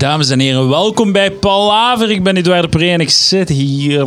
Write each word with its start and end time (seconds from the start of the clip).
Dames 0.00 0.30
en 0.30 0.40
heren, 0.40 0.68
welkom 0.68 1.12
bij 1.12 1.30
Palaver. 1.30 2.10
Ik 2.10 2.22
ben 2.22 2.36
Edouard 2.36 2.70
Pre 2.70 2.88
en 2.90 3.00
ik 3.00 3.10
zit 3.10 3.48
hier 3.48 4.04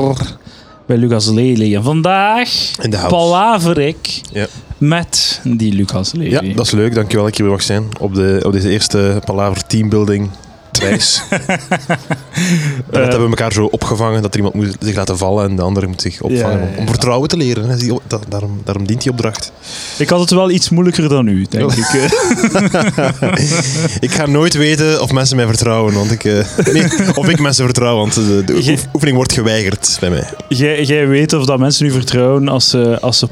bij 0.86 0.98
Lucas 0.98 1.28
Lely. 1.30 1.76
En 1.76 1.84
vandaag 1.84 2.50
In 2.82 2.90
de 2.90 2.98
house. 2.98 3.16
palaver 3.16 3.78
ik 3.80 4.22
Ja. 4.32 4.46
met 4.78 5.42
die 5.44 5.74
Lucas 5.74 6.12
Lely. 6.14 6.30
ja, 6.30 6.42
dat 6.56 6.66
is 6.66 6.72
leuk. 6.72 6.94
Dankjewel 6.96 7.24
dat 7.24 7.32
ik 7.32 7.38
hier 7.38 7.46
weer 7.48 7.56
mag 7.56 7.66
zijn 7.66 7.84
op, 8.00 8.14
de, 8.16 8.42
op 8.46 8.52
deze 8.52 8.70
eerste 8.70 9.22
Palaver 9.26 9.66
teambuilding 9.68 10.30
reis. 10.78 11.22
dat 12.92 13.02
hebben 13.02 13.22
we 13.22 13.28
elkaar 13.28 13.54
zo 13.54 13.66
opgevangen 13.66 14.22
dat 14.22 14.32
er 14.32 14.38
iemand 14.38 14.56
moet 14.56 14.76
zich 14.80 14.96
laten 14.96 15.18
vallen 15.18 15.50
en 15.50 15.56
de 15.56 15.62
andere 15.62 15.88
moet 15.88 16.02
zich 16.02 16.22
opvangen 16.22 16.60
Ja, 16.60 16.66
ja, 16.72 16.78
om- 16.78 16.88
vertrouwen 16.88 17.30
te 17.30 17.38
leren. 17.38 17.70
hè. 17.70 17.78
Die- 17.78 18.00
dat- 18.08 18.26
Daarom, 18.30 18.62
daarom 18.64 18.86
dient 18.88 19.02
die 19.02 19.12
opdracht. 19.12 19.52
Ik 19.98 20.10
had 20.10 20.20
het 20.20 20.30
wel 20.30 20.52
iets 20.52 20.70
moeilijker 20.70 21.10
dan 21.10 21.28
u, 21.28 21.46
denk 21.50 21.72
Ja. 21.72 21.78
ik. 21.94 22.12
eh. 22.12 23.22
Ik 24.00 24.12
ga 24.12 24.26
nooit 24.26 24.54
weten 24.54 25.02
of 25.02 25.12
mensen 25.12 25.36
mij 25.36 25.46
vertrouwen, 25.46 25.94
want 25.94 26.12
ik, 26.12 26.24
eh, 26.24 26.46
nee, 26.74 26.84
of 27.16 27.30
ik 27.30 27.40
mensen 27.40 27.66
vertrouw, 27.66 27.96
want 27.96 28.14
de, 28.14 28.44
de 28.46 28.78
oefening 28.94 29.16
wordt 29.16 29.34
geweigerd 29.34 29.98
bij 30.00 30.10
mij. 30.10 30.24
Jij, 30.48 30.84
jij 30.84 31.08
weet 31.08 31.34
of 31.34 31.46
dat 31.46 31.60
mensen 31.60 31.86
u 31.86 31.92
vertrouwen 31.92 32.48
als 32.48 32.70
ze, 32.70 32.98
als 33.02 33.20
ze 33.20 33.28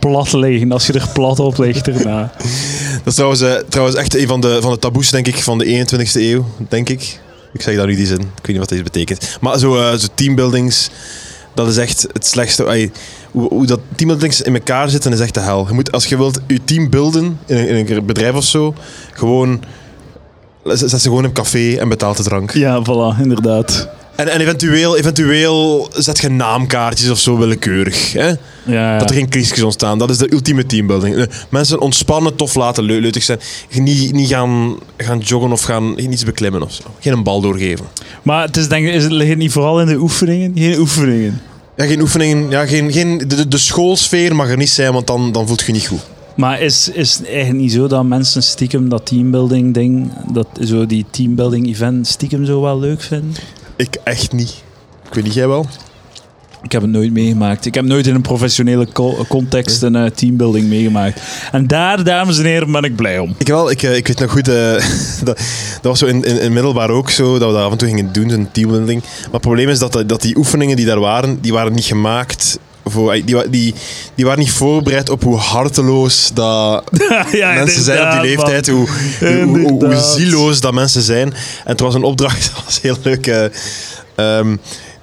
plat 0.00 0.32
liggen, 0.32 0.72
als 0.72 0.86
je 0.86 0.92
er 0.92 1.08
plat 1.12 1.38
op 1.38 1.58
ligt 1.58 1.84
daarna. 1.84 2.32
Dat 2.94 3.06
is 3.06 3.14
trouwens, 3.14 3.40
eh, 3.40 3.52
trouwens 3.68 3.98
echt 3.98 4.16
een 4.16 4.26
van 4.26 4.40
de, 4.40 4.58
van 4.60 4.72
de 4.72 4.78
taboes, 4.78 5.10
denk 5.10 5.26
ik, 5.26 5.36
van 5.42 5.58
de 5.58 5.64
21ste 5.64 6.20
eeuw, 6.20 6.44
denk 6.68 6.83
ik. 6.88 7.20
Ik 7.52 7.62
zeg 7.62 7.76
daar 7.76 7.86
nu 7.86 7.96
die 7.96 8.06
zin. 8.06 8.20
Ik 8.20 8.26
weet 8.36 8.46
niet 8.46 8.58
wat 8.58 8.68
deze 8.68 8.82
betekent. 8.82 9.38
Maar 9.40 9.58
zo, 9.58 9.76
eh, 9.76 9.98
zo 9.98 10.06
teambuildings, 10.14 10.90
dat 11.54 11.68
is 11.68 11.76
echt 11.76 12.06
het 12.12 12.26
slechtste. 12.26 12.90
Hoe, 13.30 13.48
hoe 13.48 13.66
dat 13.66 13.80
teambuildings 13.94 14.42
in 14.42 14.54
elkaar 14.54 14.88
zitten, 14.90 15.12
is 15.12 15.20
echt 15.20 15.34
de 15.34 15.40
hel. 15.40 15.66
Je 15.68 15.74
moet, 15.74 15.92
als 15.92 16.06
je 16.06 16.16
wilt 16.16 16.40
je 16.46 16.64
team 16.64 16.90
builden 16.90 17.38
in 17.46 17.56
een, 17.56 17.68
in 17.68 17.96
een 17.96 18.06
bedrijf 18.06 18.34
of 18.34 18.44
zo, 18.44 18.74
gewoon... 19.12 19.62
Zet 20.64 20.90
ze 20.90 20.98
gewoon 21.00 21.18
in 21.18 21.24
een 21.24 21.32
café 21.32 21.76
en 21.76 21.88
betaalt 21.88 22.16
de 22.16 22.22
drank. 22.22 22.52
Ja, 22.52 22.82
voilà, 22.82 23.20
inderdaad. 23.22 23.88
En, 24.16 24.28
en 24.28 24.40
eventueel, 24.40 24.96
eventueel 24.96 25.88
zet 25.92 26.18
je 26.18 26.28
naamkaartjes 26.28 27.10
of 27.10 27.18
zo 27.18 27.38
willekeurig. 27.38 28.12
Hè? 28.12 28.26
Ja, 28.26 28.36
ja. 28.64 28.98
Dat 28.98 29.10
er 29.10 29.16
geen 29.16 29.28
crisis 29.28 29.62
ontstaan. 29.62 29.98
Dat 29.98 30.10
is 30.10 30.18
de 30.18 30.32
ultieme 30.32 30.66
teambuilding. 30.66 31.16
Eh, 31.16 31.24
Mensen 31.48 31.80
ontspannen, 31.80 32.36
tof 32.36 32.54
laten, 32.54 32.84
leu- 32.84 33.00
leutig 33.00 33.22
zijn. 33.22 33.38
Niet, 33.70 34.12
niet 34.12 34.28
gaan, 34.28 34.74
gaan 34.96 35.18
joggen 35.18 35.52
of 35.52 35.62
gaan 35.62 35.98
iets 35.98 36.24
beklimmen 36.24 36.62
of 36.62 36.72
zo. 36.72 36.82
Geen 37.00 37.12
een 37.12 37.22
bal 37.22 37.40
doorgeven. 37.40 37.84
Maar 38.22 38.42
het 38.46 38.56
is, 38.56 38.68
denk, 38.68 38.86
is 38.86 39.02
het, 39.02 39.12
ligt 39.12 39.28
het 39.30 39.38
niet 39.38 39.52
vooral 39.52 39.80
in 39.80 39.86
de 39.86 39.96
oefeningen? 39.96 40.52
Geen 40.54 40.78
oefeningen. 40.78 41.40
Ja, 41.76 41.84
geen 41.86 42.00
oefeningen. 42.00 42.50
Ja, 42.50 42.66
geen, 42.66 42.92
geen, 42.92 43.18
de, 43.26 43.48
de- 43.48 43.58
schoolsfeer 43.58 44.34
mag 44.34 44.48
er 44.48 44.56
niet 44.56 44.70
zijn, 44.70 44.92
want 44.92 45.06
dan, 45.06 45.32
dan 45.32 45.46
voelt 45.46 45.60
je 45.60 45.66
je 45.66 45.72
niet 45.72 45.86
goed. 45.86 46.00
Maar 46.36 46.60
is, 46.60 46.88
is 46.92 47.14
het 47.14 47.26
eigenlijk 47.26 47.58
niet 47.58 47.72
zo 47.72 47.86
dat 47.86 48.04
mensen 48.04 48.42
stiekem 48.42 48.88
dat 48.88 49.06
teambuilding 49.06 49.74
ding, 49.74 50.12
dat, 50.32 50.46
zo 50.64 50.86
die 50.86 51.04
teambuilding 51.10 51.68
event 51.68 52.06
stiekem 52.06 52.44
zo 52.46 52.60
wel 52.60 52.78
leuk 52.78 53.02
vinden? 53.02 53.34
Ik 53.76 53.96
echt 54.04 54.32
niet. 54.32 54.62
Ik 55.08 55.14
weet 55.14 55.24
niet, 55.24 55.34
jij 55.34 55.48
wel? 55.48 55.66
Ik 56.62 56.72
heb 56.72 56.82
het 56.82 56.90
nooit 56.90 57.12
meegemaakt. 57.12 57.66
Ik 57.66 57.74
heb 57.74 57.84
nooit 57.84 58.06
in 58.06 58.14
een 58.14 58.20
professionele 58.22 58.86
co- 58.92 59.24
context 59.28 59.82
een 59.82 59.96
eh, 59.96 60.10
teambuilding 60.10 60.68
meegemaakt. 60.68 61.20
En 61.52 61.66
daar, 61.66 62.04
dames 62.04 62.38
en 62.38 62.44
heren, 62.44 62.72
ben 62.72 62.82
ik 62.82 62.96
blij 62.96 63.18
om. 63.18 63.34
Ik 63.38 63.46
wel. 63.46 63.70
Ik, 63.70 63.82
eh, 63.82 63.96
ik 63.96 64.06
weet 64.06 64.18
nog 64.20 64.30
goed, 64.30 64.48
eh, 64.48 64.54
dat, 65.24 65.36
dat 65.36 65.82
was 65.82 65.98
zo 65.98 66.06
in, 66.06 66.24
in, 66.24 66.40
in 66.40 66.52
middelbaar 66.52 66.90
ook 66.90 67.10
zo, 67.10 67.38
dat 67.38 67.48
we 67.48 67.54
dat 67.54 67.64
af 67.64 67.72
en 67.72 67.78
toe 67.78 67.88
gingen 67.88 68.12
doen, 68.12 68.30
zo'n 68.30 68.48
teambuilding. 68.52 69.00
Maar 69.02 69.32
het 69.32 69.40
probleem 69.40 69.68
is 69.68 69.78
dat, 69.78 70.02
dat 70.06 70.20
die 70.22 70.36
oefeningen 70.36 70.76
die 70.76 70.86
daar 70.86 71.00
waren, 71.00 71.38
die 71.40 71.52
waren 71.52 71.72
niet 71.72 71.84
gemaakt 71.84 72.58
voor... 72.84 73.12
Die, 73.12 73.50
die, 73.50 73.74
die 74.14 74.24
waren 74.24 74.38
niet 74.40 74.52
voorbereid 74.52 75.10
op 75.10 75.22
hoe 75.22 75.36
harteloos 75.36 76.30
dat 76.34 76.84
ja, 77.32 77.52
mensen 77.52 77.82
zijn 77.82 78.02
op 78.06 78.10
die 78.10 78.20
leeftijd, 78.30 78.68
hoe, 78.68 78.88
hoe, 79.18 79.28
hoe, 79.28 79.58
hoe 79.58 79.68
Inderdaad. 79.68 80.04
zieloos 80.16 80.60
dat 80.60 80.72
mensen 80.72 81.02
zijn. 81.02 81.32
En 81.32 81.70
het 81.70 81.80
was 81.80 81.94
een 81.94 82.02
opdracht, 82.02 82.50
dat 82.54 82.64
was 82.64 82.80
heel 82.80 82.96
leuk. 83.02 83.26
eh, 83.26 83.44
ehm, 84.14 84.56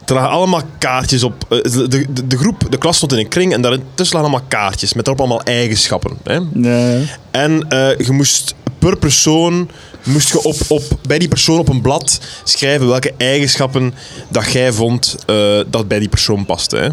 er 0.06 0.14
lagen 0.18 0.30
allemaal 0.32 0.62
kaartjes 0.78 1.24
op. 1.24 1.46
eh, 1.50 1.62
De, 1.62 1.88
de, 1.88 2.28
de 2.28 2.38
groep, 2.38 2.64
de 2.70 2.78
klas 2.78 2.96
stond 2.98 3.12
in 3.12 3.18
een 3.18 3.28
kring 3.28 3.54
en 3.54 3.62
daartussen 3.62 4.18
lagen 4.18 4.20
allemaal 4.32 4.48
kaartjes 4.48 4.94
met 4.94 5.06
daarop 5.06 5.25
allemaal 5.25 5.46
eigenschappen. 5.46 6.18
Hè? 6.24 6.40
En 7.31 7.66
eh, 7.70 7.97
je 8.06 8.12
moest 8.12 8.53
per 8.80 8.97
persoon 8.97 9.70
moest 10.03 10.28
je 10.31 10.44
op, 10.44 10.56
op, 10.68 10.84
bij 11.08 11.20
die 11.20 11.28
persoon 11.28 11.59
op 11.59 11.70
een 11.70 11.81
blad 11.81 12.20
schrijven 12.44 12.88
welke 12.88 13.14
eigenschappen 13.18 13.94
dat 14.30 14.52
jij 14.52 14.72
vond 14.74 15.16
dat 15.70 15.88
bij 15.88 16.00
die 16.00 16.09
persoon 16.09 16.46
paste. 16.46 16.78
Hè? 16.78 16.90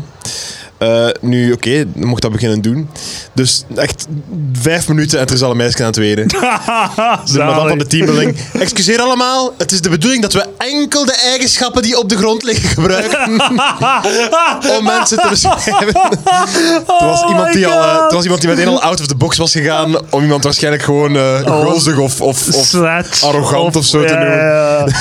Eh, 0.78 1.08
nu, 1.20 1.52
oké, 1.52 1.84
dan 1.94 2.08
mocht 2.08 2.22
dat 2.22 2.32
beginnen 2.32 2.60
doen. 2.60 2.90
Dus 3.32 3.64
echt 3.76 4.06
vijf 4.52 4.88
minuten 4.88 5.18
en 5.18 5.26
er 5.26 5.32
is 5.32 5.42
al 5.42 5.50
een 5.50 5.56
meisje 5.56 5.78
aan 5.78 5.86
het 5.86 5.96
wenen. 5.96 6.28
De 7.32 7.38
madame 7.38 7.68
van 7.68 7.78
de 7.78 7.86
teambuilding. 7.86 8.36
Excuseer 8.52 9.00
allemaal, 9.00 9.54
het 9.58 9.72
is 9.72 9.80
de 9.80 9.88
bedoeling 9.88 10.22
dat 10.22 10.32
we 10.32 10.46
enkel 10.58 11.04
de 11.04 11.12
eigenschappen 11.14 11.82
die 11.82 11.98
op 11.98 12.08
de 12.08 12.16
grond 12.16 12.42
liggen 12.42 12.68
gebruiken 12.68 13.30
om 14.78 14.84
mensen 14.84 15.18
te 15.18 15.26
beschrijven. 15.28 15.86
Er 15.86 16.82
was, 16.86 17.22
Oh 17.22 17.28
iemand 17.28 17.52
die 17.52 17.66
al, 17.66 17.82
eh, 17.82 18.04
er 18.08 18.14
was 18.14 18.22
iemand 18.22 18.40
die 18.40 18.50
meteen 18.50 18.68
al 18.68 18.82
out 18.82 19.00
of 19.00 19.06
the 19.06 19.14
box 19.14 19.36
was 19.36 19.52
gegaan 19.52 19.96
om 20.10 20.22
iemand 20.22 20.44
waarschijnlijk 20.44 20.82
gewoon 20.82 21.16
gulzig 21.44 21.98
of, 21.98 22.20
of, 22.20 22.48
of 22.54 22.74
arrogant 23.22 23.76
of 23.76 23.84
zo 23.84 24.04
te 24.04 24.14
noemen. 24.14 24.94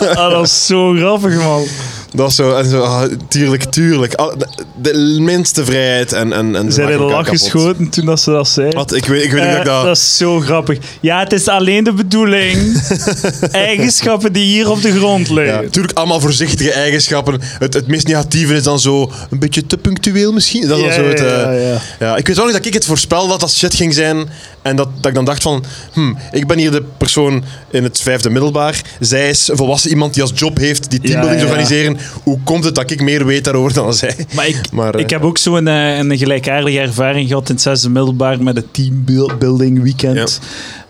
Ah, 0.00 0.30
dat 0.30 0.46
is 0.46 0.66
zo 0.66 0.92
grappig, 0.92 1.34
man. 1.34 1.66
Dat 2.12 2.32
zo, 2.32 2.56
en 2.56 2.64
zo 2.70 2.80
ah, 2.82 3.02
tuurlijk, 3.28 3.64
tuurlijk. 3.64 4.14
Al- 4.14 4.34
De, 4.38 4.46
de 4.92 5.16
minste 5.20 5.64
vrijheid 5.64 6.12
en... 6.12 6.32
en, 6.32 6.56
en 6.56 6.72
Zijn 6.72 6.88
in 6.88 6.96
de 6.96 7.02
elkaar 7.02 7.16
lach 7.16 7.24
kapot. 7.24 7.40
geschoten 7.40 7.88
toen 7.88 8.04
dat 8.06 8.20
ze 8.20 8.30
dat 8.30 8.48
zei? 8.48 8.68
Wat? 8.70 8.94
Ik 8.94 9.04
weet, 9.04 9.24
ik 9.24 9.30
weet 9.32 9.42
niet 9.42 9.50
Eh, 9.50 9.54
of 9.54 9.58
ik 9.60 9.64
dat... 9.66 9.84
dat 9.84 9.96
is 9.96 10.16
zo 10.16 10.40
grappig. 10.40 10.78
Ja, 11.00 11.18
het 11.18 11.32
is 11.32 11.48
alleen 11.48 11.84
de 11.84 11.92
bedoeling. 11.92 12.82
eigenschappen 13.52 14.32
die 14.32 14.44
hier 14.44 14.70
op 14.70 14.82
de 14.82 14.92
grond 14.92 15.26
Ja, 15.28 15.34
liggen. 15.34 15.62
natuurlijk 15.62 15.98
allemaal 15.98 16.20
voorzichtige 16.20 16.72
eigenschappen. 16.72 17.40
Het, 17.58 17.74
het 17.74 17.86
meest 17.86 18.06
negatieve 18.06 18.54
is 18.54 18.62
dan 18.62 18.80
zo 18.80 19.10
een 19.30 19.38
beetje 19.38 19.66
te 19.66 19.76
punctueel 19.78 20.32
misschien. 20.32 20.68
Dat 20.68 20.78
is 20.78 20.84
Ja, 20.84 21.02
dan 21.02 21.04
zo 21.04 21.10
het, 21.10 21.20
eh, 21.20 21.26
ja, 21.26 21.50
ja. 21.52 21.80
ja, 22.00 22.16
ik 22.16 22.26
weet 22.26 22.36
wel 22.36 22.44
nog 22.44 22.54
dat 22.54 22.66
ik 22.66 22.74
het 22.74 22.84
voorspel 22.86 23.28
dat 23.28 23.40
dat 23.40 23.50
shit 23.52 23.74
ging 23.74 23.94
zijn. 23.94 24.28
En 24.62 24.76
dat, 24.76 24.88
dat 24.94 25.06
ik 25.06 25.14
dan 25.14 25.24
dacht 25.24 25.42
van... 25.42 25.64
Hm, 25.92 26.12
ik 26.32 26.46
ben 26.46 26.58
hier 26.58 26.70
de 26.70 26.82
persoon 26.96 27.44
in 27.70 27.82
het 27.82 28.00
vijfde 28.00 28.30
middelbaar. 28.30 28.82
Zij 29.00 29.28
is 29.28 29.48
een 29.48 29.56
volwassen 29.56 29.90
iemand 29.90 30.14
die 30.14 30.22
als 30.22 30.32
job 30.34 30.58
heeft 30.58 30.90
die 30.90 31.00
teambuildings 31.00 31.42
ja, 31.42 31.48
ja. 31.48 31.52
organiseren. 31.52 31.98
Hoe 32.22 32.38
komt 32.44 32.64
het 32.64 32.74
dat 32.74 32.90
ik 32.90 33.02
meer 33.02 33.26
weet 33.26 33.44
daarover 33.44 33.72
dan 33.72 33.94
zij? 33.94 34.14
Maar 34.34 34.48
ik, 34.48 34.60
Maar, 34.72 34.94
eh, 34.94 35.00
ik 35.00 35.10
heb 35.10 35.22
ook 35.22 35.38
zo 35.38 35.56
een, 35.56 35.68
eh, 35.68 35.98
een 35.98 36.18
gelijkaardige 36.18 36.80
ervaring 36.80 37.28
gehad 37.28 37.48
in 37.48 37.54
het 37.54 37.62
zesde 37.62 37.90
middelbaar 37.90 38.42
met 38.42 38.56
het 38.56 38.74
teambuilding 38.74 39.82
weekend. 39.82 40.40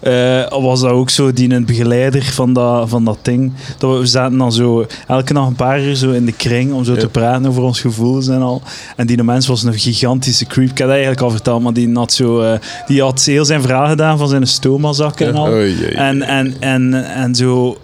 Eh, 0.01 0.63
was 0.63 0.81
dat 0.81 0.91
ook 0.91 1.11
zo, 1.11 1.33
die 1.33 1.53
een 1.55 1.65
begeleider 1.65 2.23
van 2.23 2.53
dat, 2.53 2.89
van 2.89 3.05
dat 3.05 3.19
ding. 3.23 3.53
Dat 3.79 3.93
we, 3.93 3.99
we 3.99 4.07
zaten 4.07 4.39
dan 4.39 4.53
zo 4.53 4.87
elke 5.07 5.33
dag 5.35 5.47
een 5.47 5.55
paar 5.55 5.81
uur 5.83 5.95
zo 5.95 6.11
in 6.11 6.25
de 6.25 6.33
kring 6.33 6.73
om 6.73 6.85
zo 6.85 6.95
te 6.97 7.09
praten 7.09 7.47
over 7.47 7.63
ons 7.63 7.81
gevoelens 7.81 8.29
en 8.29 8.43
al. 8.43 8.63
En 8.97 9.07
die 9.07 9.23
mens 9.23 9.47
was 9.47 9.63
een 9.63 9.79
gigantische 9.79 10.47
creep. 10.47 10.71
Ik 10.71 10.79
heb 10.79 10.87
dat 10.87 10.91
eigenlijk 10.97 11.21
al 11.21 11.31
verteld, 11.31 11.63
maar 11.63 11.73
die 11.73 11.91
had, 11.95 12.13
zo, 12.13 12.41
eh, 12.41 12.59
die 12.87 13.03
had 13.03 13.25
heel 13.25 13.45
zijn 13.45 13.61
verhaal 13.63 13.89
gedaan 13.89 14.19
van 14.19 14.29
zijn 14.29 14.47
stoma-zakken 14.47 15.27
en 15.27 15.35
al. 15.35 15.47
En, 15.97 16.23
en, 16.23 16.55
en, 16.61 16.95
en 17.15 17.35
zo. 17.35 17.79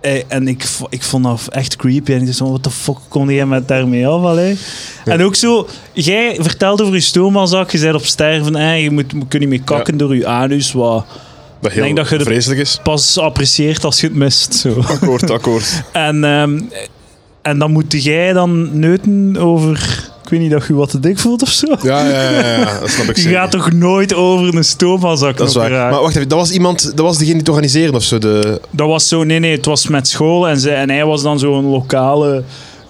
eh, 0.00 0.22
En 0.28 0.48
ik, 0.48 0.64
ik 0.88 1.02
vond 1.02 1.24
dat 1.24 1.48
echt 1.50 1.76
creepy. 1.76 2.12
En 2.12 2.20
ik 2.20 2.26
dacht 2.26 2.38
wat 2.38 2.64
de 2.64 2.70
fuck 2.70 2.96
kon 3.08 3.28
jij 3.28 3.46
met 3.46 3.68
daarmee 3.68 4.06
af? 4.06 4.22
allee? 4.22 4.58
En 5.04 5.22
ook 5.22 5.34
zo, 5.34 5.66
jij 5.92 6.36
vertelt 6.40 6.80
over 6.82 6.94
je 6.94 7.00
stomazak, 7.00 7.70
je 7.70 7.78
bent 7.80 7.94
op 7.94 8.04
sterven, 8.04 8.56
en 8.56 8.80
je 8.80 8.90
moet, 8.90 9.04
je 9.12 9.18
kunt 9.28 9.38
niet 9.42 9.48
meer 9.48 9.62
kakken 9.62 9.96
door 9.96 10.16
je 10.16 10.26
anus, 10.26 10.72
wat 10.72 11.04
dat 11.60 11.72
heel 11.72 11.82
denk 11.82 11.96
dat 11.96 12.08
je 12.08 12.18
de- 12.18 12.24
vreselijk 12.24 12.60
is. 12.60 12.78
pas 12.82 13.18
apprecieert 13.18 13.84
als 13.84 14.00
je 14.00 14.06
het 14.06 14.16
mist. 14.16 14.54
Zo. 14.54 14.74
Akkoord, 14.86 15.30
akkoord. 15.30 15.82
En, 15.92 16.24
ehm, 16.24 16.60
en 17.42 17.58
dan 17.58 17.70
moet 17.72 18.02
jij 18.02 18.32
dan 18.32 18.78
neuten 18.78 19.36
over, 19.38 19.70
ik 20.24 20.28
weet 20.30 20.40
niet, 20.40 20.50
dat 20.50 20.66
je 20.66 20.74
wat 20.74 20.90
te 20.90 21.00
dik 21.00 21.18
voelt 21.18 21.42
of 21.42 21.48
zo. 21.48 21.66
Ja, 21.82 22.08
ja, 22.08 22.30
ja, 22.30 22.56
ja, 22.58 22.78
dat 22.80 22.90
snap 22.90 23.06
ik 23.06 23.16
Je 23.16 23.28
gaat 23.28 23.50
toch 23.50 23.72
nooit 23.72 24.14
over 24.14 24.54
een 24.56 24.64
stomazak 24.64 25.36
Dat 25.36 25.48
is 25.48 25.54
waar. 25.54 25.70
Maar 25.70 25.90
wacht 26.00 26.16
even, 26.16 26.28
dat 26.28 26.38
was 26.38 26.50
iemand, 26.50 26.82
dat 26.96 27.04
was 27.06 27.12
degene 27.18 27.30
die 27.32 27.38
het 27.40 27.48
organiseerde 27.48 27.96
of 27.96 28.02
zo. 28.02 28.18
De, 28.18 28.60
Dat 28.70 28.86
was 28.88 29.08
zo, 29.08 29.24
nee, 29.24 29.38
nee, 29.38 29.56
het 29.56 29.64
was 29.66 29.86
met 29.88 30.08
school 30.08 30.48
en, 30.48 30.60
zij, 30.60 30.74
en 30.74 30.90
hij 30.90 31.04
was 31.04 31.22
dan 31.22 31.38
zo'n 31.38 31.64
lokale 31.64 32.42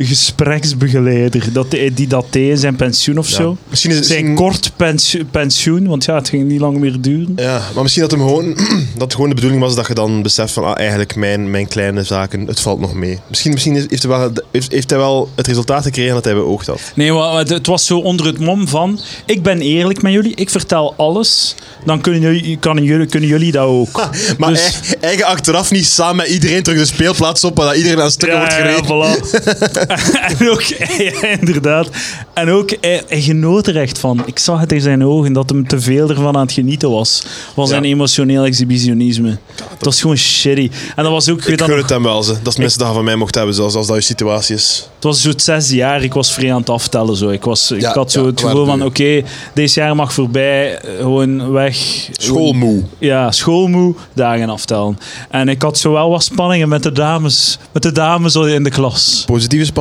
gespreksbegeleider. 0.06 1.52
Dat, 1.52 1.70
die 1.70 2.06
dat 2.06 2.26
deed 2.30 2.50
in 2.50 2.56
zijn 2.58 2.76
pensioen 2.76 3.18
of 3.18 3.26
zo. 3.28 3.56
Misschien 3.68 3.90
is 3.90 3.96
het 3.96 4.06
Zijn 4.06 4.24
misschien- 4.24 4.46
kort 4.46 4.72
pensioen, 4.76 5.28
pensioen, 5.30 5.86
want 5.88 6.04
ja, 6.04 6.14
het 6.14 6.28
ging 6.28 6.48
niet 6.48 6.60
lang 6.60 6.78
meer 6.78 7.00
duren. 7.00 7.32
Ja, 7.36 7.62
maar 7.74 7.82
misschien 7.82 8.02
dat, 8.08 8.12
hem 8.18 8.20
gewoon, 8.20 8.56
dat 8.96 9.12
gewoon 9.14 9.28
de 9.28 9.34
bedoeling 9.34 9.60
was 9.62 9.74
dat 9.74 9.86
je 9.86 9.94
dan 9.94 10.22
beseft 10.22 10.52
van 10.52 10.64
ah, 10.64 10.78
eigenlijk 10.78 11.16
mijn, 11.16 11.50
mijn 11.50 11.68
kleine 11.68 12.02
zaken, 12.02 12.46
het 12.46 12.60
valt 12.60 12.80
nog 12.80 12.94
mee. 12.94 13.18
Misschien, 13.28 13.52
misschien 13.52 13.76
is- 13.76 13.86
heeft, 13.88 14.02
hij 14.02 14.10
wel, 14.18 14.32
heeft, 14.50 14.72
heeft 14.72 14.90
hij 14.90 14.98
wel 14.98 15.28
het 15.34 15.46
resultaat 15.46 15.82
gekregen 15.82 16.14
dat 16.14 16.24
hij 16.24 16.34
beoogd 16.34 16.66
had. 16.66 16.80
Nee, 16.94 17.12
maar 17.12 17.32
het- 17.38 17.48
het 17.48 17.66
was 17.66 17.86
zo 17.86 17.98
onder 17.98 18.26
het 18.26 18.38
mom 18.38 18.68
van... 18.68 19.00
Ik 19.26 19.42
ben 19.42 19.60
eerlijk 19.60 20.02
met 20.02 20.12
jullie, 20.12 20.34
ik 20.34 20.50
vertel 20.50 20.94
alles. 20.96 21.54
Dan 21.84 22.00
kunnen 22.00 22.20
jullie, 22.20 22.56
kan 22.58 22.84
jullie, 22.84 23.06
kunnen 23.06 23.28
jullie 23.28 23.52
dat 23.52 23.66
ook. 23.66 24.08
Maar 24.38 24.50
Dus- 24.52 24.60
ei- 24.60 24.94
eigen 25.00 25.24
achteraf 25.26 25.70
niet 25.70 25.86
samen 25.86 26.16
met 26.16 26.26
iedereen 26.26 26.62
terug 26.62 26.78
de 26.78 26.84
speelplaats 26.86 27.44
op, 27.44 27.56
dat 27.56 27.74
iedereen 27.76 28.00
aan 28.00 28.10
stukken 28.10 28.38
wordt 28.38 28.52
gereden. 28.54 28.84
voilà. 28.84 29.88
en 30.38 30.50
ook, 30.50 30.62
ja, 31.12 31.26
inderdaad. 31.40 31.88
En 32.34 32.50
ook, 32.50 32.76
hij, 32.80 33.02
hij 33.08 33.20
genoot 33.20 33.66
er 33.66 33.76
echt 33.76 33.98
van. 33.98 34.22
Ik 34.26 34.38
zag 34.38 34.60
het 34.60 34.72
in 34.72 34.80
zijn 34.80 35.04
ogen 35.04 35.32
dat 35.32 35.50
hem 35.50 35.68
te 35.68 35.80
veel 35.80 36.08
ervan 36.08 36.36
aan 36.36 36.42
het 36.42 36.52
genieten 36.52 36.90
was. 36.90 37.22
Ja. 37.56 37.66
zijn 37.66 37.84
emotioneel 37.84 38.44
exhibitionisme. 38.44 39.38
Dat 39.56 39.84
was 39.84 40.00
gewoon 40.00 40.16
shitty. 40.16 40.70
En 40.96 41.02
dat 41.02 41.12
was 41.12 41.28
ook, 41.28 41.44
ik 41.44 41.60
gun 41.60 41.76
het 41.76 41.88
hem 41.88 42.02
wel, 42.02 42.22
ze. 42.22 42.28
Dat 42.32 42.40
is 42.40 42.46
het 42.46 42.58
minste 42.58 42.78
dat 42.78 42.94
van 42.94 43.04
mij 43.04 43.16
mocht 43.16 43.34
hebben, 43.34 43.54
zoals 43.54 43.74
als 43.74 43.86
dat 43.86 43.96
je 43.96 44.02
situatie 44.02 44.54
is. 44.54 44.88
het 44.94 45.04
was 45.04 45.22
zo 45.22 45.28
het 45.28 45.42
zesde 45.42 45.74
jaar, 45.74 46.02
ik 46.02 46.14
was 46.14 46.32
vrij 46.32 46.52
aan 46.52 46.60
het 46.60 46.70
aftellen. 46.70 47.16
Zo. 47.16 47.28
Ik, 47.28 47.44
was, 47.44 47.70
ik 47.70 47.84
had 47.84 48.12
zo 48.12 48.26
het 48.26 48.40
gevoel 48.40 48.66
van, 48.66 48.84
oké, 48.84 49.22
deze 49.54 49.80
jaar 49.80 49.96
mag 49.96 50.12
voorbij, 50.12 50.78
eh, 50.78 50.96
gewoon 50.98 51.50
weg. 51.50 52.08
Schoolmoe. 52.12 52.82
Ja, 52.98 53.32
schoolmoe, 53.32 53.94
dagen 54.12 54.48
aftellen. 54.48 54.98
En 55.30 55.48
ik 55.48 55.62
had 55.62 55.78
zo 55.78 55.92
wel 55.92 56.10
wat 56.10 56.22
spanningen 56.22 56.68
met 56.68 56.82
de 56.82 56.92
dames, 56.92 57.58
met 57.72 57.82
de 57.82 57.92
dames 57.92 58.34
in 58.34 58.62
de 58.62 58.70
klas. 58.70 59.22
Positieve 59.26 59.64
spanningen? 59.64 59.79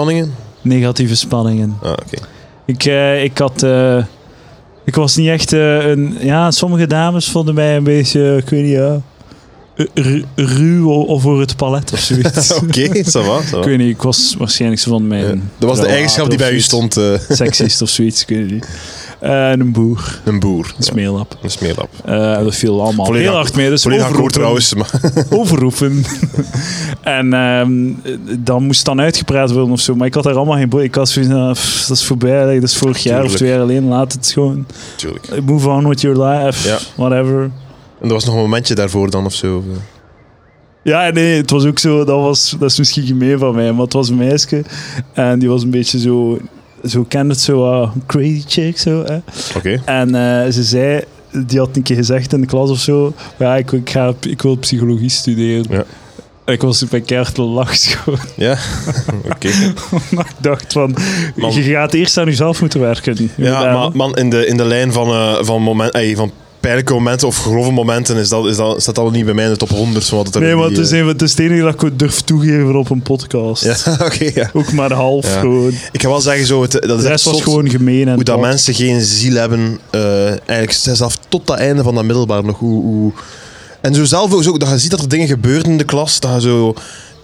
Negatieve 0.61 1.15
spanningen. 1.15 1.77
Ah, 1.83 1.91
oké. 1.91 2.17
Ik, 2.65 2.85
eh, 2.85 3.23
ik 3.23 3.37
had. 3.37 3.63
eh, 3.63 3.97
ik 4.85 4.95
was 4.95 5.15
niet 5.15 5.27
echt 5.27 5.53
eh, 5.53 5.87
een. 5.89 6.17
Ja, 6.19 6.51
sommige 6.51 6.87
dames 6.87 7.29
vonden 7.29 7.53
mij 7.55 7.75
een 7.75 7.83
beetje. 7.83 8.37
Ik 8.37 8.49
weet 8.49 8.63
niet, 8.63 8.71
ja. 8.71 9.01
ru- 9.93 10.23
Ruw 10.35 10.89
of 10.91 11.21
voor 11.21 11.39
het 11.39 11.55
palet 11.55 11.93
of 11.93 11.99
zoiets. 11.99 12.53
Oké, 12.63 12.87
ça 12.87 13.23
va, 13.25 13.41
ça 13.43 13.49
va. 13.49 13.57
Ik 13.57 13.63
weet 13.63 13.77
niet, 13.77 13.89
ik 13.95 14.01
was 14.01 14.35
waarschijnlijk 14.37 14.81
zo 14.81 14.89
van 14.91 15.07
mijn. 15.07 15.25
Ja. 15.27 15.33
Dat 15.57 15.69
was 15.69 15.79
de 15.79 15.87
eigenschap 15.87 16.29
die 16.29 16.37
bij 16.37 16.51
u 16.51 16.59
stond. 16.59 16.97
Seksist 17.29 17.81
of 17.81 17.89
zoiets, 17.89 18.21
ik 18.21 18.27
weet 18.27 18.51
niet. 18.51 18.67
Eh, 19.19 19.51
en 19.51 19.59
een 19.59 19.71
boer, 19.71 20.19
een 20.25 20.39
boer. 20.39 20.73
een 20.77 20.83
smeerlap. 20.83 21.37
Een 21.41 21.49
smeerlap. 21.51 21.89
Eh, 22.05 22.37
dat 22.43 22.55
viel 22.55 22.81
allemaal 22.81 23.05
Volledig 23.05 23.27
heel 23.27 23.37
hard 23.37 23.55
mee. 23.55 23.69
Dus 23.69 23.87
overroepen. 23.87 24.31
trouwens. 24.31 24.73
Overroepen. 25.29 26.03
en 27.01 27.33
ehm, 27.33 27.91
dan 28.39 28.63
moest 28.63 28.85
dan 28.85 28.99
uitgepraat 29.01 29.51
worden 29.51 29.71
of 29.71 29.79
zo. 29.79 29.95
Maar 29.95 30.07
ik 30.07 30.13
had 30.13 30.23
daar 30.23 30.35
allemaal 30.35 30.57
geen 30.57 30.69
boei. 30.69 30.83
Ik 30.83 30.95
had 30.95 31.09
zoiets 31.09 31.31
van, 31.31 31.51
pff, 31.53 31.85
dat 31.87 31.97
is 31.97 32.05
voorbij. 32.05 32.53
Dat 32.53 32.63
is 32.69 32.77
vorig 32.77 32.97
jaar 33.03 33.11
of 33.15 33.19
Tuurlijk. 33.21 33.37
twee 33.37 33.49
jaar 33.49 33.61
alleen. 33.61 33.87
Laat 33.87 34.13
het 34.13 34.31
gewoon. 34.31 34.65
natuurlijk. 34.91 35.45
Move 35.45 35.69
on 35.69 35.87
with 35.87 36.01
your 36.01 36.23
life. 36.25 36.67
Ja. 36.67 36.77
Whatever. 36.95 37.41
En 38.01 38.07
er 38.07 38.13
was 38.13 38.25
nog 38.25 38.35
een 38.35 38.41
momentje 38.41 38.75
daarvoor 38.75 39.09
dan 39.09 39.25
of 39.25 39.33
zo. 39.33 39.57
eh. 39.71 39.77
Ja, 40.83 41.09
nee, 41.09 41.37
het 41.37 41.49
was 41.49 41.65
ook 41.65 41.79
zo. 41.79 41.97
Dat, 42.05 42.21
was, 42.21 42.55
dat 42.59 42.69
is 42.71 42.77
misschien 42.77 43.05
gemeen 43.05 43.39
van 43.39 43.55
mij. 43.55 43.71
Maar 43.71 43.81
het 43.83 43.93
was 43.93 44.09
een 44.09 44.15
meisje. 44.17 44.63
En 45.13 45.39
die 45.39 45.49
was 45.49 45.63
een 45.63 45.69
beetje 45.69 45.99
zo... 45.99 46.39
Zo 46.83 47.05
kende 47.07 47.33
het 47.33 47.41
zo, 47.41 47.71
ah, 47.71 47.91
crazy 48.05 48.43
chick, 48.47 48.77
zo. 48.77 49.03
Hè. 49.03 49.19
En 49.85 50.15
eh, 50.15 50.51
ze 50.51 50.63
zei... 50.63 51.03
Die 51.31 51.59
had 51.59 51.75
een 51.75 51.83
keer 51.83 51.95
gezegd 51.95 52.33
in 52.33 52.41
de 52.41 52.47
klas 52.47 52.69
of 52.69 52.79
zo... 52.79 53.13
Ja, 53.37 53.55
ik, 53.55 53.71
ik, 53.71 53.89
ga, 53.89 54.13
ik 54.19 54.41
wil 54.41 54.55
psychologie 54.55 55.09
studeren. 55.09 55.65
Ja. 55.69 55.83
Ik 56.45 56.61
was 56.61 56.87
bij 56.87 57.01
keihard 57.01 57.37
lach 57.37 57.81
gewoon. 57.81 58.19
Ja, 58.35 58.57
oké. 59.31 59.49
Maar 60.15 60.25
ik 60.25 60.35
dacht 60.43 60.73
van, 60.73 60.95
Man. 61.35 61.53
je 61.53 61.61
gaat 61.61 61.93
eerst 61.93 62.17
aan 62.17 62.25
jezelf 62.25 62.61
moeten 62.61 62.79
werken. 62.79 63.29
Ja, 63.35 63.73
maar 63.73 63.89
man, 63.93 64.15
in 64.15 64.29
de, 64.29 64.45
in 64.45 64.57
de 64.57 64.65
lijn 64.65 64.91
van, 64.91 65.07
eh, 65.07 65.37
van, 65.41 65.61
moment, 65.61 65.93
ey, 65.93 66.15
van 66.15 66.31
pijnlijke 66.59 66.93
momenten 66.93 67.27
of 67.27 67.37
grove 67.37 67.71
momenten 67.71 68.17
is 68.17 68.29
dat, 68.29 68.45
is 68.45 68.55
dat, 68.55 68.81
staat 68.81 68.95
dat 68.95 69.11
niet 69.11 69.25
bij 69.25 69.33
mij 69.33 69.45
in 69.45 69.51
de 69.51 69.57
top 69.57 69.69
100 69.69 70.05
van 70.05 70.17
wat 70.17 70.25
het 70.25 70.35
er 70.35 70.41
nee, 70.41 70.55
maar 70.55 70.67
het 70.69 70.77
is, 70.77 70.91
eh, 70.91 70.99
een, 70.99 71.07
het 71.07 71.21
is 71.21 71.31
het 71.31 71.39
enige 71.39 71.61
dat 71.61 71.73
ik 71.73 71.81
het 71.81 71.99
durf 71.99 72.21
toegeven 72.21 72.75
op 72.75 72.89
een 72.89 73.01
podcast. 73.01 73.63
Ja, 73.63 73.75
oké, 74.05 74.31
ja. 74.33 74.49
Ook 74.53 74.71
maar 74.71 74.93
half 74.93 75.25
Ja. 75.25 75.39
gewoon. 75.39 75.73
Ik 75.91 76.01
ga 76.01 76.07
wel 76.07 76.21
zeggen, 76.21 76.45
zo, 76.45 76.61
het, 76.61 76.71
dat 76.71 76.81
is 76.83 76.87
De 76.89 76.93
echt 76.95 77.07
rest 77.07 77.23
was 77.25 77.41
gewoon 77.41 77.69
gemeen. 77.69 78.07
En 78.07 78.13
hoe 78.15 78.23
dat 78.23 78.39
mensen 78.39 78.73
geen 78.73 79.01
ziel 79.01 79.35
hebben. 79.35 79.79
eh, 79.89 80.25
eigenlijk 80.27 80.71
zelfs 80.71 81.17
tot 81.29 81.47
dat 81.47 81.57
einde 81.57 81.83
van 81.83 81.95
dat 81.95 82.03
middelbaar 82.03 82.43
nog. 82.43 82.59
Hoe, 82.59 82.81
hoe... 82.83 83.11
En 83.81 83.93
zo 83.93 84.03
zelf 84.03 84.33
ook, 84.33 84.43
zo, 84.43 84.57
dat 84.57 84.69
je 84.69 84.77
ziet 84.79 84.91
dat 84.91 85.01
er 85.01 85.09
dingen 85.09 85.27
gebeuren 85.27 85.71
in 85.71 85.77
de 85.77 85.83
klas, 85.83 86.19
dat 86.19 86.33
je 86.33 86.41
zo 86.41 86.73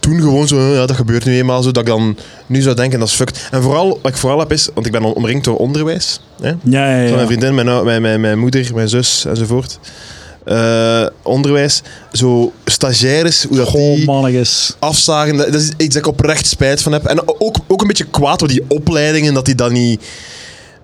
toen 0.06 0.20
gewoon 0.22 0.48
zo, 0.48 0.74
ja, 0.74 0.86
dat 0.86 0.96
gebeurt 0.96 1.26
nu 1.26 1.38
eenmaal 1.38 1.64
zo, 1.64 1.72
dat 1.72 1.84
ik 1.84 1.90
dan 1.90 2.18
nu 2.46 2.62
zou 2.62 2.76
denken, 2.76 3.00
dat 3.00 3.08
is 3.08 3.14
fucked. 3.14 3.48
En 3.52 3.62
vooral, 3.62 4.00
wat 4.02 4.12
ik 4.12 4.18
vooral 4.18 4.40
heb 4.40 4.52
is, 4.52 4.70
want 4.74 4.86
ik 4.86 4.92
ben 4.92 5.04
om- 5.04 5.12
omringd 5.14 5.44
door 5.44 5.58
onderwijs. 5.58 6.20
Hè? 6.42 6.48
Ja, 6.48 6.56
ja, 6.64 6.98
Van 7.00 7.08
ja. 7.10 7.16
mijn 7.16 7.28
vriendin, 7.28 7.56
mijn, 7.56 7.84
mijn, 7.84 8.02
mijn, 8.02 8.22
mijn 8.22 8.40
moeder, 8.40 8.72
mijn 8.74 8.90
zus 8.90 9.26
enzovoort. 9.26 9.80
Eh, 10.44 11.06
onderwijs, 11.24 11.82
zo 12.12 12.52
stagiaires, 12.66 13.44
hoe 13.44 13.58
dat 13.58 13.68
Goh, 13.68 13.96
die 13.96 14.06
afzagen, 14.80 15.38
dat 15.38 15.52
dat 15.52 15.62
is 15.62 15.70
iets 15.78 15.96
dat 15.96 16.06
ik 16.06 16.08
oprecht 16.08 16.48
spijt 16.48 16.82
van 16.82 16.92
heb. 16.92 17.06
En 17.06 17.40
ook, 17.40 17.56
ook 17.68 17.82
een 17.82 17.88
beetje 17.88 18.06
kwaad 18.12 18.40
door 18.40 18.48
die 18.48 18.64
opleidingen, 18.68 19.34
dat 19.34 19.46
die 19.46 19.56
dan 19.56 19.74
niet... 19.74 20.02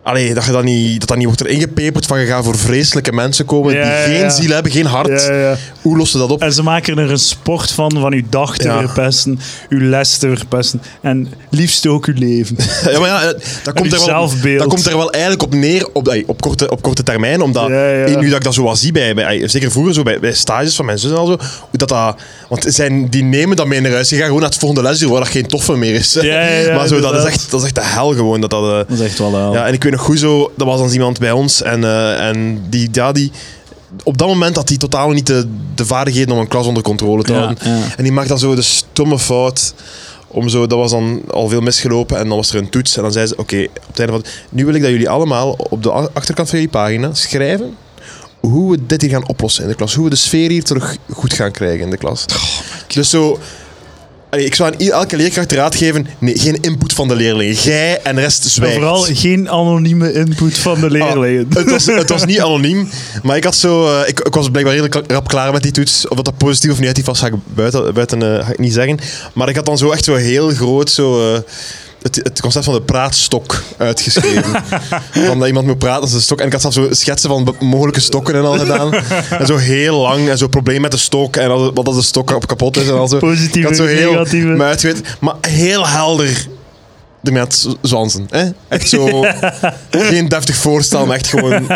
Allee, 0.03 0.33
dat 0.33 0.45
je 0.45 0.51
dat 0.51 0.63
niet, 0.63 0.99
dat 0.99 1.07
dat 1.07 1.17
niet 1.17 1.25
wordt 1.25 1.41
erin 1.41 1.59
gepeperd 1.59 2.05
van 2.05 2.19
je 2.19 2.25
gaat 2.25 2.43
voor 2.43 2.57
vreselijke 2.57 3.11
mensen 3.13 3.45
komen 3.45 3.73
Ja, 3.73 3.83
die 3.83 4.13
geen 4.15 4.23
ja. 4.23 4.29
ziel 4.29 4.49
hebben, 4.49 4.71
geen 4.71 4.85
hart. 4.85 5.25
Ja. 5.25 5.57
Hoe 5.81 5.97
lossen 5.97 6.19
ze 6.19 6.25
dat 6.27 6.35
op? 6.35 6.41
En 6.41 6.53
ze 6.53 6.63
maken 6.63 6.97
er 6.97 7.11
een 7.11 7.19
sport 7.19 7.71
van, 7.71 7.91
van 7.99 8.13
uw 8.13 8.21
dag 8.29 8.57
te 8.57 8.69
verpesten, 8.71 9.39
uw 9.69 9.89
les 9.89 10.17
te 10.17 10.27
verpesten 10.37 10.81
en 11.01 11.33
liefst 11.49 11.87
ook 11.87 12.05
uw 12.05 12.13
leven. 12.17 12.55
Ja, 12.91 12.99
maar 12.99 13.09
ja, 13.09 13.33
dat 13.63 13.73
komt, 13.73 13.93
er 13.93 14.05
wel, 14.05 14.29
dat 14.57 14.67
komt 14.67 14.85
er 14.85 14.97
wel 14.97 15.11
eigenlijk 15.11 15.43
op 15.43 15.53
neer 15.53 15.87
op, 15.93 16.07
ey, 16.07 16.23
op, 16.27 16.41
korte, 16.41 16.69
op 16.69 16.81
korte 16.81 17.03
termijn. 17.03 17.41
Omdat 17.41 17.67
ja. 17.67 18.03
eh, 18.03 18.17
nu 18.17 18.27
dat 18.27 18.37
ik 18.37 18.43
dat 18.43 18.53
zo 18.53 18.63
wat 18.63 18.77
zie, 18.77 18.91
bij, 18.91 19.13
bij, 19.13 19.47
zeker 19.47 19.71
vroeger 19.71 19.93
zo 19.93 20.03
bij, 20.03 20.19
bij 20.19 20.33
stages 20.33 20.75
van 20.75 20.85
mijn 20.85 20.99
zus 20.99 21.11
en 21.11 21.17
al 21.17 21.25
zo, 21.25 21.37
dat 21.71 21.89
dat, 21.89 22.15
want 22.49 22.65
zijn, 22.67 23.09
die 23.09 23.23
nemen 23.23 23.55
dat 23.55 23.67
mee 23.67 23.81
naar 23.81 23.91
huis. 23.91 24.07
Die 24.07 24.17
gaan 24.17 24.27
gewoon 24.27 24.41
naar 24.41 24.49
het 24.49 24.59
volgende 24.59 24.89
lesuur 24.89 25.09
waar 25.09 25.19
dat 25.19 25.29
geen 25.29 25.47
toffe 25.47 25.75
meer 25.75 25.93
is. 25.93 26.13
Ja, 26.13 26.23
ja, 26.23 26.47
ja, 26.47 26.75
maar 26.77 26.87
zo, 26.87 26.99
dat, 26.99 27.13
is 27.13 27.23
echt, 27.23 27.51
dat 27.51 27.59
is 27.59 27.65
echt 27.65 27.75
de 27.75 27.83
hel 27.83 28.13
gewoon. 28.13 28.41
Dat 28.41 28.49
dat, 28.49 28.63
eh, 28.63 28.69
Dat 28.69 28.99
is 28.99 28.99
echt 28.99 29.17
wel... 29.17 29.33
uh, 29.33 29.49
Ja, 29.53 29.67
en 29.67 29.73
ik 29.73 29.83
weet 29.83 29.90
nog 29.91 30.01
goed 30.01 30.19
zo, 30.19 30.51
dat 30.57 30.67
was 30.67 30.79
dan 30.79 30.89
iemand 30.91 31.19
bij 31.19 31.31
ons 31.31 31.61
en, 31.61 31.83
eh, 31.83 32.27
en 32.27 32.63
die, 32.69 32.89
ja, 32.91 33.11
die, 33.11 33.31
op 34.03 34.17
dat 34.17 34.27
moment 34.27 34.55
had 34.55 34.69
hij 34.69 34.77
totaal 34.77 35.09
niet 35.09 35.27
de, 35.27 35.47
de 35.75 35.85
vaardigheden 35.85 36.33
om 36.33 36.39
een 36.39 36.47
klas 36.47 36.65
onder 36.67 36.83
controle 36.83 37.23
te 37.23 37.33
Ja, 37.33 37.37
houden. 37.39 37.57
ja. 37.69 37.79
En 37.97 38.03
die 38.03 38.11
maakte 38.11 38.29
dan 38.29 38.39
zo 38.39 38.55
de 38.55 38.61
stomme 38.61 39.19
fout 39.19 39.73
om 40.27 40.49
zo, 40.49 40.67
dat 40.67 40.77
was 40.77 40.91
dan 40.91 41.21
al 41.31 41.47
veel 41.47 41.61
misgelopen 41.61 42.17
en 42.17 42.27
dan 42.27 42.37
was 42.37 42.49
er 42.49 42.57
een 42.57 42.69
toets 42.69 42.95
en 42.97 43.01
dan 43.03 43.11
zei 43.11 43.27
ze, 43.27 43.35
oké, 43.37 43.63
op 43.63 43.87
het 43.87 43.99
einde 43.99 44.13
van, 44.13 44.23
nu 44.49 44.65
wil 44.65 44.73
ik 44.73 44.81
dat 44.81 44.91
jullie 44.91 45.09
allemaal 45.09 45.51
op 45.69 45.83
de 45.83 45.91
achterkant 45.91 46.49
van 46.49 46.57
jullie 46.59 46.73
pagina 46.73 47.13
schrijven 47.13 47.75
hoe 48.39 48.71
we 48.71 48.85
dit 48.85 49.01
hier 49.01 49.09
gaan 49.09 49.27
oplossen 49.27 49.63
in 49.63 49.69
de 49.69 49.75
klas. 49.75 49.93
Hoe 49.93 50.03
we 50.03 50.09
de 50.09 50.15
sfeer 50.15 50.49
hier 50.49 50.63
terug 50.63 50.97
goed 51.13 51.33
gaan 51.33 51.51
krijgen 51.51 51.79
in 51.79 51.89
de 51.89 51.97
klas. 51.97 52.25
dus 52.87 53.09
zo... 53.09 53.39
allee, 54.31 54.45
Ik 54.45 54.55
zou 54.55 54.73
aan 54.73 54.79
elke 54.79 55.17
leerkracht 55.17 55.51
raad 55.51 55.75
geven, 55.75 56.07
nee, 56.19 56.39
geen 56.39 56.57
input 56.61 56.93
van 56.93 57.07
de 57.07 57.15
leerlingen. 57.15 57.53
Jij 57.53 58.01
en 58.01 58.15
de 58.15 58.21
rest 58.21 58.43
zwijgt. 58.43 58.75
vooral 58.75 59.01
geen 59.01 59.49
anonieme 59.49 60.13
input 60.13 60.57
van 60.57 60.79
de 60.79 60.89
leerlingen. 60.89 61.47
Ah, 61.49 61.55
het, 61.55 61.71
was, 61.71 61.85
het 61.85 62.09
was 62.09 62.25
niet 62.25 62.39
anoniem, 62.47 62.89
maar 63.23 63.37
ik 63.37 63.43
had 63.43 63.55
zo... 63.55 63.85
eh, 63.87 64.07
ik, 64.09 64.19
ik 64.19 64.33
was 64.33 64.49
blijkbaar 64.49 64.75
redelijk 64.75 65.11
rap 65.11 65.27
klaar 65.27 65.51
met 65.51 65.63
die 65.63 65.71
toets. 65.71 66.07
Of 66.07 66.15
dat 66.15 66.25
dat 66.25 66.37
positief 66.37 66.71
of 66.71 66.79
negatief 66.79 67.05
was, 67.05 67.19
ga 67.19 67.27
ik 67.27 67.33
buiten, 67.53 67.93
buiten 67.93 68.21
eh, 68.37 68.45
ga 68.45 68.51
ik 68.51 68.59
niet 68.59 68.73
zeggen. 68.73 68.99
Maar 69.33 69.49
ik 69.49 69.55
had 69.55 69.65
dan 69.65 69.77
zo 69.77 69.91
echt 69.91 70.03
zo 70.03 70.15
heel 70.15 70.49
groot 70.49 70.89
zo... 70.89 71.33
eh, 71.33 71.39
het, 72.01 72.15
het 72.15 72.41
concept 72.41 72.65
van 72.65 72.73
de 72.73 72.81
praatstok 72.81 73.63
uitgeschreven. 73.77 74.63
van 75.27 75.39
dat 75.39 75.47
iemand 75.47 75.65
moet 75.65 75.77
praten 75.77 76.01
als 76.01 76.13
een 76.13 76.21
stok. 76.21 76.39
En 76.39 76.45
ik 76.45 76.51
had 76.51 76.61
zelfs 76.61 76.75
zo 76.75 76.87
schetsen 76.89 77.29
van 77.29 77.55
mogelijke 77.59 77.99
stokken 77.99 78.35
en 78.35 78.45
al 78.45 78.57
gedaan. 78.57 78.93
En 79.29 79.45
zo 79.45 79.55
heel 79.55 80.01
lang. 80.01 80.29
En 80.29 80.37
zo 80.37 80.47
probleem 80.47 80.81
met 80.81 80.91
de 80.91 80.97
stok. 80.97 81.35
En 81.35 81.73
wat 81.73 81.87
als 81.87 81.95
de 81.95 82.01
stok 82.01 82.35
op 82.35 82.47
kapot 82.47 82.77
is 82.77 82.87
en 82.87 82.93
al 82.93 83.07
zo. 83.07 83.17
Positieve, 83.17 83.57
ik 83.59 83.63
had 83.63 83.75
zo 83.75 83.85
heel 83.85 84.11
negatieve. 84.11 85.03
Maar 85.19 85.35
heel 85.41 85.87
helder 85.87 86.47
het 87.21 87.55
z- 87.55 87.67
zwansen. 87.81 88.27
Hè? 88.29 88.49
Echt 88.67 88.89
zo... 88.89 89.25
geen 89.91 90.27
deftig 90.27 90.55
voorstel, 90.55 91.05
maar 91.05 91.15
echt 91.15 91.27
gewoon... 91.27 91.69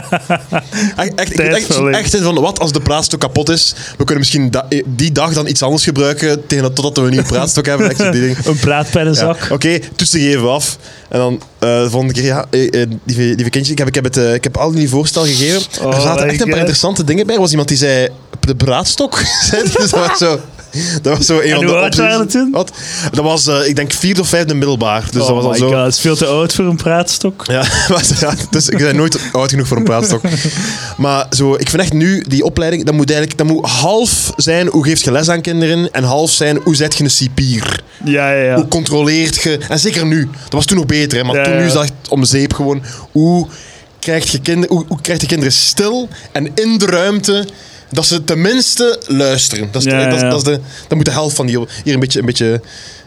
Echt, 0.95 1.13
echt, 1.15 1.39
echt, 1.39 2.17
van, 2.21 2.39
wat 2.39 2.59
als 2.59 2.71
de 2.71 2.79
praatstok 2.81 3.19
kapot 3.19 3.49
is? 3.49 3.73
We 3.89 3.95
kunnen 4.03 4.17
misschien 4.17 4.51
da- 4.51 4.67
die 4.85 5.11
dag 5.11 5.33
dan 5.33 5.47
iets 5.47 5.61
anders 5.61 5.83
gebruiken 5.83 6.47
tegen 6.47 6.63
dat, 6.63 6.75
totdat 6.75 6.97
we 6.97 7.03
een 7.03 7.09
nieuwe 7.09 7.25
praatstok 7.27 7.65
hebben. 7.65 7.89
Echt 7.89 7.97
die 7.99 8.21
dingen. 8.21 8.37
Een 8.45 8.59
praatpennenzak. 8.59 9.39
Ja, 9.49 9.53
Oké, 9.53 9.79
toetsen 9.95 10.19
geven 10.19 10.41
we 10.41 10.47
af. 10.49 10.77
En 11.09 11.19
dan 11.19 11.33
eh, 11.59 11.81
de 11.81 11.89
volgende 11.89 12.13
keer, 12.13 12.23
ja, 12.23 12.45
eh, 12.49 12.81
eh, 12.81 12.89
lieve, 13.03 13.21
lieve 13.21 13.49
kindje, 13.49 13.71
ik 13.71 13.77
heb, 13.77 13.87
ik 13.87 13.95
heb, 13.95 14.03
het, 14.03 14.17
eh, 14.17 14.33
ik 14.33 14.43
heb 14.43 14.57
al 14.57 14.71
jullie 14.71 14.89
voorstel 14.89 15.23
gegeven. 15.23 15.61
Oh 15.81 15.95
er 15.95 16.01
zaten 16.01 16.27
echt 16.27 16.41
een 16.41 16.49
paar 16.49 16.57
interessante 16.57 17.03
dingen 17.03 17.25
bij. 17.25 17.35
Er 17.35 17.41
was 17.41 17.49
iemand 17.51 17.67
die 17.67 17.77
zei, 17.77 18.07
de 18.39 18.55
braadstok. 18.55 19.17
zei 19.49 19.63
die. 19.63 19.71
dus 19.77 19.89
dat 19.89 20.07
was 20.07 20.17
zo... 20.17 20.39
Dat 21.01 21.17
was 21.17 21.25
zo 21.25 21.39
een 21.39 21.44
En 21.44 21.55
van 21.55 21.65
de 21.65 21.72
hoe 21.72 21.82
oud 21.82 21.96
waren 21.96 22.20
het 22.20 22.32
toen? 22.32 22.51
Wat? 22.51 22.72
Dat 23.12 23.24
was, 23.24 23.48
eh, 23.48 23.67
ik 23.67 23.75
denk, 23.75 23.94
vierde 23.94 24.22
of 24.22 24.27
vijfde 24.27 24.53
middelbaar. 24.53 25.03
Dus 25.12 25.22
oh 25.22 25.27
dat 25.27 25.36
was 25.36 25.46
al 25.46 25.55
zo... 25.55 25.67
god, 25.67 25.84
het 25.86 25.94
is 25.94 26.00
veel 26.00 26.15
te 26.15 26.25
oud 26.25 26.53
voor 26.53 26.65
een 26.65 26.75
praatstok. 26.75 27.44
Ja, 27.48 27.63
maar 27.89 28.03
dus 28.50 28.70
ik 28.70 28.77
ben 28.77 28.96
nooit 28.96 29.20
oud 29.32 29.50
genoeg 29.50 29.67
voor 29.67 29.77
een 29.77 29.84
praatstok. 29.84 30.22
Maar 30.98 31.27
zo, 31.29 31.53
ik 31.53 31.70
vind 31.70 31.82
echt 31.82 31.94
nu, 31.94 32.24
die 32.27 32.44
opleiding, 32.44 32.86
dat 32.86 32.94
moet 32.94 33.10
eigenlijk 33.10 33.38
dat 33.38 33.48
moet 33.48 33.65
half 33.65 34.32
zijn 34.36 34.67
hoe 34.67 34.84
geeft 34.84 35.03
je 35.03 35.12
les 35.12 35.29
aan 35.29 35.41
kinderen 35.41 35.91
en 35.91 36.03
half 36.03 36.32
zijn 36.32 36.60
hoe 36.63 36.75
zet 36.75 36.98
je 36.98 37.03
een 37.03 37.10
cipier. 37.10 37.84
Ja, 38.03 38.32
ja, 38.32 38.44
ja. 38.44 38.55
Hoe 38.55 38.67
controleert 38.67 39.41
je... 39.41 39.60
En 39.70 39.79
zeker 39.79 40.05
nu. 40.05 40.29
Dat 40.44 40.53
was 40.53 40.65
toen 40.65 40.77
nog 40.77 40.86
beter, 40.86 41.17
hè, 41.17 41.24
maar 41.24 41.36
Ja, 41.36 41.44
toen 41.44 41.53
ja. 41.53 41.60
nu 41.60 41.65
is 41.65 41.74
dat 41.74 41.84
echt 41.84 41.94
om 42.10 42.24
zeep 42.24 42.53
gewoon. 42.53 42.84
Hoe 43.12 43.48
krijg 44.00 44.32
je, 44.32 44.39
kinder, 44.39 44.70
hoe, 44.70 44.86
hoe 44.88 45.01
krijg 45.01 45.22
je 45.22 45.27
kinderen 45.27 45.53
stil 45.53 46.10
en 46.32 46.51
in 46.55 46.77
de 46.77 46.86
ruimte 46.86 47.48
dat 47.91 48.05
ze 48.05 48.23
tenminste 48.23 48.99
luisteren. 49.07 49.67
Dat, 49.71 49.85
is 49.85 49.89
de- 49.91 49.95
Ja, 49.97 50.05
dat, 50.05 50.13
is- 50.15 50.21
ja. 50.21 50.29
dat, 50.29 50.37
is 50.37 50.43
de, 50.43 50.59
dat 50.87 50.97
moet 50.97 51.05
de 51.05 51.11
helft 51.11 51.35
van 51.35 51.45
die... 51.45 51.59
Hier 51.83 51.93
een 51.93 51.99
beetje, 51.99 52.19
een 52.19 52.25
beetje, 52.25 52.61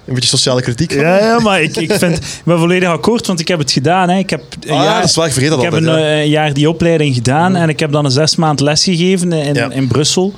een 0.05 0.15
beetje 0.15 0.29
sociale 0.29 0.63
kritiek 0.63 0.93
van. 0.93 1.01
Ja, 1.01 1.19
ja, 1.19 1.39
maar 1.39 1.63
ik, 1.63 1.77
ik, 1.77 1.93
vind, 1.93 2.17
ik 2.17 2.23
ben 2.45 2.59
volledig 2.59 2.89
akkoord, 2.89 3.27
want 3.27 3.41
ik 3.41 3.49
heb 3.49 3.59
het 3.59 3.73
gedaan. 3.73 4.09
Hè. 4.09 4.19
Ik 4.19 4.31
heb 4.31 4.43
een 4.61 4.71
Ah, 4.71 4.77
ja, 4.77 4.85
jaar, 4.85 5.01
dat 5.01 5.09
is 5.09 5.15
waar, 5.17 5.27
ik 5.27 5.33
vergeet 5.33 5.51
dat 5.51 5.59
ik 5.59 5.65
heb 5.65 5.75
altijd. 5.75 5.93
een 5.93 6.01
ja. 6.03 6.09
eh, 6.21 6.27
jaar 6.27 6.53
die 6.53 6.69
opleiding 6.69 7.15
gedaan 7.15 7.57
en 7.57 7.69
ik 7.69 7.81
heb 7.81 7.93
dan 7.93 8.05
een 8.05 8.11
zes 8.11 8.37
maand 8.37 8.61
les 8.61 8.85
gegeven 8.85 9.33
in, 9.33 9.73
in 9.73 9.89
Brussel. 9.89 10.33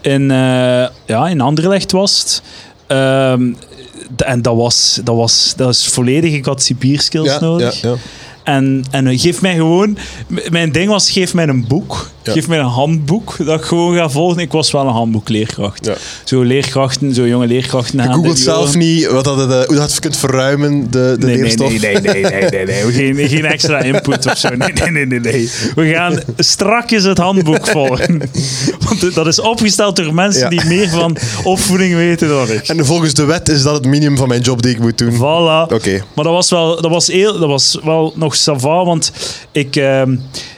In, 0.00 0.30
eh, 0.30 0.36
ja, 1.06 1.28
in 1.28 1.40
Anderlecht 1.40 1.92
was 1.92 2.18
het. 2.18 2.42
Ehm, 2.86 3.52
en 4.16 4.42
dat 4.42 4.56
was, 4.56 5.00
dat 5.04 5.16
was, 5.16 5.52
dat 5.56 5.66
was 5.66 5.86
volledig, 5.88 6.32
ik 6.32 6.44
had 6.44 6.62
cipierskills 6.62 7.26
Ja, 7.28 7.40
nodig. 7.40 7.80
ja, 7.80 7.88
ja. 7.88 7.94
En, 8.44 8.84
en 8.90 9.18
geef 9.18 9.40
mij 9.40 9.54
gewoon... 9.54 9.96
Mijn 10.50 10.72
ding 10.72 10.88
was, 10.88 11.10
geef 11.10 11.34
mij 11.34 11.48
een 11.48 11.64
boek. 11.68 12.10
Ja. 12.22 12.32
Geef 12.32 12.48
mij 12.48 12.58
een 12.58 12.64
handboek 12.64 13.36
dat 13.46 13.58
ik 13.60 13.64
gewoon 13.66 13.96
ga 13.96 14.08
volgen. 14.08 14.38
Ik 14.42 14.52
was 14.52 14.70
wel 14.70 14.86
een 14.86 14.92
handboekleerkracht. 14.92 15.86
Ja. 15.86 15.94
Zo 16.24 16.42
leerkrachten, 16.42 17.14
zo 17.14 17.26
jonge 17.26 17.46
leerkrachten. 17.46 18.02
Je 18.02 18.12
googelt 18.12 18.38
zelf 18.38 18.74
niet 18.76 19.06
wat 19.06 19.24
dat, 19.24 19.50
eh, 19.50 19.66
hoe 19.66 19.76
dat 19.76 19.94
je 19.94 20.00
kunt 20.00 20.16
verruimen, 20.16 20.90
de, 20.90 21.16
de 21.18 21.26
Nee, 21.26 21.36
leerstof. 21.36 21.68
nee, 21.68 21.78
nee, 21.80 22.00
nee, 22.00 22.22
nee, 22.22 22.50
nee, 22.50 22.66
nee. 22.66 22.92
Geen, 23.14 23.28
geen 23.28 23.44
extra 23.44 23.78
input 23.82 24.26
of 24.26 24.38
zo. 24.38 24.48
Nee, 24.48 24.72
nee, 24.72 24.90
nee, 24.90 25.06
nee, 25.06 25.20
nee. 25.20 25.50
We 25.74 25.88
gaan 25.92 26.20
strakjes 26.36 27.04
het 27.04 27.18
handboek 27.18 27.66
volgen. 27.68 28.20
Want 28.88 29.14
dat 29.14 29.26
is 29.26 29.40
opgesteld 29.40 29.96
door 29.96 30.14
mensen 30.14 30.42
Ja. 30.42 30.48
die 30.48 30.64
meer 30.64 30.88
van 30.88 31.16
opvoeding 31.44 31.94
weten 31.94 32.28
dan 32.28 32.50
ik. 32.50 32.68
En 32.68 32.86
volgens 32.86 33.14
de 33.14 33.24
wet 33.24 33.48
is 33.48 33.62
dat 33.62 33.74
het 33.74 33.86
minimum 33.86 34.16
van 34.16 34.28
mijn 34.28 34.40
job 34.40 34.62
die 34.62 34.72
ik 34.72 34.80
moet 34.80 34.98
doen. 34.98 35.12
Voilà. 35.14 35.72
Oké. 35.74 36.04
Maar 36.14 36.24
dat 36.24 36.32
was 36.32 36.50
wel, 36.50 36.80
dat 36.82 36.90
was 36.90 37.06
heel, 37.06 37.38
dat 37.38 37.48
was 37.48 37.78
wel 37.84 38.12
nog 38.16 38.33
sava, 38.34 38.84
want 38.84 39.12
ik, 39.52 39.76
ehm, 39.76 40.16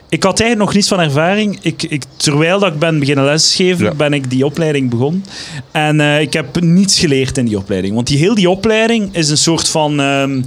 ik 0.09 0.23
had 0.23 0.40
eigenlijk 0.40 0.68
nog 0.68 0.75
niets 0.75 0.88
van 0.88 1.00
ervaring. 1.00 1.59
Ik, 1.61 1.83
ik, 1.83 2.02
terwijl 2.16 2.59
dat 2.59 2.73
ik 2.73 2.78
ben 2.78 2.99
beginnen 2.99 3.25
lesgeven, 3.25 3.85
Ja. 3.85 3.95
ben 3.95 4.12
ik 4.12 4.30
die 4.30 4.45
opleiding 4.47 4.90
begonnen. 4.90 5.25
En 5.73 6.00
eh, 6.00 6.21
ik 6.21 6.33
heb 6.33 6.61
niets 6.61 6.99
geleerd 6.99 7.38
in 7.38 7.45
die 7.47 7.59
opleiding. 7.59 7.95
Want 7.95 8.06
die 8.06 8.18
heel 8.18 8.35
die 8.35 8.50
opleiding 8.50 9.14
is 9.14 9.28
een 9.30 9.37
soort 9.38 9.68
van 9.68 10.00
ehm, 10.00 10.42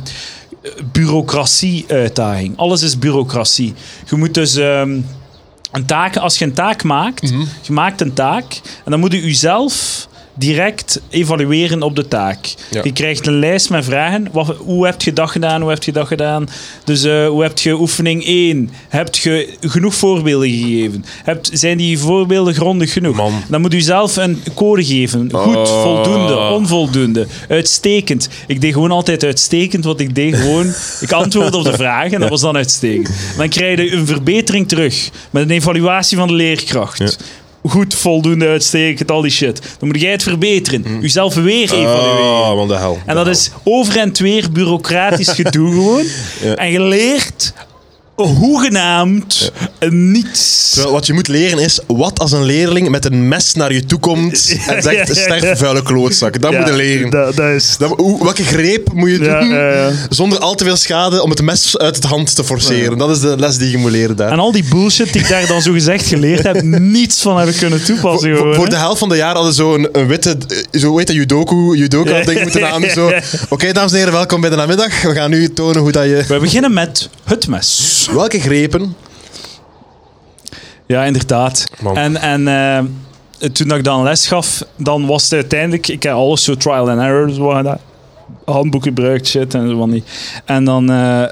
bureaucratie-uitdaging. 0.92 2.58
Alles 2.58 2.82
is 2.82 3.00
bureaucratie. 3.00 3.74
Je 4.10 4.16
moet 4.16 4.34
dus... 4.34 4.56
ehm, 4.56 4.98
een 5.72 5.86
taak, 5.86 6.18
als 6.18 6.38
je 6.38 6.46
een 6.46 6.54
taak 6.54 6.84
maakt, 6.84 7.22
Mhm. 7.32 7.40
je 7.62 7.74
maakt 7.74 8.02
een 8.02 8.14
taak 8.14 8.62
en 8.86 8.92
dan 8.92 9.00
moet 9.00 9.12
je 9.12 9.22
jezelf 9.26 10.08
direct 10.40 11.02
evalueren 11.10 11.82
op 11.82 11.96
de 11.96 12.08
taak. 12.08 12.54
Ja. 12.72 12.82
Je 12.84 12.94
krijgt 12.94 13.28
een 13.28 13.40
lijst 13.40 13.70
met 13.70 13.86
vragen. 13.86 14.28
Wat, 14.32 14.56
hoe 14.58 14.86
heb 14.86 15.02
je 15.02 15.14
dat 15.14 15.30
gedaan? 15.30 15.62
Hoe 15.62 15.70
heb 15.70 15.84
je 15.84 15.92
dat 15.92 16.08
gedaan? 16.08 16.50
Dus 16.84 17.04
eh, 17.04 17.28
hoe 17.28 17.44
heb 17.44 17.58
je 17.58 17.80
oefening 17.80 18.26
1? 18.26 18.70
Heb 18.90 19.16
je 19.16 19.50
genoeg 19.62 19.96
voorbeelden 19.96 20.50
gegeven? 20.50 21.06
Hebt, 21.24 21.50
zijn 21.54 21.78
die 21.78 22.00
voorbeelden 22.00 22.54
grondig 22.54 22.94
genoeg? 22.94 23.16
Man. 23.16 23.34
Dan 23.48 23.62
moet 23.62 23.74
u 23.74 23.82
zelf 23.82 24.16
een 24.16 24.44
code 24.56 24.86
geven. 24.86 25.30
Goed, 25.32 25.56
Oh. 25.60 25.82
voldoende, 25.84 26.38
onvoldoende, 26.38 27.28
uitstekend. 27.50 28.30
Ik 28.48 28.62
deed 28.62 28.74
gewoon 28.74 28.92
altijd 28.92 29.24
uitstekend, 29.24 29.86
want 29.86 30.00
ik 30.00 30.16
deed 30.16 30.36
gewoon... 30.36 30.74
ik 31.02 31.12
antwoordde 31.12 31.58
op 31.58 31.64
de 31.64 31.74
vraag 31.74 32.12
en 32.12 32.20
dat 32.20 32.30
was 32.30 32.42
dan 32.42 32.56
uitstekend. 32.56 33.10
Dan 33.38 33.50
krijg 33.50 33.80
je 33.80 33.92
een 33.92 34.06
verbetering 34.08 34.68
terug 34.68 35.10
met 35.30 35.44
een 35.44 35.50
evaluatie 35.52 36.18
van 36.18 36.28
de 36.28 36.34
leerkracht. 36.34 36.98
Ja. 36.98 37.10
Goed, 37.64 37.96
voldoende, 37.96 38.48
uitstekend, 38.48 39.12
al 39.12 39.22
die 39.22 39.32
shit. 39.32 39.62
Dan 39.80 39.88
moet 39.88 40.02
jij 40.02 40.12
het 40.12 40.24
verbeteren. 40.24 40.86
Uzelf 41.02 41.36
weer 41.36 41.74
evalueren. 41.74 42.62
Oh, 42.62 42.68
de 42.68 42.76
hel. 42.76 43.00
En 43.06 43.16
dat 43.16 43.28
is 43.28 43.52
over 43.64 43.98
en 43.98 44.12
weer 44.18 44.52
bureaucratisch 44.52 45.30
gedoe 45.30 45.72
gewoon. 45.74 46.04
Ja. 46.44 46.56
En 46.56 46.72
je 46.72 46.82
leert 46.82 47.54
hoegenaamd 48.28 49.52
niets. 49.90 50.70
Terwijl 50.70 50.94
wat 50.94 51.06
je 51.06 51.14
moet 51.14 51.28
leren 51.28 51.60
is, 51.60 51.80
wat 51.88 52.20
als 52.20 52.32
een 52.32 52.44
leerling 52.46 52.90
met 52.90 53.06
een 53.06 53.28
mes 53.28 53.54
naar 53.54 53.74
je 53.74 53.86
toe 53.86 54.00
komt 54.00 54.32
en 54.68 54.82
zegt, 54.82 54.84
Ja, 54.84 54.92
ja, 54.92 54.98
ja. 55.08 55.14
sterf 55.38 55.60
vuile 55.60 55.82
klootzak. 55.84 56.42
Dat 56.42 56.52
moet 56.58 56.68
je 56.68 56.74
leren. 56.76 57.10
Dat, 57.10 57.36
dat 57.36 57.50
is... 57.50 57.76
Dat- 57.78 57.90
hoe- 57.98 58.24
welke 58.24 58.44
greep 58.44 58.94
moet 58.94 59.10
je 59.10 59.20
Ja, 59.24 59.40
doen 59.40 59.50
ja, 59.50 59.74
ja. 59.74 59.92
zonder 60.10 60.40
al 60.40 60.56
te 60.56 60.64
veel 60.64 60.76
schade 60.76 61.24
om 61.24 61.30
het 61.30 61.42
mes 61.42 61.78
uit 61.78 61.96
het 61.96 62.06
hand 62.06 62.36
te 62.36 62.44
forceren? 62.44 62.98
Dat 62.98 63.10
is 63.10 63.20
de 63.20 63.36
les 63.38 63.58
die 63.58 63.72
je 63.72 63.78
moet 63.78 63.92
leren 63.92 64.16
daar. 64.16 64.32
En 64.32 64.40
al 64.40 64.52
die 64.52 64.64
bullshit 64.70 65.14
die 65.14 65.22
ik 65.22 65.28
daar 65.30 65.48
dan 65.48 65.62
zo 65.62 65.72
gezegd 65.72 66.08
geleerd 66.08 66.44
heb, 66.44 66.62
niets 66.98 67.22
van 67.22 67.38
heb 67.40 67.50
ik 67.50 67.56
kunnen 67.58 67.84
toepassen. 67.84 68.30
Voor, 68.30 68.38
gewoon, 68.38 68.56
voor 68.56 68.70
de 68.70 68.76
helft 68.76 69.00
van 69.00 69.10
de 69.10 69.16
jaar 69.16 69.34
hadden 69.36 69.54
ze 69.54 69.62
zo'n 69.62 69.88
een 69.92 70.08
witte, 70.08 70.38
eh, 70.48 70.80
zo 70.82 70.98
heet 70.98 71.08
dat, 71.08 71.16
judoku, 71.16 71.78
judoka 71.78 72.18
Ja, 72.18 72.26
ding 72.26 72.42
moeten 72.42 72.72
aan. 72.72 72.82
ja, 72.82 72.94
Zo. 72.94 73.10
ja. 73.14 73.22
Oké, 73.50 73.72
dames 73.72 73.92
en 73.92 73.98
heren, 73.98 74.14
welkom 74.14 74.42
bij 74.42 74.50
de 74.50 74.56
namiddag. 74.56 75.02
We 75.02 75.14
gaan 75.14 75.30
nu 75.30 75.54
tonen 75.54 75.82
hoe 75.82 75.92
dat 75.92 76.04
je... 76.04 76.24
We 76.28 76.40
beginnen 76.40 76.74
met 76.74 77.10
het 77.24 77.48
mes. 77.48 78.08
Welke 78.14 78.40
grepen? 78.40 78.96
Ja, 80.86 81.04
inderdaad. 81.04 81.66
Man. 81.82 81.98
En, 81.98 82.18
en 82.18 82.48
eh, 82.48 83.50
toen 83.50 83.72
ik 83.72 83.84
dan 83.84 84.04
les 84.04 84.28
gaf, 84.28 84.64
dan 84.76 85.06
was 85.06 85.24
het 85.24 85.34
uiteindelijk... 85.34 85.88
Ik 85.88 86.04
heb 86.04 86.14
alles 86.14 86.44
zo 86.44 86.56
trial 86.56 86.90
and 86.90 87.00
error, 87.02 87.32
zo 87.32 87.44
waren 87.44 87.64
dat. 87.64 87.80
handboek 88.46 88.84
gebruikt, 88.84 89.28
shit 89.28 89.54
en 89.54 89.70
zo 89.70 89.78
van 89.78 89.90
die. 89.90 90.04
En 90.46 90.64
dan 90.64 90.92
eh, 90.92 91.24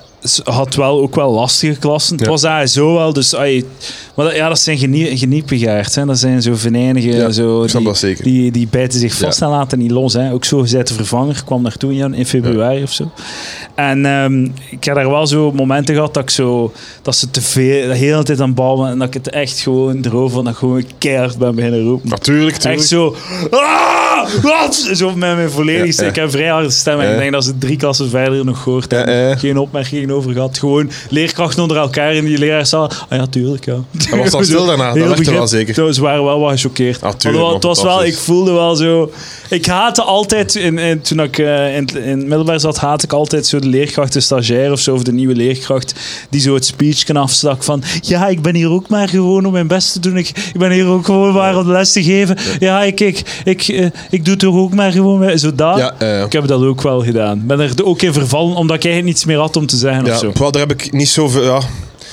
had 0.43 0.75
wel 0.75 1.01
ook 1.01 1.15
wel 1.15 1.31
lastige 1.31 1.79
klassen. 1.79 2.17
Het 2.17 2.27
was 2.27 2.43
eigenlijk 2.43 2.73
zo 2.73 2.93
wel, 2.93 3.13
dus... 3.13 3.35
ai, 3.35 3.65
maar 4.15 4.25
dat, 4.25 4.35
ja, 4.35 4.47
dat 4.47 4.59
zijn 4.59 4.77
genie, 4.77 5.17
geniepigaards, 5.17 5.95
hè. 5.95 6.05
Dat 6.05 6.19
zijn 6.19 6.41
zo 6.41 6.55
venijnige... 6.55 7.07
Ja, 7.15 7.29
zo, 7.31 7.65
die. 7.65 8.15
Die, 8.23 8.51
die 8.51 8.67
bijten 8.67 8.99
zich 8.99 9.13
vast 9.13 9.39
Ja. 9.39 9.45
en 9.45 9.51
laten 9.51 9.77
niet 9.79 9.91
los. 9.91 10.13
Hè. 10.13 10.31
Ook 10.33 10.45
zo 10.45 10.59
gezet 10.59 10.87
de 10.87 10.93
vervanger 10.93 11.41
kwam 11.45 11.61
naartoe 11.61 11.93
in, 11.93 12.13
in 12.13 12.25
februari 12.25 12.83
of 12.83 12.91
zo. 12.91 13.11
En 13.75 14.05
ehm, 14.05 14.43
ik 14.69 14.83
heb 14.83 14.95
daar 14.95 15.09
wel 15.09 15.27
zo 15.27 15.51
momenten 15.51 15.95
gehad 15.95 16.13
dat 16.13 16.23
ik 16.23 16.29
zo... 16.29 16.71
Dat 17.01 17.15
ze 17.15 17.29
te 17.29 17.41
veel... 17.41 17.87
De 17.87 17.95
hele 17.95 18.23
tijd 18.23 18.39
aan 18.39 18.45
het 18.47 18.55
bouwen 18.55 18.89
en 18.89 18.99
dat 18.99 19.07
ik 19.07 19.13
het 19.13 19.29
echt 19.29 19.59
gewoon 19.59 19.99
erover... 20.05 20.43
Dat 20.43 20.51
ik 20.53 20.59
gewoon 20.59 20.83
keihard 20.97 21.37
ben 21.37 21.55
beginnen 21.55 21.83
roepen. 21.83 22.09
Natuurlijk, 22.09 22.55
tuurlijk. 22.57 22.79
Echt 22.79 22.89
zo... 22.89 23.15
"Ah, 23.51 24.29
wat?" 24.41 24.75
Zo 24.93 25.07
met 25.15 25.35
mijn 25.35 25.49
volledige. 25.51 26.05
Ik 26.05 26.15
heb 26.15 26.31
vrij 26.31 26.47
harde 26.47 26.69
stem. 26.69 26.99
En 26.99 27.05
Ja. 27.07 27.11
ik 27.13 27.19
denk 27.19 27.31
dat 27.31 27.43
ze 27.43 27.57
drie 27.57 27.77
klassen 27.77 28.09
verder 28.09 28.45
nog 28.45 28.63
gehoord 28.63 28.91
hebben. 28.91 29.39
Geen 29.39 29.57
opmerkingen 29.57 30.06
over 30.11 30.31
gehad. 30.33 30.57
Gewoon 30.57 30.89
leerkrachten 31.09 31.61
onder 31.61 31.77
elkaar 31.77 32.13
in 32.13 32.25
die 32.25 32.37
leraarzaal. 32.37 32.89
Ah 33.09 33.17
ja, 33.17 33.27
tuurlijk, 33.27 33.65
ja. 33.65 33.73
Dat 34.09 34.19
was 34.19 34.31
al 34.33 34.43
stil 34.43 34.65
daarna. 34.65 34.85
Dat 34.87 34.95
Heel 34.95 35.07
werd 35.07 35.27
er 35.27 35.33
wel 35.33 35.47
zeker. 35.47 35.73
Toen- 35.73 35.93
Ze 35.93 36.01
waren 36.01 36.23
wel 36.23 36.39
wat 36.39 36.51
gechoqueerd. 36.51 36.95
Ah, 36.95 37.01
Maar 37.03 37.17
tuurlijk, 37.17 37.53
het 37.53 37.63
was 37.63 37.81
wel... 37.83 38.05
Ik 38.05 38.17
voelde 38.17 38.51
wel 38.51 38.75
zo... 38.75 39.11
Ik 39.49 39.65
haatte 39.65 40.01
altijd... 40.01 40.55
In, 40.55 40.77
in- 40.77 41.01
toen 41.01 41.19
ik 41.19 41.37
eh, 41.37 41.75
in, 41.75 41.83
het- 41.85 41.95
in 41.95 42.17
middelbaar 42.27 42.59
zat, 42.59 42.77
haatte 42.77 43.05
ik 43.05 43.13
altijd 43.13 43.45
zo 43.45 43.59
de 43.59 43.67
leerkracht, 43.67 44.13
de 44.13 44.19
stagiair 44.19 44.71
of 44.71 44.79
zo, 44.79 44.93
of 44.93 45.03
de 45.03 45.11
nieuwe 45.13 45.35
leerkracht, 45.35 45.93
die 46.29 46.41
zo 46.41 46.53
het 46.53 46.65
speech 46.65 47.03
kan 47.03 47.15
afstak 47.17 47.63
van 47.63 47.83
ja, 48.01 48.27
ik 48.27 48.41
ben 48.41 48.55
hier 48.55 48.69
ook 48.69 48.87
maar 48.89 49.09
gewoon 49.09 49.45
om 49.45 49.51
mijn 49.51 49.67
best 49.67 49.93
te 49.93 49.99
doen. 49.99 50.17
Ik, 50.17 50.27
ik 50.29 50.57
ben 50.59 50.71
hier 50.71 50.87
ook 50.87 51.05
gewoon 51.05 51.33
maar 51.33 51.57
om 51.57 51.71
les 51.71 51.91
te 51.91 52.03
geven. 52.03 52.37
Ja, 52.59 52.83
ik, 52.83 52.99
ik, 52.99 53.41
ik, 53.43 53.67
eh, 53.67 53.85
ik 54.09 54.25
doe 54.25 54.35
toch 54.35 54.55
ook 54.55 54.73
maar 54.73 54.91
gewoon... 54.91 55.39
Zo 55.39 55.55
dat. 55.55 55.77
Ja, 55.77 56.23
Ik 56.25 56.31
heb 56.31 56.47
dat 56.47 56.61
ook 56.63 56.81
wel 56.81 57.03
gedaan. 57.03 57.43
Ben 57.45 57.59
er 57.59 57.71
ook 57.83 58.01
in 58.01 58.13
vervallen, 58.13 58.55
omdat 58.55 58.75
ik 58.75 58.83
eigenlijk 58.85 59.13
niets 59.13 59.25
meer 59.25 59.37
had 59.39 59.55
om 59.55 59.65
te 59.65 59.77
zeggen 59.77 59.96
of 60.01 60.07
Ja, 60.07 60.17
zo. 60.17 60.31
wel, 60.33 60.51
daar 60.51 60.67
heb 60.67 60.71
ik 60.81 60.91
niet 60.91 61.09
zoveel. 61.09 61.43
Ja. 61.43 61.59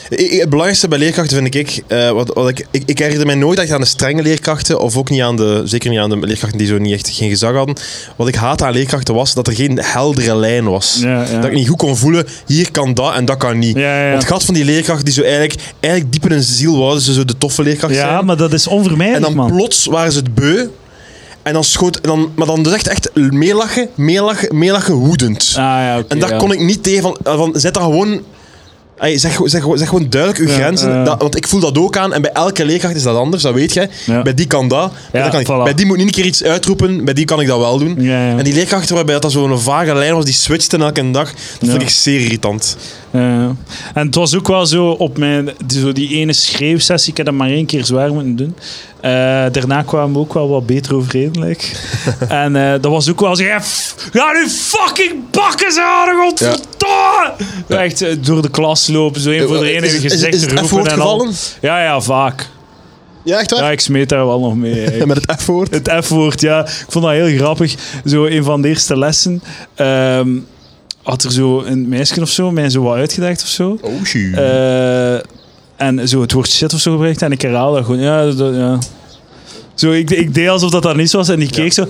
Ik- 0.09 0.31
Het 0.31 0.49
belangrijkste 0.49 0.88
bij 0.88 0.99
leerkrachten 0.99 1.37
vind 1.37 1.55
ik, 1.55 1.83
eh, 1.87 2.11
wat, 2.11 2.31
wat 2.35 2.49
ik, 2.49 2.67
ik, 2.71 2.83
ik 2.87 2.99
herinnerde 2.99 3.26
mij 3.26 3.35
nooit 3.35 3.59
echt 3.59 3.71
aan 3.71 3.81
de 3.81 3.87
strenge 3.87 4.23
leerkrachten, 4.23 4.81
of 4.81 4.97
ook 4.97 5.11
niet 5.11 5.21
aan 5.23 5.37
de, 5.37 5.62
zeker 5.64 5.91
niet 5.91 5.99
aan 5.99 6.11
de 6.11 6.17
leerkrachten 6.17 6.59
die 6.59 6.67
zo 6.67 6.79
niet 6.79 6.93
echt 6.93 7.09
geen 7.09 7.29
gezag 7.29 7.55
hadden. 7.55 7.76
Wat 8.17 8.29
ik 8.29 8.35
haatte 8.35 8.64
aan 8.64 8.73
leerkrachten 8.73 9.14
was 9.14 9.35
dat 9.35 9.47
er 9.47 9.55
geen 9.55 9.79
heldere 9.83 10.37
lijn 10.37 10.64
was. 10.64 10.99
Ja, 11.00 11.23
ja. 11.23 11.35
Dat 11.41 11.45
ik 11.45 11.53
niet 11.53 11.69
goed 11.69 11.76
kon 11.76 11.97
voelen, 11.97 12.26
hier 12.47 12.71
kan 12.71 12.95
dat 12.95 13.14
en 13.14 13.25
dat 13.25 13.37
kan 13.37 13.59
niet. 13.59 13.76
Ja, 13.76 13.83
ja, 13.83 14.03
ja. 14.05 14.11
Want 14.11 14.23
het 14.23 14.33
gaat 14.33 14.45
van 14.45 14.55
die 14.55 14.64
leerkrachten 14.64 15.05
die 15.05 15.14
zo 15.14 15.23
eigenlijk, 15.23 15.55
eigenlijk 15.81 16.12
diep 16.14 16.25
in 16.25 16.31
hun 16.31 16.43
ziel 16.43 16.79
wouden 16.79 17.03
ze 17.03 17.12
zo 17.12 17.25
de 17.25 17.38
toffe 17.38 17.62
leerkracht 17.62 17.95
Ja, 17.95 18.00
zijn. 18.00 18.25
maar 18.25 18.37
dat 18.37 18.53
is 18.53 18.67
En 18.67 18.73
onvermijdelijk, 18.73 19.25
dan 19.25 19.35
man. 19.35 19.50
plots 19.57 19.85
waren 19.87 20.12
ze 20.12 20.19
het 20.19 20.35
beu. 20.35 20.67
En 21.44 21.52
dan 21.52 21.64
schoot, 21.64 21.96
en 21.96 22.08
dan, 22.08 22.32
maar 22.34 22.46
dan 22.46 22.62
dus 22.62 22.72
echt, 22.72 22.88
echt 22.88 23.10
meelachen, 23.14 23.88
meelachen, 23.94 24.58
meelachen 24.58 24.94
woedend. 24.94 25.48
Ah, 25.50 25.62
ja, 25.62 26.02
En 26.08 26.18
daar 26.18 26.30
ja. 26.30 26.36
kon 26.36 26.52
ik 26.52 26.60
niet 26.60 26.82
tegen 26.82 27.02
van, 27.02 27.16
van 27.22 27.52
zet 27.56 27.74
dat 27.74 27.82
gewoon. 27.82 28.20
Zeg, 28.98 29.40
zeg, 29.44 29.64
zeg 29.74 29.88
gewoon 29.88 30.06
duidelijk 30.08 30.40
uw 30.42 30.48
Ja, 30.48 30.54
grenzen. 30.54 31.04
Dat, 31.04 31.22
want 31.22 31.36
ik 31.36 31.48
voel 31.48 31.60
dat 31.60 31.78
ook 31.78 31.96
aan. 31.96 32.12
En 32.12 32.22
bij 32.22 32.30
elke 32.32 32.64
leerkracht 32.64 32.94
is 32.94 33.02
dat 33.02 33.16
anders, 33.16 33.42
dat 33.42 33.54
weet 33.54 33.72
jij. 33.72 33.88
Bij 34.22 34.34
die 34.34 34.46
kan 34.46 34.68
dat. 34.68 34.92
Bij, 35.12 35.22
dat 35.22 35.30
kan 35.30 35.40
ik. 35.40 35.46
voilà. 35.46 35.64
bij 35.64 35.74
die 35.74 35.86
moet 35.86 35.96
niet 35.96 36.06
een 36.06 36.12
keer 36.12 36.24
iets 36.24 36.42
uitroepen. 36.42 37.04
Bij 37.04 37.14
die 37.14 37.24
kan 37.24 37.40
ik 37.40 37.46
dat 37.46 37.58
wel 37.58 37.78
doen. 37.78 37.98
En 38.08 38.44
die 38.44 38.54
leerkrachten 38.54 38.94
waarbij 38.94 39.20
dat 39.20 39.32
zo'n 39.32 39.58
vage 39.58 39.94
lijn 39.94 40.14
was, 40.14 40.24
die 40.24 40.34
switchten 40.34 40.82
elke 40.82 41.10
dag. 41.10 41.32
Dat 41.60 41.70
vond 41.70 41.82
ik 41.82 41.88
zeer 41.88 42.20
irritant. 42.20 42.76
En 43.10 43.56
het 43.94 44.14
was 44.14 44.34
ook 44.34 44.48
wel 44.48 44.66
zo 44.66 44.88
op 44.88 45.18
mijn, 45.18 45.50
die, 45.66 45.80
zo 45.80 45.92
die 45.92 46.08
ene 46.08 46.32
schreeuwsessie, 46.32 47.10
ik 47.10 47.16
heb 47.16 47.26
dat 47.26 47.34
maar 47.34 47.48
één 47.48 47.66
keer 47.66 47.84
zwaar 47.84 48.12
moeten 48.12 48.36
doen. 48.36 48.54
Eh, 49.04 49.11
daarna 49.52 49.82
kwamen 49.82 50.12
we 50.12 50.18
ook 50.18 50.34
wel 50.34 50.49
wat 50.49 50.66
beter 50.66 50.94
overeen, 50.94 51.30
lijkt. 51.38 51.82
en 52.28 52.56
eh, 52.56 52.70
dat 52.70 52.90
was 52.90 53.11
ook 53.11 53.20
wel 53.20 53.37
zo, 53.37 53.42
ja, 53.42 53.61
ga 54.12 54.32
nu 54.32 54.49
fucking 54.49 55.30
bakken 55.30 55.73
ze 55.73 55.82
aan, 55.82 56.16
godverdomme! 56.16 57.32
Echt 57.68 58.02
eh, 58.02 58.16
door 58.20 58.42
de 58.42 58.50
klas 58.50 58.88
lopen, 58.88 59.20
zo 59.20 59.30
één 59.30 59.49
voor 59.49 59.58
de 59.58 59.73
ene 59.73 59.87
is 59.87 60.23
het 60.23 60.52
roepen 60.52 60.90
en 60.90 61.00
al. 61.00 61.28
Ja, 61.61 61.82
ja, 61.82 62.00
vaak. 62.00 62.49
Ja, 63.25 63.38
echt 63.38 63.50
waar? 63.50 63.62
Ja, 63.62 63.70
ik 63.70 63.80
smeet 63.80 64.08
daar 64.08 64.26
wel 64.26 64.40
nog 64.40 64.56
mee. 64.56 64.75
eigenlijk. 64.80 65.06
Met 65.06 65.26
het 65.26 65.42
F-woord? 65.42 65.75
Het 65.75 66.04
F-woord, 66.04 66.40
ja. 66.40 66.61
Ik 66.61 66.87
vond 66.88 67.04
dat 67.04 67.14
heel 67.14 67.37
grappig. 67.37 67.75
Zo 68.04 68.25
een 68.25 68.44
van 68.44 68.62
de 68.62 68.68
eerste 68.68 68.99
lessen 68.99 69.42
ehm, 69.75 70.28
had 71.02 71.23
er 71.23 71.32
zo 71.32 71.62
een 71.62 71.88
meisje 71.88 72.20
of 72.20 72.30
zo 72.30 72.50
mij 72.50 72.70
zo 72.70 72.82
wat 72.82 72.96
uitgedaagd 72.96 73.42
of 73.42 73.49
zo. 73.49 73.78
Oh. 73.82 73.92
Eh, 74.34 75.20
en 75.76 76.09
zo 76.09 76.21
het 76.21 76.33
woord 76.33 76.50
shit 76.50 76.75
of 76.75 76.81
zo 76.81 76.93
gebruikt. 76.93 77.23
En 77.23 77.33
ik 77.33 77.43
herhaalde 77.43 77.76
dat 77.76 77.85
gewoon. 77.85 78.00
Ja, 78.00 78.31
dat, 78.31 78.54
ja. 78.54 78.78
Zo, 79.75 79.90
ik, 79.90 80.11
ik 80.11 80.35
deed 80.35 80.49
alsof 80.49 80.71
dat 80.71 80.83
dat 80.83 80.97
niet 80.97 81.12
was. 81.12 81.28
En 81.28 81.38
die 81.38 81.50
keek 81.50 81.73
zo. 81.73 81.87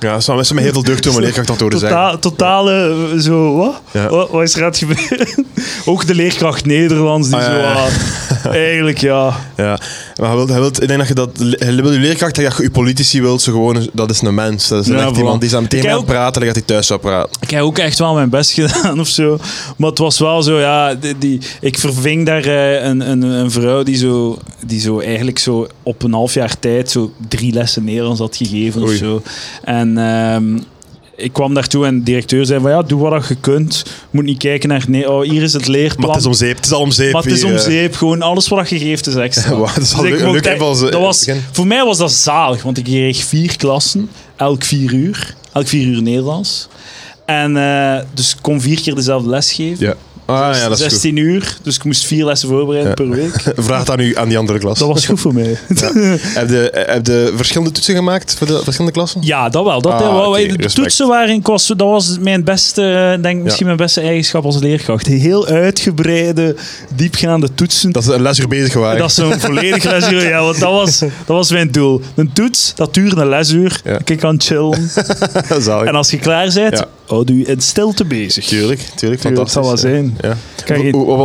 Ja, 0.00 0.20
zou 0.20 0.36
mensen 0.36 0.54
met 0.54 0.64
heel 0.64 0.72
veel 0.72 0.82
deugd 0.82 1.06
om 1.08 1.14
een 1.16 1.22
leerkracht 1.22 1.48
dat 1.48 1.60
horen 1.60 1.78
zeggen. 1.78 2.20
Totale. 2.20 2.94
eh, 3.14 3.20
Zo, 3.20 3.56
wat? 3.56 3.80
Ja. 3.92 4.08
wat? 4.08 4.30
Wat 4.30 4.42
is 4.42 4.54
er 4.54 4.60
aan 4.62 4.68
het 4.68 4.78
gebeuren? 4.78 5.26
Ook 5.84 6.06
de 6.06 6.14
leerkracht 6.14 6.64
Nederlands. 6.66 7.28
Die 7.28 7.36
Ah, 7.36 7.44
zo. 7.44 7.50
ja. 7.58 7.86
Eigenlijk 8.50 8.98
ja. 8.98 9.36
Ja, 9.56 9.78
maar 10.16 10.26
hij 10.28 10.36
wilt, 10.36 10.48
hij 10.48 10.60
wilt, 10.60 10.82
ik 10.82 10.88
denk 10.88 10.98
dat 10.98 11.08
je 11.08 11.14
dat, 11.14 11.30
hij 11.58 11.74
wil 11.74 11.92
je 11.92 11.98
leerkracht, 11.98 12.34
dat 12.34 12.56
je 12.56 12.62
je 12.62 12.70
politici 12.70 13.20
wilt, 13.22 13.42
zo 13.42 13.52
gewoon, 13.52 13.88
dat 13.92 14.10
is 14.10 14.20
een 14.22 14.34
mens. 14.34 14.68
Dat 14.68 14.86
is 14.86 14.92
echt 14.92 15.14
voilà. 15.14 15.16
iemand 15.16 15.40
die 15.40 15.48
is 15.50 15.56
aan 15.56 15.62
meteen 15.62 15.90
aan 15.90 15.96
het 15.96 16.06
praten, 16.06 16.32
dan 16.32 16.42
gaat 16.44 16.54
hij 16.54 16.64
thuis 16.66 16.86
zou 16.86 17.00
praten. 17.00 17.30
Ik 17.40 17.50
heb 17.50 17.60
ook 17.62 17.78
echt 17.78 17.98
wel 17.98 18.14
mijn 18.14 18.28
best 18.30 18.52
gedaan 18.58 19.00
of 19.00 19.08
zo. 19.08 19.38
Maar 19.76 19.88
het 19.90 19.98
was 19.98 20.18
wel 20.18 20.42
zo, 20.42 20.58
ja, 20.60 20.94
die, 20.94 21.18
die- 21.18 21.40
ik 21.60 21.78
verving 21.78 22.26
daar 22.26 22.44
eh, 22.44 22.84
een, 22.84 23.10
een, 23.10 23.22
een 23.22 23.50
vrouw 23.50 23.82
die 23.82 23.96
zo, 23.96 24.38
die 24.66 24.80
zo 24.80 25.00
eigenlijk 25.00 25.38
zo 25.38 25.66
op 25.82 26.02
een 26.02 26.12
half 26.12 26.34
jaar 26.34 26.58
tijd 26.58 26.90
zo 26.90 27.12
drie 27.28 27.52
lessen 27.52 27.84
Nederlands 27.84 28.20
had 28.20 28.36
gegeven 28.36 28.82
of 28.82 28.88
Oei. 28.88 28.96
zo. 28.98 29.22
En 29.62 29.98
ehm, 29.98 30.58
ik 31.16 31.32
kwam 31.32 31.54
daartoe 31.54 31.86
en 31.86 31.98
de 31.98 32.04
directeur 32.04 32.46
zei 32.46 32.60
van 32.60 32.70
ja, 32.70 32.82
doe 32.82 33.00
wat 33.00 33.28
je 33.28 33.34
kunt. 33.34 33.84
Moet 34.10 34.24
niet 34.24 34.38
kijken 34.38 34.68
naar, 34.68 34.84
nee, 34.88 35.10
oh, 35.12 35.22
hier 35.30 35.42
is 35.42 35.52
het 35.52 35.66
leerplan. 35.66 36.06
Maar 36.06 36.16
het 36.16 36.24
is 36.24 36.26
om 36.26 36.34
zeep, 36.34 36.56
het 36.56 36.64
is 36.66 36.72
al 36.72 36.80
om 36.80 36.90
zeep. 36.90 37.12
Maar 37.12 37.22
het 37.22 37.32
is 37.32 37.44
om 37.44 37.52
eh. 37.52 37.58
zeep. 37.58 37.94
Gewoon 37.94 38.22
alles 38.22 38.48
wat 38.48 38.68
je 38.68 38.78
geeft 38.78 39.06
is 39.06 39.14
extra. 39.14 39.50
Dat 39.56 39.76
is 39.76 39.94
al 39.94 40.02
Dus 40.02 40.20
leuk- 40.20 40.60
als, 40.60 40.82
eh, 40.82 40.90
dat 40.90 41.00
was. 41.00 41.28
Voor 41.52 41.66
mij 41.66 41.84
was 41.84 41.98
dat 41.98 42.12
zalig, 42.12 42.62
want 42.62 42.78
ik 42.78 42.84
kreeg 42.84 43.24
vier 43.24 43.56
klassen, 43.56 44.08
elk 44.36 44.64
vier 44.64 44.92
uur. 44.92 45.34
Elk 45.52 45.66
vier 45.66 45.86
uur 45.86 46.02
Nederlands. 46.02 46.68
En 47.26 47.56
eh, 47.56 48.00
dus 48.14 48.30
ik 48.30 48.38
kon 48.40 48.60
vier 48.60 48.80
keer 48.80 48.94
dezelfde 48.94 49.28
les 49.28 49.52
geven. 49.52 49.86
Ja. 49.86 49.94
Ah 50.26 50.54
ja, 50.54 50.68
dat 50.68 50.78
is 50.78 50.82
goed. 50.82 50.90
16 50.92 51.16
uur, 51.16 51.56
dus 51.62 51.76
ik 51.76 51.84
moest 51.84 52.04
vier 52.06 52.24
lessen 52.24 52.48
voorbereiden 52.48 52.88
Ja. 52.88 52.94
per 52.94 53.08
week. 53.16 53.52
Vraag 53.66 53.78
het 53.78 53.90
aan, 53.90 54.00
u, 54.00 54.16
aan 54.16 54.28
die 54.28 54.38
andere 54.38 54.58
klas. 54.58 54.78
Dat 54.78 54.88
was 54.88 55.06
goed 55.06 55.20
voor 55.20 55.34
mij. 55.34 55.58
Heb 56.34 56.48
je, 56.48 56.70
heb 56.86 57.06
je 57.06 57.32
verschillende 57.36 57.72
toetsen 57.72 57.94
gemaakt 57.94 58.34
voor 58.38 58.46
de 58.46 58.60
verschillende 58.62 58.92
klassen? 58.92 59.20
Ja, 59.24 59.48
dat 59.48 59.64
wel. 59.64 59.80
Dat, 59.80 59.92
Ah, 59.92 60.00
wel, 60.00 60.28
oké, 60.28 60.38
de 60.38 60.46
respect. 60.46 60.74
toetsen 60.74 61.06
was, 61.42 61.66
dat 61.66 61.78
was 61.78 62.16
mijn 62.20 62.44
beste, 62.44 62.82
eh, 63.16 63.22
denk 63.22 63.38
ik, 63.38 63.44
misschien 63.44 63.66
mijn 63.66 63.78
beste 63.78 64.00
eigenschap 64.00 64.44
als 64.44 64.58
leerkracht. 64.58 65.06
Heel 65.06 65.46
uitgebreide, 65.46 66.56
diepgaande 66.94 67.54
toetsen. 67.54 67.92
Dat 67.92 68.02
is 68.02 68.08
een 68.08 68.22
lesuur 68.22 68.48
bezig 68.48 68.74
waren. 68.74 68.98
Dat 68.98 69.08
is 69.08 69.14
zo'n 69.24 69.40
volledig 69.40 69.84
lesuur. 69.84 70.28
Ja, 70.28 70.42
want 70.42 70.60
dat 70.60 70.70
was, 70.70 70.98
dat 70.98 71.08
was 71.26 71.50
mijn 71.50 71.70
doel. 71.70 72.00
Een 72.14 72.32
toets, 72.32 72.72
dat 72.74 72.94
duurde 72.94 73.20
een 73.20 73.28
lesuur. 73.28 73.80
Ik 74.04 74.18
kan 74.18 74.40
chillen. 74.40 74.90
En 75.86 75.94
als 75.94 76.10
je 76.10 76.18
klaar 76.18 76.50
bent. 76.54 76.84
Houd 77.06 77.28
je 77.28 77.44
in 77.44 77.60
stilte 77.60 78.04
bezig. 78.04 78.44
Tuurlijk, 78.44 78.80
tuurlijk, 78.94 79.34
dat 79.36 79.50
zal 79.50 79.62
wel 79.62 79.76
zijn. 79.76 80.18
Ja. 80.20 80.36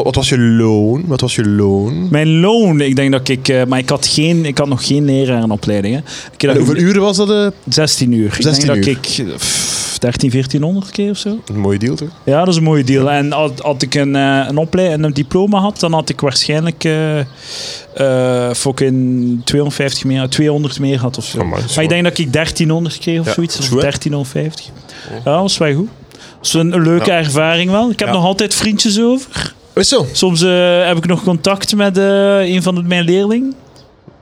Wat 0.04 0.16
was 0.16 0.30
je 0.30 0.40
loon? 0.40 1.04
Wat 1.08 1.22
was 1.22 1.36
je 1.36 1.46
loon? 1.50 2.08
Mijn 2.10 2.40
loon, 2.40 2.82
ik 2.82 2.96
denk 2.96 3.12
dat 3.12 3.28
ik... 3.28 3.48
eh, 3.48 3.66
maar 3.66 3.80
ik 3.80 3.90
had, 3.90 4.08
geen, 4.08 4.46
ik 4.46 4.58
had 4.58 4.68
nog 4.68 4.88
geen 4.88 5.06
lerarenopleiding. 5.06 5.96
Hè. 5.96 6.02
Ik 6.34 6.44
En 6.44 6.58
hoeveel 6.58 6.76
uren 6.78 7.02
was 7.02 7.18
dat? 7.18 7.30
eh? 7.30 7.48
16 7.70 8.12
uur. 8.12 8.26
Ik 8.26 8.42
16 8.42 8.66
denk 8.66 8.86
uur. 8.86 8.94
dat 8.94 9.04
ik 9.06 9.26
eh, 9.28 9.36
pff, 9.36 9.91
13, 10.02 10.30
1400 10.30 10.92
keer 10.92 11.10
of 11.10 11.18
zo. 11.18 11.40
Een 11.46 11.60
mooie 11.60 11.78
deal, 11.80 11.96
toch? 11.96 12.08
Ja, 12.24 12.40
dat 12.40 12.48
is 12.48 12.56
een 12.56 12.64
mooie 12.64 12.84
deal. 12.84 13.12
En 13.12 13.32
had, 13.32 13.60
had 13.60 13.82
ik 13.82 13.96
een, 13.96 14.16
eh, 14.16 14.46
een 14.48 14.58
opleiding, 14.58 15.04
een 15.04 15.14
diploma 15.14 15.60
had, 15.60 15.80
dan 15.80 15.94
had 15.94 16.10
ik 16.10 16.22
waarschijnlijk 16.22 16.84
eh, 16.84 18.50
fucking 18.54 19.42
250 19.46 20.04
meer, 20.04 20.30
200 20.30 20.80
meer 20.80 21.00
had 21.00 21.18
of 21.18 21.26
zo. 21.26 21.40
Amai, 21.40 21.64
is 21.64 21.76
maar 21.76 21.84
ik 21.84 21.90
denk 21.90 22.04
dat 22.04 22.18
ik 22.18 22.34
1300 22.34 22.98
kreeg 22.98 23.20
of 23.20 23.26
Ja, 23.26 23.34
zoiets, 23.34 23.60
of 23.60 23.68
goed, 23.68 23.74
hè? 23.76 23.80
1350. 23.82 24.66
Ja, 25.10 25.32
dat 25.32 25.42
was 25.42 25.58
wel 25.58 25.74
goed. 25.74 25.90
Dat 26.38 26.46
is 26.46 26.54
een, 26.54 26.82
leuke 26.82 27.10
Ja. 27.12 27.18
ervaring 27.18 27.72
wel. 27.72 27.90
Ik 27.90 28.00
heb 28.00 28.08
Ja. 28.08 28.14
nog 28.14 28.24
altijd 28.26 28.54
vriendjes 28.54 29.00
over. 29.02 29.54
Is 29.74 29.88
zo? 29.90 30.06
Soms 30.12 30.40
heb 30.86 30.98
ik 30.98 31.06
nog 31.06 31.24
contact 31.24 31.76
met 31.76 31.98
een 31.98 32.64
van 32.64 32.88
mijn 32.88 33.04
leerlingen. 33.06 33.54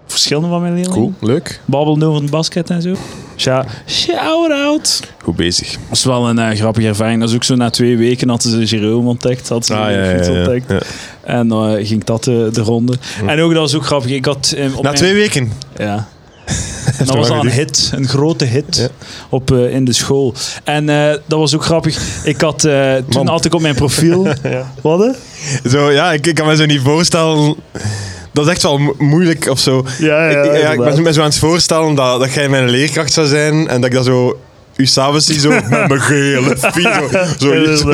Verschillende 0.09 0.47
van 0.49 0.61
mijn 0.61 0.73
leerlingen. 0.73 0.97
Cool, 0.99 1.13
leuk. 1.31 1.59
Babbelen 1.65 2.07
over 2.07 2.21
het 2.21 2.31
basket 2.31 2.69
en 2.69 2.81
zo. 2.81 2.95
Shout 3.35 4.51
out. 4.51 4.99
Goed 5.23 5.35
bezig. 5.35 5.71
Dat 5.71 5.97
is 5.97 6.03
wel 6.03 6.29
een 6.29 6.39
eh, 6.39 6.57
grappige 6.57 6.87
ervaring. 6.87 7.19
Dat 7.19 7.29
is 7.29 7.35
ook 7.35 7.43
zo 7.43 7.55
na 7.55 7.69
twee 7.69 7.97
weken 7.97 8.29
hadden 8.29 8.51
ze 8.67 8.77
Jerome 8.77 9.09
ontdekt. 9.09 9.49
Hadden 9.49 9.67
ze 9.67 9.75
Ah, 9.75 9.91
ja, 9.91 10.03
ja, 10.03 10.15
fiets 10.15 10.27
ja, 10.27 10.33
ontdekt. 10.33 10.71
ja. 10.71 10.79
En 11.23 11.47
dan 11.47 11.75
eh, 11.75 11.87
ging 11.87 12.03
dat 12.03 12.23
de, 12.23 12.49
de 12.53 12.61
ronde. 12.61 12.93
En 13.27 13.39
ook 13.39 13.51
dat 13.51 13.61
was 13.61 13.75
ook 13.75 13.85
grappig. 13.85 14.11
Ik 14.11 14.25
had, 14.25 14.53
eh, 14.57 14.65
op 14.65 14.73
Na 14.73 14.81
mijn- 14.81 14.95
twee 14.95 15.13
weken. 15.13 15.51
Ja. 15.77 16.07
Dat 17.05 17.15
was 17.15 17.29
al 17.29 17.39
een 17.39 17.51
hit, 17.51 17.91
een 17.95 18.07
grote 18.07 18.45
hit 18.45 18.75
Ja. 18.77 18.87
op, 19.29 19.51
eh, 19.51 19.73
in 19.73 19.85
de 19.85 19.93
school. 19.93 20.33
En 20.63 20.89
eh, 20.89 21.09
dat 21.25 21.39
was 21.39 21.55
ook 21.55 21.63
grappig. 21.63 22.23
Ik 22.23 22.41
had, 22.41 22.63
eh, 22.63 22.93
toen 22.95 23.03
Man. 23.09 23.27
had 23.27 23.45
ik 23.45 23.53
op 23.53 23.61
mijn 23.61 23.75
profiel... 23.75 24.23
Wat? 24.81 24.99
hè? 24.99 25.11
Zo, 25.69 25.91
ja, 25.91 26.11
ik, 26.13 26.27
ik 26.27 26.35
kan 26.35 26.47
me 26.47 26.55
zo 26.55 26.65
niet 26.65 26.81
voorstellen. 26.81 27.55
Dat 28.39 28.47
is 28.47 28.53
echt 28.53 28.63
wel 28.63 28.77
mo- 28.77 28.95
moeilijk 28.97 29.47
of 29.49 29.59
zo. 29.59 29.83
Ja, 29.97 30.29
ja, 30.29 30.41
ik, 30.43 30.61
ja, 30.61 30.71
ik 30.71 30.79
ben 30.79 31.01
me 31.01 31.13
zo 31.13 31.19
aan 31.21 31.25
het 31.27 31.37
voorstellen 31.39 31.95
dat, 31.95 32.19
dat 32.19 32.33
jij 32.33 32.49
mijn 32.49 32.69
leerkracht 32.69 33.13
zou 33.13 33.27
zijn 33.27 33.67
en 33.67 33.81
dat 33.81 33.89
ik 33.89 33.95
dat 33.95 34.05
zo. 34.05 34.39
U 34.79 34.85
s'avonds 34.85 35.25
zie 35.25 35.39
zo 35.39 35.49
met 35.69 35.69
mijn 35.69 36.01
gele 36.01 36.57
fie, 36.57 36.81
zo, 36.83 37.07
zo, 37.75 37.93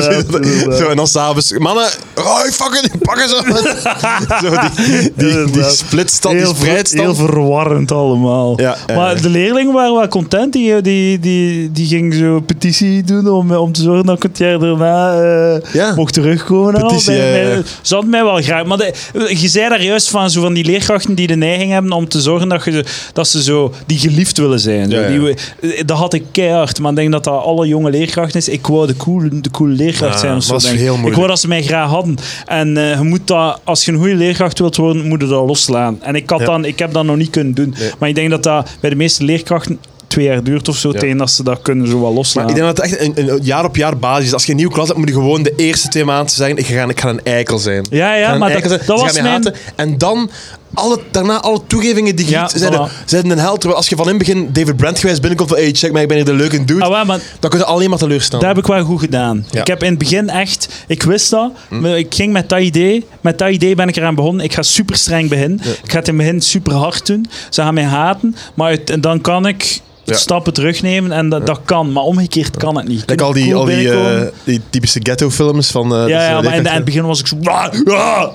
zo, 0.78 0.88
en 0.88 0.96
dan 0.96 1.06
s'avonds, 1.06 1.52
mannen, 1.58 1.88
oh, 2.14 2.40
fucking, 2.40 2.98
pak 3.02 3.18
eens 3.20 3.34
op. 3.34 3.46
zo, 4.42 4.50
die, 4.76 5.12
die, 5.16 5.50
die 5.50 5.62
splitstand, 5.70 6.34
die 6.34 6.44
heel, 6.44 6.54
ver- 6.54 6.64
spreidstand. 6.66 7.02
heel 7.02 7.14
verwarrend 7.14 7.92
allemaal. 7.92 8.60
Ja, 8.60 8.76
maar 8.94 9.20
de 9.20 9.28
leerlingen 9.28 9.72
waren 9.72 9.94
wel 9.94 10.08
content. 10.08 10.52
Die, 10.52 10.80
die, 10.80 11.18
die, 11.18 11.72
die 11.72 11.86
gingen 11.86 12.18
zo 12.18 12.40
petitie 12.40 13.02
doen 13.04 13.28
om, 13.28 13.52
om 13.54 13.72
te 13.72 13.82
zorgen 13.82 14.06
dat 14.06 14.16
ik 14.16 14.22
het 14.22 14.38
jaar 14.38 14.58
daarna 14.58 15.20
eh, 15.20 15.72
Ja. 15.72 15.94
mocht 15.94 16.12
terugkomen. 16.14 16.74
en 16.74 16.82
al. 16.82 16.88
Petitie, 16.88 17.16
Bij- 17.16 17.44
bij- 17.44 17.62
Ze 17.82 17.92
hadden 17.94 18.10
mij 18.10 18.24
wel 18.24 18.42
graag. 18.42 18.64
Maar 18.64 18.78
de- 18.78 18.94
je 19.40 19.48
zei 19.48 19.68
daar 19.68 19.82
juist 19.82 20.08
van, 20.10 20.30
zo 20.30 20.40
van 20.40 20.54
die 20.54 20.64
leerkrachten 20.64 21.14
die 21.14 21.26
de 21.26 21.36
neiging 21.36 21.72
hebben 21.72 21.92
om 21.92 22.08
te 22.08 22.20
zorgen 22.20 22.48
dat, 22.48 22.64
je, 22.64 22.84
dat 23.12 23.28
ze 23.28 23.42
zo 23.42 23.72
die 23.86 23.98
geliefd 23.98 24.38
willen 24.38 24.60
zijn. 24.60 24.90
Zo. 24.90 24.96
Ja. 25.00 25.08
Die, 25.08 25.84
dat 25.84 25.98
had 25.98 26.14
ik 26.14 26.22
keihard. 26.32 26.74
Maar 26.80 26.90
ik 26.90 26.96
denk 26.96 27.12
dat 27.12 27.24
dat 27.24 27.42
alle 27.42 27.66
jonge 27.66 27.90
leerkrachten 27.90 28.38
is. 28.40 28.48
Ik 28.48 28.66
wou 28.66 28.86
de 28.86 28.96
coole, 28.96 29.40
de 29.40 29.50
coole 29.50 29.72
leerkracht 29.72 30.12
Ja, 30.14 30.18
zijn. 30.18 30.36
Of 30.36 30.42
zo, 30.44 30.52
dat 30.52 30.60
is 30.62 30.66
denk 30.66 30.78
ik. 30.78 30.84
heel 30.84 31.06
ik 31.06 31.14
wou 31.14 31.26
dat 31.28 31.40
ze 31.40 31.48
mij 31.48 31.62
graag 31.62 31.88
hadden. 31.90 32.16
En 32.46 32.76
eh, 32.76 32.98
je 32.98 33.02
moet 33.04 33.26
dat, 33.26 33.60
als 33.64 33.84
je 33.84 33.92
een 33.92 33.98
goede 33.98 34.14
leerkracht 34.14 34.58
wilt 34.58 34.76
worden, 34.76 35.08
moet 35.08 35.20
je 35.20 35.26
dat 35.26 35.46
losslaan. 35.46 36.02
En 36.02 36.14
ik, 36.14 36.30
had 36.30 36.38
Ja. 36.40 36.44
dan, 36.46 36.64
ik 36.64 36.78
heb 36.78 36.92
dat 36.92 37.04
nog 37.04 37.16
niet 37.16 37.30
kunnen 37.30 37.54
doen. 37.54 37.74
Nee. 37.78 37.90
Maar 37.98 38.08
ik 38.08 38.14
denk 38.14 38.30
dat 38.30 38.42
dat 38.42 38.68
bij 38.80 38.90
de 38.90 38.96
meeste 38.96 39.24
leerkrachten 39.24 39.78
twee 40.16 40.28
jaar 40.28 40.42
duurt 40.42 40.68
of 40.68 40.76
zo, 40.76 40.90
Ja. 40.92 40.98
tegen 40.98 41.16
dat 41.16 41.30
ze 41.30 41.42
dat 41.42 41.62
kunnen 41.62 41.88
zo 41.88 42.00
wel. 42.00 42.12
Maar 42.34 42.48
ik 42.48 42.54
denk 42.54 42.66
dat 42.66 42.76
het 42.76 42.80
echt 42.80 43.00
een, 43.00 43.28
een 43.28 43.38
jaar 43.42 43.64
op 43.64 43.76
jaar 43.76 43.96
basis 43.98 44.24
is. 44.26 44.32
Als 44.32 44.44
je 44.44 44.50
een 44.50 44.56
nieuwe 44.56 44.72
klas 44.72 44.86
hebt, 44.86 44.98
moet 44.98 45.08
je 45.08 45.14
gewoon 45.14 45.42
de 45.42 45.52
eerste 45.56 45.88
twee 45.88 46.04
maanden 46.04 46.30
zeggen: 46.34 46.56
ik 46.56 46.66
ga, 46.66 46.88
ik 46.88 47.00
ga 47.00 47.08
een 47.08 47.24
eikel 47.24 47.58
zijn. 47.58 47.86
Ja, 47.90 48.14
ja, 48.14 48.34
maar 48.38 48.52
dat, 48.62 48.70
Ze 48.70 48.92
was 48.92 49.12
mijn... 49.12 49.26
haten. 49.26 49.54
En 49.74 49.98
dan, 49.98 50.30
alle, 50.74 50.98
daarna 51.10 51.40
alle 51.40 51.60
toegevingen 51.66 52.16
die 52.16 52.24
je 52.24 52.30
Ja, 52.30 52.48
zijn, 52.48 52.72
voilà. 52.72 53.10
een 53.10 53.38
held. 53.38 53.54
Terwijl 53.60 53.76
als 53.80 53.88
je 53.88 53.96
van 53.96 54.04
in 54.04 54.10
het 54.10 54.18
begin 54.18 54.48
David 54.52 54.76
Brent 54.76 54.98
geweest 54.98 55.20
binnenkomt 55.20 55.48
van 55.50 55.58
hey, 55.58 55.72
check 55.72 55.92
mij, 55.92 56.02
ik 56.02 56.08
ben 56.08 56.16
hier 56.16 56.26
de 56.26 56.34
leuke 56.34 56.64
dude. 56.64 56.84
Ah, 56.84 57.06
maar 57.06 57.20
dan 57.40 57.50
kun 57.50 57.58
je 57.58 57.64
alleen 57.64 57.90
maar 57.90 57.98
teleurstellen. 57.98 58.46
Dat 58.46 58.54
heb 58.56 58.64
ik 58.64 58.70
wel 58.70 58.84
goed 58.84 59.00
gedaan. 59.00 59.46
Ja. 59.50 59.60
Ik 59.60 59.66
heb 59.66 59.82
in 59.82 59.90
het 59.90 59.98
begin 59.98 60.28
echt... 60.28 60.68
Ik 60.86 61.02
wist 61.02 61.30
dat. 61.30 61.52
maar 61.68 61.98
Ik 61.98 62.14
ging 62.14 62.32
met 62.32 62.48
dat 62.48 62.60
idee. 62.60 63.06
Met 63.20 63.38
dat 63.38 63.50
idee 63.50 63.74
ben 63.74 63.88
ik 63.88 63.96
eraan 63.96 64.14
begonnen. 64.14 64.44
Ik 64.44 64.54
ga 64.54 64.62
super 64.62 64.96
streng 64.96 65.28
beginnen. 65.28 65.60
Ik 65.82 65.90
ga 65.90 65.98
het 65.98 66.08
in 66.08 66.14
het 66.14 66.24
begin 66.24 66.40
super 66.40 66.72
hard 66.74 67.06
doen. 67.06 67.26
Ze 67.50 67.62
gaan 67.62 67.74
mij 67.74 67.84
haten. 67.84 68.36
Maar 68.54 68.76
en 68.84 69.00
dan 69.00 69.20
kan 69.20 69.46
ik 69.46 69.80
Ja. 70.06 70.16
stappen 70.16 70.52
terugnemen. 70.52 71.12
En 71.12 71.28
dat, 71.28 71.46
dat 71.46 71.60
kan. 71.64 71.92
Maar 71.92 72.02
omgekeerd 72.02 72.56
kan 72.56 72.76
het 72.76 72.88
niet. 72.88 73.02
Like 73.06 73.24
al 73.24 73.32
die, 73.32 73.44
cool 73.44 73.58
al 73.58 73.64
die, 73.64 73.90
eh, 73.92 74.22
die 74.44 74.60
typische 74.70 75.00
ghetto-films 75.02 75.70
van. 75.70 75.94
eh, 75.94 75.98
ja, 75.98 76.04
dus, 76.06 76.12
ja, 76.28 76.40
maar 76.42 76.56
in, 76.56 76.66
het 76.66 76.84
begin 76.84 77.04
was 77.06 77.20
ik 77.20 77.26
zo... 77.26 77.36
"Ah, 77.42 77.68
ah, 77.86 78.28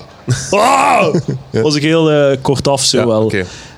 ah." 0.51 1.15
Was 1.63 1.75
ik 1.75 1.81
heel 1.83 2.11
eh, 2.11 2.37
kort 2.41 2.67
af 2.67 2.83
zo 2.83 2.97
Ja, 2.97 3.07
wel. 3.07 3.31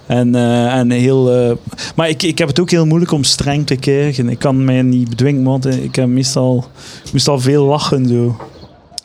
En, 0.05 0.35
eh, 0.35 0.73
en 0.73 0.91
heel... 0.91 1.31
eh, 1.31 1.51
maar 1.95 2.09
ik, 2.09 2.23
ik 2.23 2.37
heb 2.37 2.47
het 2.47 2.59
ook 2.59 2.71
heel 2.71 2.85
moeilijk 2.85 3.11
om 3.11 3.23
streng 3.23 3.67
te 3.67 3.75
krijgen. 3.75 4.29
Ik 4.29 4.39
kan 4.39 4.63
mij 4.65 4.81
niet 4.81 5.09
bedwingen, 5.09 5.43
want 5.43 5.65
ik 5.65 5.95
heb 5.95 6.07
meestal, 6.07 6.65
meestal 7.13 7.39
veel 7.39 7.65
lachen. 7.65 8.07
Zo. 8.07 8.37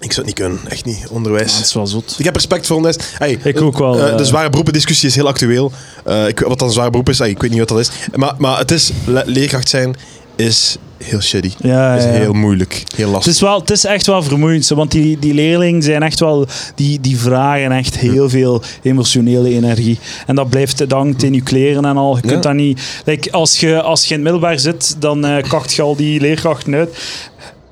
Ik 0.00 0.12
zou 0.12 0.26
het 0.26 0.37
niet 0.38 0.46
kunnen, 0.46 0.70
echt 0.70 0.84
niet. 0.84 1.06
Onderwijs. 1.11 1.56
Dat 1.56 1.64
is 1.64 1.74
wel 1.74 1.87
zot. 1.87 2.14
Ik 2.18 2.24
heb 2.24 2.34
respect 2.34 2.66
voor 2.66 2.76
onderwijs. 2.76 3.11
Hey, 3.18 3.38
Ik 3.42 3.61
ook 3.61 3.78
wel, 3.78 3.98
eh, 3.98 4.11
eh. 4.11 4.16
de 4.16 4.24
zware 4.24 4.50
beroependiscussie 4.50 5.08
is 5.08 5.14
heel 5.14 5.26
actueel. 5.26 5.72
Eh, 6.04 6.28
ik, 6.28 6.38
wat 6.40 6.58
dan 6.58 6.68
een 6.68 6.74
zware 6.74 6.90
beroep 6.90 7.08
is, 7.08 7.18
hey, 7.18 7.30
ik 7.30 7.40
weet 7.40 7.50
niet 7.50 7.58
wat 7.58 7.68
dat 7.68 7.78
is. 7.78 7.90
Maar, 8.14 8.34
maar 8.38 8.58
het 8.58 8.70
is, 8.70 8.90
le- 9.06 9.22
leerkracht 9.26 9.68
zijn 9.68 9.96
is 10.37 10.76
heel 11.04 11.20
shitty. 11.20 11.50
Ja, 11.58 11.94
is 11.96 12.04
ja, 12.04 12.11
ja. 12.12 12.18
heel 12.18 12.32
moeilijk. 12.32 12.82
Heel 12.96 13.04
Het 13.04 13.14
lastig. 13.14 13.32
is, 13.32 13.40
wel, 13.40 13.61
het 13.61 13.70
is 13.70 13.84
echt 13.84 14.06
wel 14.06 14.22
vermoeiend, 14.22 14.68
want 14.68 14.90
die, 14.90 15.18
die 15.18 15.34
leerlingen 15.34 15.82
zijn 15.82 16.02
echt 16.02 16.20
wel, 16.20 16.46
die, 16.74 17.00
die 17.00 17.18
vragen 17.18 17.72
echt 17.72 17.96
heel 17.98 18.28
veel 18.28 18.62
emotionele 18.82 19.48
energie. 19.48 19.98
En 20.26 20.34
dat 20.34 20.48
blijft 20.48 20.78
het 20.78 20.92
hangt 20.92 21.22
in 21.22 21.34
je 21.34 21.42
kleren 21.42 21.84
en 21.84 21.96
al. 21.96 22.16
Je 22.16 22.22
kunt 22.22 22.42
dat 22.42 22.54
niet, 22.54 22.80
like, 23.04 23.32
als, 23.32 23.61
je, 23.61 23.82
als 23.82 24.00
je 24.04 24.14
in 24.14 24.14
het 24.14 24.22
middelbaar 24.22 24.58
zit, 24.58 24.96
dan 24.98 25.24
eh 25.26 25.48
kacht 25.48 25.72
je 25.72 25.82
al 25.82 25.96
die 25.96 26.20
leerkrachten 26.20 26.74
uit. 26.74 26.96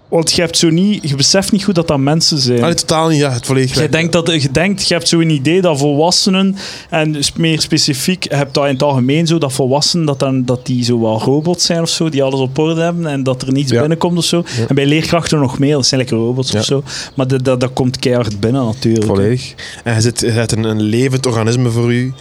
Want 0.09 0.33
je 0.33 0.41
hebt 0.41 0.57
zo 0.57 0.71
niet, 0.71 1.09
je 1.09 1.17
beseft 1.17 1.53
niet 1.53 1.65
goed 1.65 1.75
dat 1.75 1.89
dat 1.89 1.99
mensen 1.99 2.39
zijn. 2.39 2.59
Ah, 2.59 2.65
nee, 2.65 2.75
totaal 2.75 3.09
niet, 3.09 3.19
ja, 3.19 3.33
het 3.33 3.47
volledig. 3.47 3.81
Je 3.83 3.89
denkt, 3.89 4.13
dat, 4.13 4.43
je 4.43 4.51
denkt, 4.51 4.89
je 4.89 4.95
hebt 4.95 5.09
zo'n 5.09 5.31
idee 5.31 5.61
dat 5.61 5.79
volwassenen, 5.79 6.57
en 6.91 7.17
meer 7.37 7.61
specifiek, 7.61 8.25
je 8.29 8.35
hebt 8.37 8.55
dat 8.55 8.65
in 8.65 8.73
het 8.73 8.83
algemeen 8.83 9.27
zo, 9.27 9.39
dat 9.39 9.53
volwassenen, 9.53 10.07
dat, 10.07 10.19
dan, 10.19 10.45
dat 10.45 10.67
die 10.67 10.85
zo 10.85 11.01
wel 11.01 11.21
robots 11.21 11.65
zijn 11.67 11.83
of 11.83 11.89
zo, 11.89 12.09
die 12.09 12.23
alles 12.23 12.41
op 12.41 12.59
orde 12.59 12.81
hebben 12.81 13.07
en 13.07 13.23
dat 13.23 13.43
er 13.43 13.53
niets 13.53 13.71
Ja. 13.73 13.79
binnenkomt 13.81 14.19
of 14.19 14.25
zo. 14.25 14.45
En 14.69 14.75
bij 14.75 14.87
leerkrachten 14.87 15.39
nog 15.39 15.59
meer, 15.59 15.73
dat 15.75 15.87
zijn 15.87 16.01
lekker 16.01 16.17
robots 16.19 16.51
Ja. 16.51 16.59
of 16.59 16.65
zo. 16.65 16.83
Maar 17.15 17.27
dat, 17.27 17.45
dat, 17.45 17.61
dat 17.61 17.73
komt 17.73 17.99
keihard 17.99 18.41
binnen 18.41 18.65
natuurlijk. 18.65 19.07
Volledig. 19.07 19.55
En 19.85 19.95
je 19.95 20.01
zit, 20.01 20.21
je 20.21 20.31
hebt 20.31 20.53
een, 20.53 20.65
een 20.65 20.83
levend 20.83 21.27
organisme 21.27 21.71
voor 21.71 21.93
u. 21.93 22.13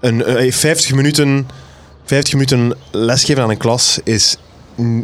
Een, 0.00 0.24
eh, 0.24 0.52
50 0.52 0.94
minuten, 0.94 1.48
50 2.04 2.32
minuten 2.34 2.72
lesgeven 2.90 3.42
aan 3.42 3.50
een 3.50 3.56
klas 3.56 3.98
is 4.04 4.36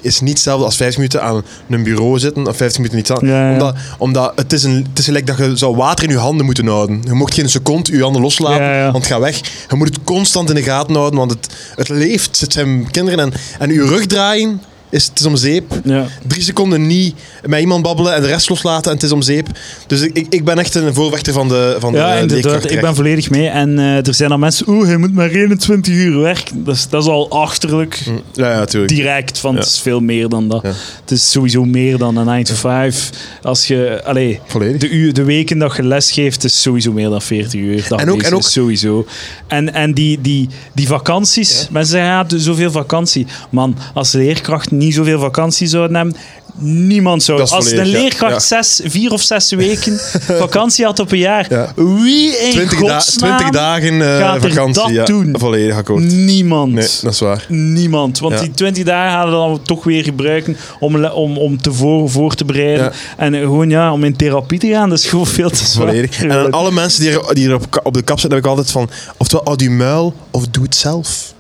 is 0.01 0.21
niet 0.21 0.33
hetzelfde 0.33 0.65
als 0.65 0.77
50 0.77 0.97
minuten 0.97 1.23
aan 1.23 1.43
een 1.69 1.83
bureau 1.83 2.19
zitten 2.19 2.47
of 2.47 2.57
50 2.57 2.77
minuten 2.79 2.97
niet 2.97 3.11
aan. 3.11 3.29
Ja, 3.29 3.47
ja. 3.47 3.53
Omdat, 3.53 3.77
omdat 3.99 4.33
het, 4.35 4.53
is 4.53 4.63
een, 4.63 4.87
het 4.89 4.99
is 4.99 5.05
gelijk 5.05 5.27
dat 5.27 5.37
je 5.37 5.57
zou 5.57 5.77
water 5.77 6.05
in 6.05 6.11
je 6.11 6.19
handen 6.19 6.45
moeten 6.47 6.67
houden. 6.67 7.03
Je 7.05 7.13
mocht 7.13 7.35
geen 7.35 7.49
seconde 7.49 7.97
je 7.97 8.03
handen 8.03 8.23
loslaten, 8.23 8.65
ja. 8.65 8.83
want 8.83 8.97
het 8.97 9.13
gaat 9.13 9.21
weg. 9.21 9.41
Je 9.69 9.77
moet 9.77 9.89
het 9.89 10.05
constant 10.05 10.49
in 10.49 10.55
de 10.55 10.63
gaten 10.63 10.95
houden, 10.95 11.19
want 11.19 11.31
het, 11.31 11.49
het 11.77 11.89
leeft. 11.89 12.41
Het 12.41 12.53
zijn 12.53 12.91
kinderen. 12.91 13.19
En, 13.19 13.33
en 13.59 13.73
je 13.73 13.87
rug 13.87 14.07
draaien, 14.07 14.63
is, 14.91 15.07
het 15.07 15.21
is 15.21 15.27
om 15.27 15.37
zeep. 15.37 15.81
Ja. 15.85 16.07
Drie 16.27 16.43
seconden 16.43 16.87
niet 16.87 17.15
met 17.47 17.61
iemand 17.61 17.83
babbelen 17.83 18.15
en 18.15 18.21
de 18.21 18.27
rest 18.27 18.49
loslaten 18.49 18.91
en 18.91 18.97
het 18.97 19.07
is 19.07 19.13
om 19.13 19.23
zeep. 19.23 19.47
Dus 19.87 20.01
ik, 20.01 20.27
ik, 20.31 20.45
ben 20.45 20.59
echt 20.59 20.75
een 20.75 20.95
voorvechter 20.95 21.33
van 21.33 21.49
de, 21.49 21.77
van 21.79 21.93
Ja, 21.93 22.15
de 22.15 22.21
inderdaad. 22.21 22.71
Ik 22.71 22.81
ben 22.81 22.95
volledig 22.95 23.31
mee. 23.31 23.49
En 23.49 23.79
eh, 23.79 24.07
er 24.07 24.15
zijn 24.15 24.29
dan 24.31 24.41
mensen, 24.41 24.69
oeh, 24.69 24.87
hij 24.87 24.97
moet 24.97 25.15
maar 25.15 25.29
21 25.31 25.95
uur 25.95 26.19
werken. 26.21 26.65
Dat 26.65 26.75
is, 26.75 26.89
dat 26.89 27.03
is 27.03 27.09
al 27.09 27.31
achterlijk. 27.31 28.03
Ja, 28.33 28.51
ja, 28.53 28.59
natuurlijk. 28.59 28.93
Direct, 28.95 29.41
Ja. 29.43 29.55
het 29.55 29.65
is 29.65 29.81
veel 29.81 30.01
meer 30.01 30.29
dan 30.29 30.49
dat. 30.49 30.63
Ja. 30.63 30.73
Het 31.01 31.11
is 31.11 31.31
sowieso 31.31 31.65
meer 31.65 31.99
dan 31.99 32.17
een 32.17 32.27
9 32.27 32.45
to 32.45 32.55
5. 32.55 33.11
Als 33.43 33.67
je, 33.67 34.01
allee, 34.05 34.41
Volledig. 34.47 34.81
de, 34.81 34.89
uur, 34.91 35.13
de 35.13 35.25
weken 35.25 35.59
dat 35.59 35.77
je 35.77 35.83
les 35.83 36.11
geeft, 36.11 36.45
is 36.45 36.63
sowieso 36.63 36.93
meer 36.93 37.09
dan 37.09 37.23
40 37.23 37.61
uur. 37.61 37.85
Dat 37.89 38.01
En 38.01 38.11
ook- 38.11 38.23
en 38.23 38.35
ook- 38.35 38.43
sowieso. 38.43 39.07
En, 39.47 39.75
en 39.75 39.95
die, 39.95 40.21
die, 40.21 40.49
die 40.75 40.87
vakanties, 40.87 41.69
mensen 41.71 41.93
zeggen, 41.93 42.11
ja, 42.11 42.39
zoveel 42.39 42.71
vakantie. 42.71 43.27
Man, 43.51 43.77
als 43.95 44.13
leerkracht 44.13 44.71
niet 44.81 44.95
zoveel 44.95 45.21
vakantie 45.21 45.67
zouden 45.67 45.97
hebben, 45.97 46.17
niemand 46.61 47.23
zou... 47.23 47.41
Als 47.41 47.51
een 47.51 47.63
volledig, 47.63 47.87
ja. 47.87 47.99
leerkracht 48.01 48.33
Ja. 48.33 48.63
zes, 48.63 48.81
vier 48.85 49.13
of 49.13 49.23
zes 49.23 49.51
weken 49.51 50.01
vakantie 50.47 50.85
had 50.85 50.99
op 50.99 51.13
een 51.13 51.19
jaar, 51.19 51.47
Ja. 51.51 51.73
wie 51.77 52.37
in 52.37 52.51
20, 52.51 52.81
da 52.81 52.95
godsnaam 52.95 53.37
20 53.37 53.61
dagen 53.61 54.03
eh, 54.03 54.19
gaat 54.19 54.45
er 54.45 54.51
vakantie. 54.51 54.83
dat 54.83 54.93
ja, 54.93 55.05
doen? 55.05 55.35
Volledig 55.39 55.77
akkoord. 55.77 56.03
Niemand. 56.03 56.73
Nee, 56.73 56.89
dat 57.03 57.13
is 57.13 57.21
waar. 57.21 57.45
Niemand. 57.49 58.19
Want 58.19 58.39
die 58.39 58.51
20 58.51 58.85
dagen 58.85 59.17
hadden 59.17 59.41
we 59.41 59.49
dan 59.49 59.63
toch 59.63 59.85
weer 59.85 60.05
gebruiken 60.05 60.57
om, 60.81 61.05
om, 61.05 61.39
om 61.39 61.63
te 61.63 61.73
voor, 61.73 62.11
voor 62.11 62.35
te 62.35 62.45
bereiden. 62.45 62.93
En 63.17 63.35
eh, 63.35 63.41
gewoon 63.41 63.71
ja, 63.71 63.93
om 63.93 64.05
in 64.05 64.17
therapie 64.17 64.59
te 64.59 64.69
gaan, 64.69 64.89
dat 64.89 64.99
is 64.99 65.07
gewoon 65.07 65.27
veel 65.27 65.51
te 65.51 65.65
zwaar. 65.65 65.87
Volledig. 65.87 66.23
En 66.23 66.33
aan 66.33 66.51
alle 66.51 66.71
mensen 66.73 67.01
die 67.01 67.11
er, 67.11 67.35
die 67.35 67.49
er 67.49 67.55
op, 67.55 67.81
op 67.83 67.95
de 67.95 68.03
kap 68.03 68.21
zitten, 68.21 68.39
heb 68.39 68.47
ik 68.47 68.51
altijd 68.51 68.71
van... 68.71 68.91
Oftewel, 69.17 69.45
houd 69.45 69.61
je 69.61 69.71
muil 69.71 70.15
of 70.31 70.47
doe 70.49 70.63
het 70.63 70.75
zelf. 70.75 71.35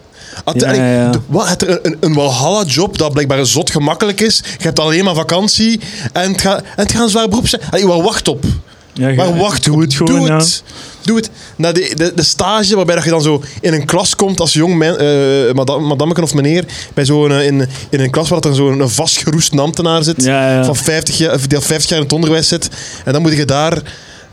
Uiteindelijk, 0.44 0.90
Ja, 0.90 1.00
ja. 1.02 1.10
de- 1.10 1.18
Wat, 1.26 1.48
het 1.48 1.84
een, 1.86 1.96
een 2.00 2.14
Walhalla-job 2.14 2.98
dat 2.98 3.12
blijkbaar 3.12 3.46
zot 3.46 3.70
gemakkelijk 3.70 4.20
is. 4.20 4.36
Je 4.58 4.62
hebt 4.64 4.78
alleen 4.80 5.04
maar 5.04 5.14
vakantie 5.14 5.80
en 6.12 6.32
het 6.32 6.40
gaat, 6.40 6.58
en 6.60 6.66
het 6.74 6.92
gaat 6.92 7.02
een 7.02 7.08
zwaar 7.08 7.28
beroep 7.28 7.48
zijn. 7.48 7.62
Allee, 7.70 7.86
waar 7.86 8.02
wacht 8.02 8.28
op? 8.28 8.44
Ja, 8.92 9.12
Maar 9.14 9.36
wacht, 9.36 9.64
doe 9.64 9.80
het 9.82 9.94
gewoon. 9.94 10.16
Doe 10.26 10.32
het. 10.32 10.62
Doe 11.02 11.16
het. 11.16 11.30
Na 11.56 11.72
de, 11.72 11.92
de, 11.96 12.12
de 12.14 12.22
stage 12.22 12.76
waarbij 12.76 12.94
dat 12.94 13.04
je 13.04 13.10
dan 13.10 13.22
zo 13.22 13.42
in 13.60 13.72
een 13.72 13.84
klas 13.84 14.16
komt 14.16 14.40
als 14.40 14.52
jong 14.52 14.74
men, 14.74 14.98
eh 14.98 15.54
madame, 15.54 15.86
madameke 15.86 16.22
of 16.22 16.34
meneer, 16.34 16.64
bij 16.94 17.04
zo'n, 17.04 17.32
eh, 17.32 17.46
in, 17.46 17.68
in 17.90 18.00
een 18.00 18.10
klas 18.10 18.28
waar 18.28 18.40
er 18.40 18.54
zo'n 18.54 18.88
vastgeroest 18.90 19.58
ambtenaar 19.58 20.02
zit, 20.02 20.24
Ja, 20.24 20.52
ja. 20.52 20.64
van 20.64 20.76
50 20.76 21.18
jaar, 21.18 21.38
die 21.48 21.56
al 21.56 21.62
50 21.62 21.88
jaar 21.90 21.98
in 21.98 22.04
het 22.04 22.14
onderwijs 22.14 22.48
zit, 22.48 22.68
en 23.04 23.12
dan 23.12 23.22
moet 23.22 23.32
je 23.36 23.44
daar 23.44 23.78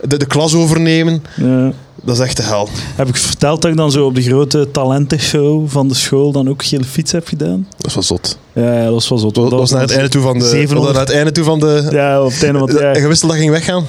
de, 0.02 0.18
de 0.18 0.26
klas 0.28 0.54
overnemen. 0.54 1.24
Ja. 1.36 1.72
Dat 2.04 2.16
is 2.16 2.22
echt 2.22 2.38
de 2.38 2.44
hel. 2.44 2.70
Heb 2.96 3.08
ik 3.08 3.16
verteld 3.16 3.62
dat 3.62 3.72
ik 3.72 3.78
dan 3.78 3.92
zo 3.92 4.06
op 4.06 4.16
de 4.16 4.22
grote 4.22 4.68
talentenshow 4.72 5.70
van 5.70 5.88
de 5.88 5.94
school 5.94 6.32
dan 6.32 6.50
ook 6.50 6.64
gele 6.66 6.84
fiets 6.84 7.12
heb 7.12 7.28
gedaan? 7.28 7.68
Dat 7.78 7.94
wel 7.94 8.04
zot. 8.04 8.38
Ja, 8.54 8.74
ja, 8.74 8.84
dat 8.84 8.94
was 8.94 9.10
wel 9.10 9.18
zo. 9.18 9.32
Dat 9.32 9.52
was 9.52 9.72
naar 9.72 9.82
het 9.82 9.92
einde 9.92 10.10
toe 10.10 10.22
van 10.22 10.40
de... 10.40 10.46
700. 10.46 10.86
was 10.86 10.92
naar 10.96 11.06
het 11.06 11.16
einde 11.16 11.32
toe 11.32 11.44
van 11.44 11.60
de... 11.60 11.88
Ja, 11.92 12.22
op 12.24 12.32
het 12.32 12.44
einde 12.44 12.60
van 12.60 12.68
het 12.68 12.78
En 12.78 12.84
jaar. 12.84 13.00
je 13.02 13.08
wist 13.08 13.22
dat 13.22 13.32
ging 13.32 13.50
weggaan? 13.52 13.86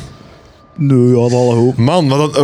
Nee, 0.76 1.08
ja, 1.08 1.14
dat 1.14 1.32
alle 1.32 1.54
hoop. 1.54 1.76
Man, 1.76 2.06
maar 2.06 2.18
dat, 2.18 2.34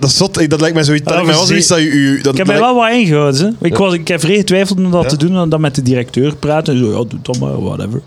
dat 0.00 0.10
is 0.10 0.16
zot. 0.16 0.40
Ik- 0.40 0.50
Dat 0.50 0.60
lijkt 0.60 0.74
mij 0.74 0.84
zoiets... 0.84 1.04
Dat 1.04 1.12
Ah, 1.12 1.18
lijkt 1.18 1.30
mij 1.30 1.38
wel 1.38 1.48
zoiets 1.48 1.68
dat 1.68 1.78
je... 1.78 1.84
u- 1.84 2.20
Dat, 2.20 2.32
Ik 2.32 2.38
heb 2.38 2.46
mij 2.46 2.58
wel 2.58 2.74
wat 2.74 2.90
ingehouden. 2.92 3.56
Hè. 3.60 3.66
Ik, 3.66 3.72
Ja. 3.72 3.78
was, 3.78 3.94
ik 3.94 4.08
heb 4.08 4.20
vrij 4.20 4.36
getwijfeld 4.36 4.78
om 4.78 4.90
dat 4.90 5.02
Ja. 5.02 5.08
te 5.08 5.16
doen, 5.16 5.36
en 5.36 5.48
dan 5.48 5.60
met 5.60 5.74
de 5.74 5.82
directeur 5.82 6.36
praten. 6.36 6.74
En 6.74 6.80
zo, 6.80 6.86
ja, 6.90 7.04
doe 7.08 7.18
dat 7.22 7.38
maar, 7.38 7.62
whatever. 7.62 8.00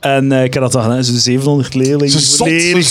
En 0.00 0.32
eh, 0.32 0.44
ik 0.44 0.54
heb 0.54 0.62
dat 0.62 0.72
dan 0.72 0.82
gedaan. 0.82 1.04
Zo 1.04 1.12
700 1.16 1.74
leerlingen 1.74 2.10
Zo 2.10 2.18
zot, 2.18 2.36
volledig. 2.36 2.90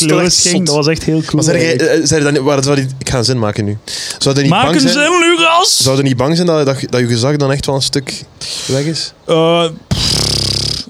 Dat 0.64 0.76
was 0.76 0.88
echt 0.88 1.04
heel 1.04 1.22
cool. 1.22 1.32
Maar 1.34 1.44
zei 1.44 1.72
eh, 1.72 2.00
zei 2.04 2.26
je 2.26 2.32
dan, 2.32 2.44
waar, 2.44 2.64
zou 2.64 2.76
die, 2.76 2.88
ik 2.98 3.10
ga 3.10 3.18
een 3.18 3.24
zin 3.24 3.40
maken 3.40 3.66
nu. 3.66 3.78
Zou 4.18 4.36
je 4.36 4.42
niet 4.42 4.50
Maak 4.52 4.64
bang 4.64 4.76
een 4.76 4.82
zijn? 4.82 4.94
zin, 4.94 5.20
Lucas! 5.20 5.78
Zou 5.78 5.98
je 5.98 6.04
niet 6.04 6.18
bang 6.18 6.36
zijn 6.36 6.48
dat, 6.48 6.66
dat, 6.66 6.80
dat 6.90 7.00
je 7.00 7.08
gezag 7.08 7.36
dan 7.36 7.52
echt 7.52 7.66
wel 7.66 7.76
een 7.76 7.82
stuk 7.82 8.24
weg 8.68 8.84
is? 8.84 9.14
Eh, 9.26 9.66
pff, 9.88 10.88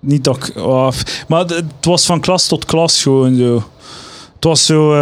niet 0.00 0.24
dat 0.24 0.36
ik... 0.36 0.56
oh, 0.56 0.92
maar 1.28 1.40
het 1.40 1.50
het 1.50 1.64
was 1.80 2.04
van 2.06 2.20
klas 2.20 2.46
tot 2.46 2.64
klas 2.64 3.02
gewoon 3.02 3.36
zo. 3.36 3.54
Het 4.34 4.44
was 4.44 4.66
zo... 4.66 4.92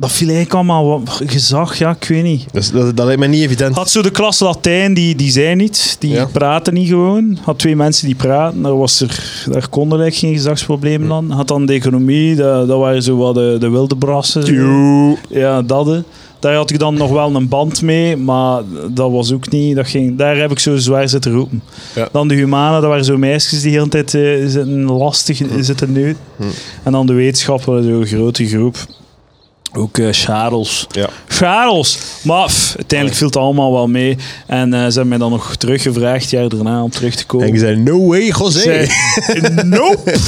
dat 0.00 0.12
viel 0.12 0.26
eigenlijk 0.26 0.54
allemaal 0.56 0.88
wat 0.88 1.20
gezag, 1.26 1.78
ja, 1.78 1.96
ik 2.00 2.08
weet 2.08 2.22
niet. 2.22 2.44
Dus 2.52 2.70
dat, 2.70 2.96
dat 2.96 3.04
lijkt 3.04 3.20
mij 3.20 3.28
niet 3.28 3.42
evident. 3.42 3.74
Had 3.74 3.90
zo 3.90 4.02
de 4.02 4.10
klas 4.10 4.38
Latijn, 4.40 4.94
die, 4.94 5.14
die 5.16 5.30
zei 5.30 5.54
niet. 5.54 5.96
Die 5.98 6.10
Ja. 6.12 6.26
praten 6.32 6.74
niet 6.74 6.88
gewoon. 6.88 7.38
Had 7.42 7.58
twee 7.58 7.76
mensen 7.76 8.06
die 8.06 8.14
praten. 8.16 8.62
Daar, 8.62 8.76
was 8.76 9.00
er, 9.00 9.44
daar 9.50 9.68
konden 9.68 10.00
eigenlijk 10.00 10.34
geen 10.34 10.42
gezagsproblemen 10.42 11.12
aan. 11.12 11.30
Had 11.30 11.48
dan 11.48 11.66
de 11.66 11.72
economie. 11.72 12.34
Dat, 12.34 12.68
dat 12.68 12.78
waren 12.78 13.02
zo 13.02 13.16
wat 13.16 13.34
de, 13.34 13.56
de 13.60 13.68
wilde 13.70 13.96
brassen. 13.96 14.44
Ja, 15.28 15.62
dat. 15.62 16.02
Daar 16.40 16.54
had 16.54 16.70
ik 16.70 16.78
dan 16.78 16.94
nog 16.94 17.10
wel 17.10 17.34
een 17.34 17.48
band 17.48 17.82
mee, 17.82 18.16
maar 18.16 18.62
dat 18.90 19.10
was 19.10 19.32
ook 19.32 19.50
niet. 19.50 19.76
Dat 19.76 19.88
ging, 19.88 20.16
daar 20.18 20.36
heb 20.36 20.50
ik 20.50 20.58
zo 20.58 20.76
zwaar 20.76 21.08
zitten 21.08 21.32
roepen. 21.32 21.62
Ja. 21.94 22.08
Dan 22.12 22.28
de 22.28 22.34
humanen, 22.34 22.80
dat 22.80 22.90
waren 22.90 23.04
zo 23.04 23.16
meisjes 23.16 23.62
die 23.62 23.70
de 23.72 23.76
hele 23.76 23.88
tijd 23.88 24.14
eh, 24.14 24.22
zitten 24.46 24.82
lastig 24.84 25.40
zitten 25.60 25.92
neut. 25.92 26.16
Hm. 26.36 26.42
En 26.82 26.92
dan 26.92 27.06
de 27.06 27.12
wetenschappen, 27.12 27.84
zo'n 27.84 28.06
grote 28.06 28.46
groep. 28.46 28.76
Ook 29.78 29.98
eh 29.98 30.06
Charles. 30.10 30.86
Ja. 30.90 31.08
Charles! 31.28 31.98
Maar 32.22 32.46
pff, 32.46 32.74
uiteindelijk 32.76 33.18
viel 33.18 33.26
het 33.26 33.36
allemaal 33.36 33.72
wel 33.72 33.86
mee. 33.86 34.16
En 34.46 34.74
eh, 34.74 34.78
ze 34.78 34.84
hebben 34.84 35.08
mij 35.08 35.18
dan 35.18 35.30
nog 35.30 35.56
teruggevraagd, 35.56 36.30
jaar 36.30 36.48
daarna, 36.48 36.82
om 36.82 36.90
terug 36.90 37.14
te 37.14 37.26
komen. 37.26 37.46
En 37.46 37.52
je 37.52 37.58
zei, 37.58 37.76
no 37.76 38.06
way, 38.06 38.32
José. 38.38 38.60
Zei, 38.60 38.88
nope! 39.64 40.18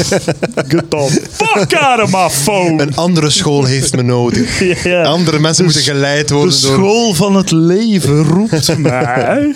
Get 0.68 0.90
the 0.90 1.26
fuck 1.30 1.74
out 1.74 2.02
of 2.02 2.10
my 2.12 2.28
phone! 2.30 2.82
Een 2.82 2.96
andere 2.96 3.30
school 3.30 3.64
heeft 3.64 3.96
me 3.96 4.02
nodig. 4.02 4.62
Andere 5.04 5.38
mensen 5.38 5.64
De 5.66 5.72
moeten 5.72 5.92
geleid 5.92 6.28
De 6.28 6.34
worden 6.34 6.62
door... 6.62 6.72
school 6.72 7.14
van 7.14 7.36
het 7.36 7.50
leven 7.50 8.22
roept 8.24 8.78
mij. 8.78 9.54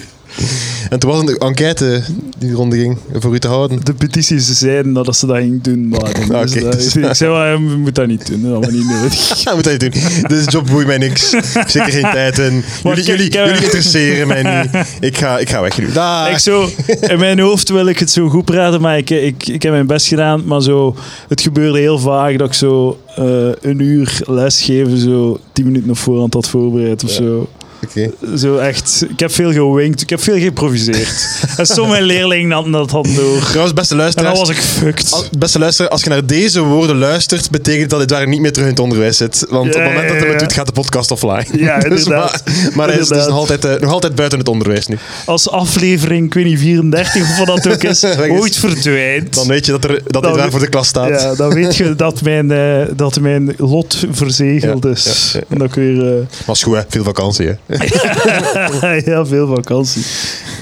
En 0.91 0.99
toen 0.99 1.11
was 1.11 1.21
een 1.21 1.37
enquête 1.39 2.03
die 2.39 2.53
ronde 2.53 2.77
ging 2.79 2.99
voor 3.13 3.35
u 3.35 3.39
te 3.39 3.49
houden. 3.49 3.81
De 3.85 3.95
petities 3.95 4.47
zeiden 4.59 4.93
dat 4.93 5.17
ze 5.17 5.27
dat 5.27 5.37
ging 5.37 5.63
doen, 5.63 5.89
maar 5.89 6.13
dus 6.47 6.55
ik 6.97 7.15
zei, 7.15 7.31
wel, 7.31 7.45
je 7.47 7.59
moet 7.59 7.95
dat 7.95 8.07
niet 8.07 8.27
doen, 8.27 8.43
dat 8.51 8.67
is 8.67 8.73
niet 8.75 8.89
nodig. 8.89 9.43
Ja, 9.45 9.55
moet 9.55 9.65
dat 9.65 9.81
niet 9.81 9.93
doen. 9.93 10.03
Deze 10.29 10.51
job 10.51 10.67
boeit 10.67 10.87
mij 10.87 10.99
niks. 10.99 11.31
Zeker 11.67 11.93
geen 11.93 12.03
tijd 12.13 12.39
in. 12.39 12.53
Maar 12.85 13.01
Jullie, 13.01 13.31
jullie, 13.31 13.31
jullie 13.33 13.65
interesseren 13.65 14.29
mij 14.29 14.43
niet. 14.73 14.87
Ik 15.01 15.17
ga, 15.19 15.39
ik 15.39 15.49
ga 15.51 15.61
weg. 15.61 15.79
nu. 15.79 15.87
Ik 16.33 16.39
zo, 16.39 16.69
in 17.01 17.19
mijn 17.19 17.39
hoofd 17.39 17.69
wil 17.69 17.87
ik 17.87 17.99
het 17.99 18.11
zo 18.11 18.29
goed 18.29 18.45
praten, 18.45 18.81
maar 18.81 18.99
ik, 18.99 19.11
ik, 19.11 19.49
ik 19.49 19.63
heb 19.63 19.73
mijn 19.73 19.87
best 19.87 20.07
gedaan. 20.07 20.43
Maar 20.47 20.63
zo, 20.63 20.97
het 21.29 21.41
gebeurde 21.41 21.79
heel 21.79 21.99
vaak 21.99 22.39
dat 22.39 22.49
ik 22.49 22.55
zo 22.55 22.99
eh, 23.17 23.25
een 23.61 23.81
uur 23.81 24.21
lesgeven, 24.27 24.99
zo 24.99 25.39
tien 25.53 25.65
minuten 25.65 25.91
op 25.91 25.99
voorhand 25.99 26.35
had 26.35 26.49
voorbereid 26.49 27.05
of 27.05 27.11
Ja. 27.11 27.17
zo. 27.17 27.49
Oké. 27.89 28.11
Zo 28.37 28.57
echt, 28.57 29.05
ik 29.09 29.21
heb 29.21 29.33
veel 29.33 29.53
gewinkt, 29.53 30.01
ik 30.01 30.11
heb 30.11 30.23
veel 30.23 30.35
geïmproviseerd. 30.37 31.27
en 31.57 31.67
sommige 31.67 32.03
leerlingen 32.03 32.51
hadden 32.51 32.73
dat 32.73 32.91
dan 32.91 33.07
door. 33.15 33.41
Trouwens, 33.41 33.73
beste 33.73 33.95
En 34.03 34.25
dan 34.25 34.37
was 34.37 34.49
ik 34.49 34.57
fucked. 34.57 35.13
Als- 35.13 35.29
Beste 35.39 35.59
luisteraar, 35.59 35.91
als 35.91 36.03
je 36.03 36.09
naar 36.09 36.27
deze 36.27 36.61
woorden 36.63 36.99
luistert, 36.99 37.51
betekent 37.51 37.91
dat 37.91 38.01
dit 38.01 38.11
waar 38.11 38.29
niet 38.29 38.41
meer 38.41 38.53
terug 38.53 38.67
in 38.69 38.73
het 38.75 38.83
onderwijs 38.83 39.17
zit. 39.17 39.47
Want 39.49 39.67
op 39.67 39.81
het 39.81 39.85
moment 39.85 40.09
dat 40.09 40.17
ja, 40.17 40.23
hij 40.23 40.31
het 40.31 40.39
doet, 40.39 40.53
gaat 40.53 40.67
de 40.67 40.73
podcast 40.73 41.11
offline. 41.11 41.45
Ja, 41.53 41.79
Dus 41.89 42.05
inderdaad. 42.05 42.43
maar 42.45 42.73
maar 42.75 42.89
hij 42.89 42.99
is 42.99 43.09
dus 43.09 43.27
nog 43.27 43.37
altijd, 43.37 43.65
eh, 43.65 43.81
nog 43.81 43.91
altijd 43.93 44.15
buiten 44.15 44.39
het 44.39 44.49
onderwijs 44.49 44.87
nu. 44.87 44.99
Als 45.27 45.51
aflevering, 45.51 46.27
ik 46.27 46.35
weet 46.35 46.45
niet, 46.45 46.59
34 46.59 47.23
of 47.23 47.39
wat 47.39 47.47
dat 47.47 47.69
ook 47.73 47.83
is, 47.83 48.03
is. 48.05 48.19
ooit 48.19 48.57
verdwijnt. 48.57 49.35
Dan 49.35 49.47
weet 49.47 49.67
je 49.67 49.73
dat, 49.73 49.85
er, 49.85 50.03
dat 50.07 50.23
Dan 50.23 50.35
daar 50.37 50.45
we- 50.45 50.51
voor 50.51 50.61
de 50.61 50.69
klas 50.69 50.89
staat. 50.89 51.09
Ja, 51.21 51.35
dan 51.35 51.55
weet 51.55 51.77
je 51.77 51.95
dat 51.95 52.23
mijn, 52.23 52.51
eh, 52.51 52.83
dat 52.97 53.21
mijn 53.21 53.55
lot 53.57 54.05
verzegeld 54.11 54.85
Ja, 54.85 54.91
is. 54.91 55.05
ja, 55.05 55.11
ja, 55.33 55.39
ja. 55.49 55.55
En 55.55 55.59
dat 55.59 55.69
ik 55.69 55.75
weer... 55.75 56.07
eh, 56.19 56.27
Was 56.47 56.63
goed, 56.63 56.75
hè? 56.77 56.81
Veel 56.89 57.05
vakantie, 57.05 57.47
hè? 57.47 57.74
ja, 59.05 59.27
veel 59.27 59.47
vakantie. 59.55 60.05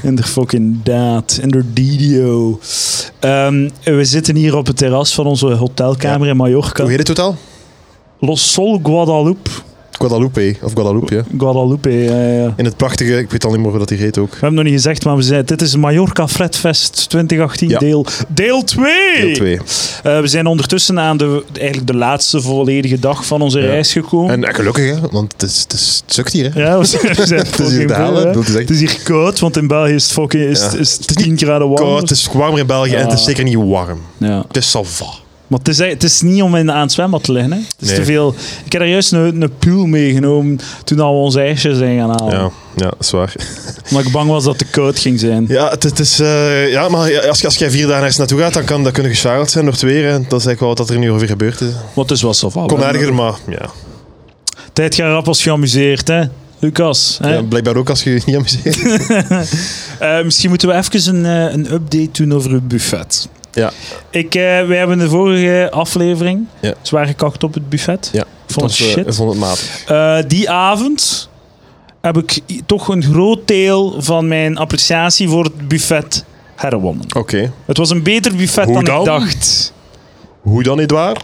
In 0.02 0.14
de 0.14 0.22
fucking 0.22 0.82
daad. 0.82 1.38
In 1.42 1.48
de. 1.48 2.58
Ehm, 3.20 3.68
we 3.84 4.04
zitten 4.04 4.36
hier 4.36 4.56
op 4.56 4.66
het 4.66 4.76
terras 4.76 5.14
van 5.14 5.26
onze 5.26 5.46
hotelkamer 5.46 6.28
in 6.28 6.36
Mallorca. 6.36 6.82
Hoe 6.82 6.90
heet 6.90 6.98
het 6.98 7.16
totaal? 7.16 7.36
Los 8.18 8.52
Sol 8.52 8.80
Guadalupe. 8.82 9.50
Guadalupe, 10.08 10.56
of 10.62 10.72
Guadalupe, 10.72 11.14
ja. 11.14 11.22
Guadalupe, 11.38 11.90
ja, 11.90 12.26
ja. 12.32 12.54
In 12.56 12.64
het 12.64 12.76
prachtige, 12.76 13.18
ik 13.18 13.30
weet 13.30 13.44
al 13.44 13.50
niet 13.50 13.60
meer 13.60 13.70
hoe 13.70 13.78
dat 13.78 13.88
hier 13.90 13.98
heet 13.98 14.18
ook. 14.18 14.30
We 14.30 14.36
hebben 14.40 14.54
nog 14.54 14.64
niet 14.64 14.72
gezegd, 14.72 15.04
maar 15.04 15.16
we 15.16 15.22
zijn, 15.22 15.44
dit 15.44 15.62
is 15.62 15.76
Mallorca 15.76 16.28
Fredfest 16.28 17.08
2018, 17.08 17.68
Ja. 17.68 17.78
deel, 17.78 18.06
deel 18.28 18.64
2. 18.64 18.84
Deel 19.20 19.34
2. 19.34 19.58
Eh, 20.02 20.20
we 20.20 20.26
zijn 20.26 20.46
ondertussen 20.46 21.00
aan 21.00 21.16
de, 21.16 21.44
eigenlijk 21.52 21.86
de 21.86 21.96
laatste 21.96 22.40
volledige 22.40 22.98
dag 22.98 23.26
van 23.26 23.40
onze 23.40 23.60
Ja. 23.60 23.66
reis 23.66 23.92
gekomen. 23.92 24.30
En 24.30 24.44
eh, 24.44 24.54
gelukkig, 24.54 24.84
hè? 24.94 25.00
Want 25.10 25.32
het, 25.32 25.42
is, 25.42 25.60
het, 25.62 25.72
is, 25.72 26.02
het 26.04 26.14
sukt 26.14 26.32
hier, 26.32 26.54
hè? 26.54 26.60
ja, 26.62 26.78
we 26.78 26.84
zijn, 26.84 27.02
we 27.14 27.26
zijn 27.34 27.40
Het 27.46 27.58
is 27.60 27.76
hier 27.76 27.92
halen. 27.92 28.28
echt 28.34 28.48
Het 28.54 28.70
is 28.70 28.78
hier 28.80 28.98
koud, 29.02 29.38
want 29.38 29.56
in 29.56 29.66
België 29.66 29.92
is 29.94 30.02
het, 30.02 30.12
fucking, 30.12 30.42
is, 30.44 30.60
is 30.74 30.92
Het 30.92 31.08
is 31.10 31.14
10 31.24 31.38
graden 31.38 31.68
warm. 31.68 31.82
koud, 31.84 32.00
het 32.00 32.10
is 32.10 32.28
warmer 32.32 32.58
in 32.60 32.66
België 32.66 32.94
en 32.94 33.04
het 33.04 33.12
is 33.18 33.24
zeker 33.24 33.44
niet 33.44 33.54
warm. 33.56 34.00
Ja. 34.18 34.44
Het 34.48 34.56
is 34.56 34.70
salva. 34.70 35.06
Maar 35.52 35.60
het 35.60 35.68
is, 35.68 35.78
het 35.78 36.02
is 36.02 36.20
niet 36.20 36.42
om 36.42 36.54
in, 36.54 36.72
aan 36.72 36.80
het 36.80 36.92
zwembad 36.92 37.22
te 37.24 37.32
liggen. 37.32 37.52
Hè. 37.52 37.58
Het 37.58 37.74
is 37.78 37.88
Nee. 37.88 37.96
te 37.96 38.04
veel. 38.04 38.34
Ik 38.64 38.72
heb 38.72 38.80
er 38.80 38.88
juist 38.88 39.12
een, 39.12 39.42
een 39.42 39.52
pool 39.58 39.86
meegenomen 39.86 40.58
toen 40.84 41.00
al 41.00 41.14
we 41.14 41.20
onze 41.20 41.40
ijsjes 41.40 41.78
zijn 41.78 41.98
gaan 41.98 42.10
halen. 42.10 42.38
Ja, 42.38 42.50
ja, 42.76 42.84
dat 42.84 42.96
is 43.00 43.10
waar. 43.10 43.34
Omdat 43.90 44.06
ik 44.06 44.12
bang 44.12 44.28
was 44.30 44.44
dat 44.44 44.58
het 44.58 44.66
te 44.66 44.72
koud 44.80 44.98
ging 44.98 45.20
zijn. 45.20 45.44
Ja, 45.48 45.70
het, 45.70 45.82
het 45.82 45.98
is, 45.98 46.20
eh, 46.20 46.70
ja 46.70 46.88
maar 46.88 47.28
als, 47.28 47.44
als 47.44 47.56
jij 47.56 47.70
vier 47.70 47.86
dagen 47.86 47.98
ergens 47.98 48.16
naartoe 48.16 48.40
gaat, 48.40 48.52
dan 48.52 48.64
kan 48.64 48.84
dat 48.84 48.92
kunnen 48.92 49.12
geschakeld 49.12 49.50
zijn 49.50 49.64
door 49.64 49.72
het 49.72 49.82
weer. 49.82 50.10
Dat 50.10 50.40
is 50.40 50.46
eigenlijk 50.46 50.60
wel 50.60 50.74
wat 50.74 50.90
er 50.90 50.98
nu 50.98 51.08
ongeveer 51.08 51.28
gebeurd 51.28 51.60
is. 51.60 51.72
Wat 51.94 52.10
is 52.10 52.22
wel 52.22 52.34
zo 52.34 52.50
van. 52.50 52.66
Kon 52.66 52.82
erger, 52.84 53.14
maar 53.14 53.34
ja. 53.48 53.70
Tijd 54.72 54.94
gaat 54.94 55.10
rap 55.12 55.28
als 55.28 55.38
je 55.38 55.44
geamuseerd, 55.44 56.08
hè? 56.08 56.22
Lucas. 56.58 57.18
Hè? 57.22 57.34
ja. 57.34 57.42
Blijkbaar 57.42 57.76
ook 57.76 57.88
als 57.90 58.02
je 58.02 58.10
je 58.10 58.20
niet 58.26 58.36
amuseert. 58.36 58.80
Eh, 59.98 60.22
misschien 60.24 60.48
moeten 60.48 60.68
we 60.68 60.74
even 60.74 61.14
een, 61.14 61.26
eh, 61.48 61.52
een 61.54 61.72
update 61.72 62.08
doen 62.12 62.32
over 62.34 62.52
het 62.52 62.68
buffet. 62.68 63.28
Ja. 63.52 63.72
Ik, 64.10 64.34
eh, 64.34 64.42
wij 64.42 64.76
hebben 64.76 64.98
de 64.98 65.08
vorige 65.08 65.68
aflevering 65.70 66.46
Ja. 66.60 66.74
zwaar 66.82 67.06
gekakt 67.06 67.44
op 67.44 67.54
het 67.54 67.68
buffet. 67.68 68.10
Ja. 68.12 68.20
Ik 68.46 68.54
vond 68.54 68.70
het 68.70 68.80
eh, 68.80 68.86
shit. 68.86 69.06
Ik 69.06 69.12
vond 69.14 69.30
het 69.30 69.38
matig. 69.40 69.84
Eh, 69.86 70.18
die 70.28 70.50
avond 70.50 71.28
heb 72.00 72.16
ik 72.18 72.40
toch 72.66 72.88
een 72.88 73.02
groot 73.02 73.46
deel 73.48 73.94
van 74.02 74.28
mijn 74.28 74.56
appreciatie 74.56 75.28
voor 75.28 75.44
het 75.44 75.68
buffet 75.68 76.24
herwonnen. 76.56 77.04
Oké. 77.16 77.52
Het 77.66 77.76
was 77.76 77.90
een 77.90 78.02
beter 78.02 78.36
buffet 78.36 78.64
Hoe 78.64 78.74
dan, 78.74 78.84
dan? 78.84 79.00
ik 79.00 79.04
dacht. 79.06 79.72
Hoe 80.40 80.62
dan, 80.62 80.78
niet 80.78 80.90
waar? 80.90 81.16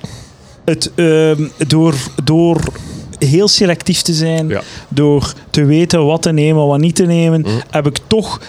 Het, 0.65 0.91
ehm, 0.95 1.43
door, 1.67 1.95
door 2.25 2.61
heel 3.19 3.49
selectief 3.49 4.03
te 4.03 4.13
zijn, 4.13 4.49
Ja. 4.49 4.61
door 4.89 5.33
te 5.51 5.65
weten 5.65 6.05
wat 6.05 6.23
te 6.23 6.33
nemen, 6.33 6.67
wat 6.67 6.79
niet 6.79 6.95
te 6.95 7.05
nemen, 7.05 7.41
Mm. 7.41 7.61
heb 7.71 7.87
ik 7.87 7.99
toch 8.07 8.41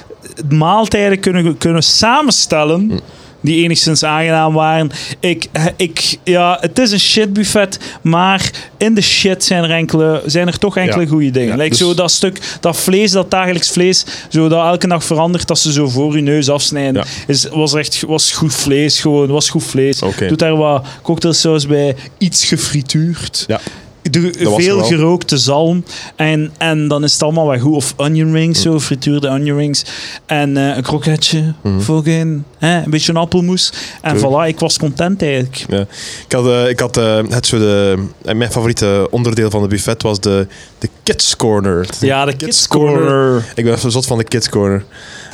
maaltijden 0.49 1.19
kunnen, 1.19 1.57
kunnen 1.57 1.83
samenstellen. 1.83 2.81
Mm. 2.81 2.99
Die 3.41 3.63
enigszins 3.63 4.03
aangenaam 4.03 4.53
waren. 4.53 4.91
Ik, 5.19 5.45
ik, 5.75 6.17
ja, 6.23 6.57
het 6.61 6.79
is 6.79 6.91
een 6.91 6.99
shitbuffet, 6.99 7.79
maar 8.01 8.51
in 8.77 8.93
de 8.93 9.01
shit 9.01 9.43
zijn 9.43 9.63
er, 9.63 9.71
enkele, 9.71 10.21
zijn 10.25 10.47
er 10.47 10.57
toch 10.57 10.77
enkele 10.77 11.01
Ja. 11.03 11.07
goede 11.07 11.29
dingen. 11.31 11.47
Ja, 11.49 11.55
Like 11.55 11.69
dus- 11.69 11.77
zo 11.77 11.93
dat 11.93 12.11
stuk, 12.11 12.39
dat 12.59 12.77
vlees, 12.77 13.11
dat 13.11 13.31
dagelijks 13.31 13.69
vlees, 13.69 14.05
zo 14.29 14.47
dat 14.47 14.65
elke 14.65 14.87
dag 14.87 15.03
verandert, 15.03 15.47
dat 15.47 15.59
ze 15.59 15.71
zo 15.71 15.87
voor 15.87 16.15
je 16.15 16.21
neus 16.21 16.49
afsnijden. 16.49 17.03
Ja. 17.03 17.23
Is, 17.33 17.47
was 17.51 17.73
echt 17.73 18.03
was 18.07 18.31
goed 18.31 18.55
vlees, 18.55 18.99
gewoon, 18.99 19.27
was 19.27 19.49
goed 19.49 19.63
vlees. 19.63 19.99
Doet 20.27 20.39
daar 20.39 20.55
wat 20.55 20.85
cocktailsaus 21.01 21.67
bij, 21.67 21.95
iets 22.17 22.45
gefrituurd. 22.45 23.43
Ja. 23.47 23.59
Veel 24.01 24.77
wel. 24.77 24.85
gerookte 24.85 25.37
zalm. 25.37 25.83
En, 26.15 26.51
en 26.57 26.87
dan 26.87 27.03
is 27.03 27.13
het 27.13 27.23
allemaal 27.23 27.45
wat 27.45 27.59
goed. 27.59 27.75
Of 27.75 27.93
onion 27.97 28.33
rings, 28.33 28.61
zo, 28.61 28.79
frituurde 28.79 29.29
onion 29.29 29.57
rings. 29.57 29.85
En 30.25 30.57
eh, 30.57 30.75
een 30.77 30.83
kroketje, 30.83 31.53
fucking, 31.79 32.43
hè, 32.57 32.83
een 32.83 32.89
beetje 32.89 33.11
een 33.11 33.17
appelmoes. 33.17 33.73
En 34.01 34.17
Tuurlijk. 34.17 34.43
voilà, 34.43 34.47
ik 34.47 34.59
was 34.59 34.77
content 34.77 35.21
eigenlijk. 35.21 35.65
Ja. 35.69 35.85
Ik 36.25 36.31
had, 36.31 36.47
eh, 36.47 36.69
ik 36.69 36.79
had 36.79 36.97
eh, 36.97 37.19
het 37.29 37.45
zo 37.45 37.57
de, 37.57 38.05
mijn 38.33 38.51
favoriete 38.51 39.07
onderdeel 39.11 39.49
van 39.49 39.61
de 39.61 39.67
buffet 39.67 40.01
was 40.01 40.19
de, 40.19 40.47
de 40.79 40.89
Kids 41.03 41.35
Corner. 41.35 41.87
Ja, 41.99 42.25
de 42.25 42.31
Kids 42.31 42.43
Kids 42.43 42.67
Corner. 42.67 42.99
Corner. 42.99 43.43
Ik 43.55 43.63
ben 43.63 43.73
even 43.73 43.91
zot 43.91 44.05
van 44.05 44.17
de 44.17 44.23
Kids 44.23 44.49
Corner. 44.49 44.83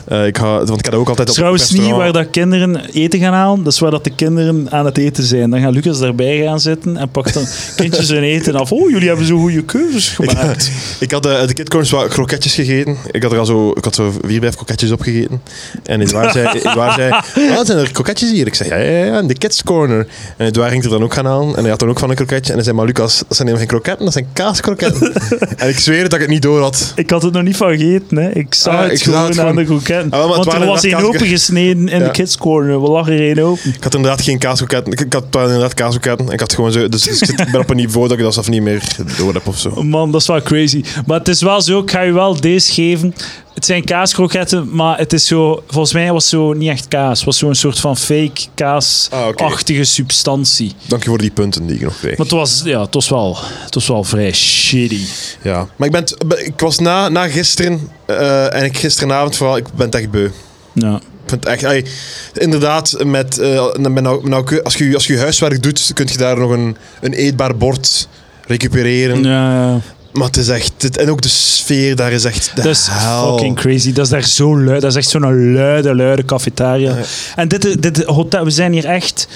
Eh, 0.05 0.25
ik 0.25 0.37
want 0.37 0.79
ik 0.79 0.85
had 0.85 0.93
ook 0.93 1.09
altijd 1.09 1.29
op 1.29 1.35
Trouwens 1.35 1.71
niet 1.71 1.91
waar 1.91 2.13
dat 2.13 2.29
kinderen 2.29 2.85
eten 2.93 3.19
gaan 3.19 3.33
halen. 3.33 3.63
Dat 3.63 3.73
is 3.73 3.79
waar 3.79 3.91
dat 3.91 4.03
de 4.03 4.15
kinderen 4.15 4.67
aan 4.71 4.85
het 4.85 4.97
eten 4.97 5.23
zijn. 5.23 5.49
Dan 5.49 5.61
gaat 5.61 5.73
Lucas 5.73 5.99
daarbij 5.99 6.41
gaan 6.43 6.59
zitten 6.59 6.97
en 6.97 7.09
pakt 7.09 7.33
dan 7.33 7.45
kindjes 7.75 8.09
hun 8.09 8.23
eten 8.23 8.55
af. 8.55 8.71
Oh, 8.71 8.89
jullie 8.89 9.07
hebben 9.07 9.25
zo 9.25 9.37
goede 9.37 9.63
keuzes 9.63 10.09
gemaakt. 10.09 10.71
Ik 10.99 11.11
had 11.11 11.25
eh, 11.25 11.47
de 11.47 11.53
Kid 11.53 11.69
Corners 11.69 11.91
wat 11.91 12.07
kroketjes 12.07 12.53
gegeten. 12.53 12.97
Ik 13.11 13.23
had 13.23 13.31
er 13.31 13.39
al 13.39 13.45
zo, 13.45 13.71
ik 13.71 13.83
had 13.83 13.95
zo 13.95 14.13
vier, 14.21 14.41
vijf 14.41 14.55
kroketjes 14.55 14.91
opgegeten. 14.91 15.41
En 15.83 16.01
Edouard 16.01 16.31
zei, 16.31 16.47
Edouard 16.47 16.93
zei 16.93 17.11
ah, 17.57 17.65
zijn 17.65 17.77
er 17.77 17.91
kroketjes 17.91 18.31
hier? 18.31 18.47
Ik 18.47 18.55
zei, 18.55 18.69
ja, 18.69 18.77
ja, 18.77 19.05
ja, 19.05 19.19
in 19.19 19.27
de 19.27 19.37
Kids 19.37 19.63
Corner. 19.63 20.07
En 20.37 20.45
Edouard 20.45 20.71
ging 20.71 20.83
er 20.83 20.89
dan 20.89 21.03
ook 21.03 21.13
gaan 21.13 21.25
halen. 21.25 21.55
En 21.55 21.61
hij 21.61 21.69
had 21.69 21.79
dan 21.79 21.89
ook 21.89 21.99
van 21.99 22.09
een 22.09 22.15
kroketje. 22.15 22.49
En 22.49 22.55
hij 22.55 22.63
zei, 22.63 22.75
maar 22.75 22.85
Lucas, 22.85 23.17
dat 23.27 23.37
zijn 23.37 23.47
helemaal 23.47 23.67
geen 23.67 23.79
kroketten, 23.79 24.05
dat 24.05 24.13
zijn 24.13 24.27
kaaskroketten. 24.33 25.13
En 25.57 25.69
ik 25.69 25.79
zweer 25.79 26.03
dat 26.03 26.13
ik 26.13 26.19
het 26.19 26.29
niet 26.29 26.41
door 26.41 26.61
had. 26.61 26.91
Ik 26.95 27.09
had 27.09 27.21
het 27.21 27.33
nog 27.33 27.43
niet 27.43 27.57
van 27.57 27.69
gegeten. 27.77 28.17
Hè. 28.17 28.29
Ik 28.31 28.53
zag 28.53 28.73
Ah, 28.73 28.81
het 28.81 28.91
ik 28.91 28.97
zag 28.97 29.05
gewoon 29.13 29.29
het 29.29 29.39
aan 29.39 29.47
gewoon. 29.47 29.55
de 29.55 29.63
kroketten. 29.65 30.11
Ah, 30.11 30.27
Want 30.27 30.53
er 30.53 30.65
was 30.65 30.83
één 30.83 30.91
inderdaad 30.91 31.15
opengesneden 31.15 31.87
in 31.87 31.99
Ja. 31.99 32.05
de 32.05 32.11
kids 32.11 32.37
corner. 32.37 32.81
We 32.81 32.89
lagen 32.89 33.13
er 33.13 33.19
één 33.19 33.39
open. 33.39 33.69
Ik 33.75 33.83
had 33.83 33.95
inderdaad 33.95 34.21
geen 34.21 34.37
kaaskroketten. 34.37 34.93
Ik, 34.93 34.99
ik 35.01 35.13
had 35.13 35.25
inderdaad 35.31 35.73
kaaskroketten. 35.73 36.27
En 36.27 36.33
ik 36.33 36.39
had 36.39 36.53
gewoon 36.53 36.71
zo... 36.71 36.89
Dus, 36.89 37.07
ik 37.07 37.13
zit- 37.13 37.51
ben 37.51 37.59
op 37.61 37.69
een 37.69 37.75
niveau 37.75 38.07
dat 38.07 38.17
ik 38.17 38.23
dat 38.23 38.33
zelf 38.33 38.49
niet 38.49 38.61
meer 38.61 38.83
door 39.17 39.33
heb 39.33 39.47
of 39.47 39.57
zo. 39.59 39.83
Man, 39.83 40.11
dat 40.11 40.21
is 40.21 40.27
wel 40.27 40.41
crazy. 40.41 40.83
Maar 41.05 41.17
het 41.19 41.27
is 41.27 41.41
wel 41.41 41.61
zo, 41.61 41.79
ik 41.79 41.91
ga 41.91 42.01
je 42.01 42.11
wel 42.11 42.39
deze 42.41 42.71
geven. 42.73 43.13
Het 43.55 43.65
zijn 43.65 43.83
kaaskroketten, 43.83 44.75
maar 44.75 44.97
het 44.97 45.13
is 45.13 45.27
zo... 45.27 45.63
Volgens 45.67 45.93
mij 45.93 46.11
was 46.11 46.23
het 46.23 46.31
zo 46.31 46.53
niet 46.53 46.69
echt 46.69 46.87
kaas. 46.87 47.17
Het 47.17 47.25
was 47.25 47.37
zo'n 47.37 47.55
soort 47.55 47.79
van 47.79 47.97
fake 47.97 48.41
kaasachtige 48.55 49.83
substantie. 49.83 50.73
Dank 50.87 51.03
je 51.03 51.09
voor 51.09 51.17
die 51.17 51.31
punten 51.31 51.65
die 51.65 51.75
ik 51.75 51.81
nog 51.81 51.97
kreeg. 51.99 52.17
Maar 52.17 52.25
het 52.25 52.35
was, 52.35 52.61
ja, 52.65 52.81
het 52.81 52.93
was, 52.93 53.09
wel, 53.09 53.37
het 53.63 53.73
was 53.73 53.87
wel 53.87 54.03
vrij 54.03 54.33
shitty. 54.33 55.05
Ja. 55.41 55.67
Maar 55.75 55.87
ik, 55.87 55.93
ben, 55.93 56.45
ik 56.45 56.59
was 56.59 56.79
na, 56.79 57.09
na 57.09 57.27
gisteren... 57.27 57.89
eh, 58.05 58.53
en 58.53 58.63
ik 58.63 58.77
gisteravond 58.77 59.35
vooral... 59.35 59.57
Ik 59.57 59.73
ben 59.73 59.85
het 59.85 59.95
echt 59.95 60.11
beu. 60.11 60.29
Ja. 60.73 60.95
Ik 60.95 61.31
vind 61.31 61.43
het 61.43 61.63
echt, 61.63 61.89
inderdaad, 62.33 63.03
met, 63.05 63.37
eh, 63.37 63.73
met 63.73 64.03
nou, 64.03 64.29
nou, 64.29 64.63
als, 64.63 64.75
je, 64.75 64.93
als 64.93 65.07
je 65.07 65.17
huiswerk 65.17 65.63
doet, 65.63 65.91
kun 65.93 66.07
je 66.11 66.17
daar 66.17 66.39
nog 66.39 66.51
een, 66.51 66.77
een 67.01 67.13
eetbaar 67.13 67.57
bord 67.57 68.07
recupereren. 68.47 69.23
Ja, 69.23 69.53
ja. 69.53 69.81
Maar 70.17 70.27
het 70.27 70.37
is 70.37 70.47
echt, 70.49 70.71
het- 70.77 70.97
en 70.97 71.09
ook 71.09 71.21
de 71.21 71.29
sfeer 71.29 71.95
daar 71.95 72.11
is 72.11 72.23
echt 72.23 72.51
de 72.55 72.61
Dat 72.61 72.71
is 72.71 72.87
hel. 72.91 73.31
fucking 73.31 73.55
crazy. 73.55 73.93
Dat 73.93 74.05
is 74.05 74.11
daar 74.11 74.23
zo 74.23 74.59
luid. 74.59 74.81
Dat 74.81 74.91
is 74.91 74.97
echt 74.97 75.09
zo'n 75.09 75.53
luide, 75.53 75.95
luide 75.95 76.25
cafetaria. 76.25 76.95
Ja. 76.97 77.03
En 77.35 77.47
dit, 77.47 77.81
dit 77.81 78.03
hotel, 78.03 78.43
we 78.43 78.49
zijn 78.49 78.71
hier 78.73 78.85
echt... 78.85 79.27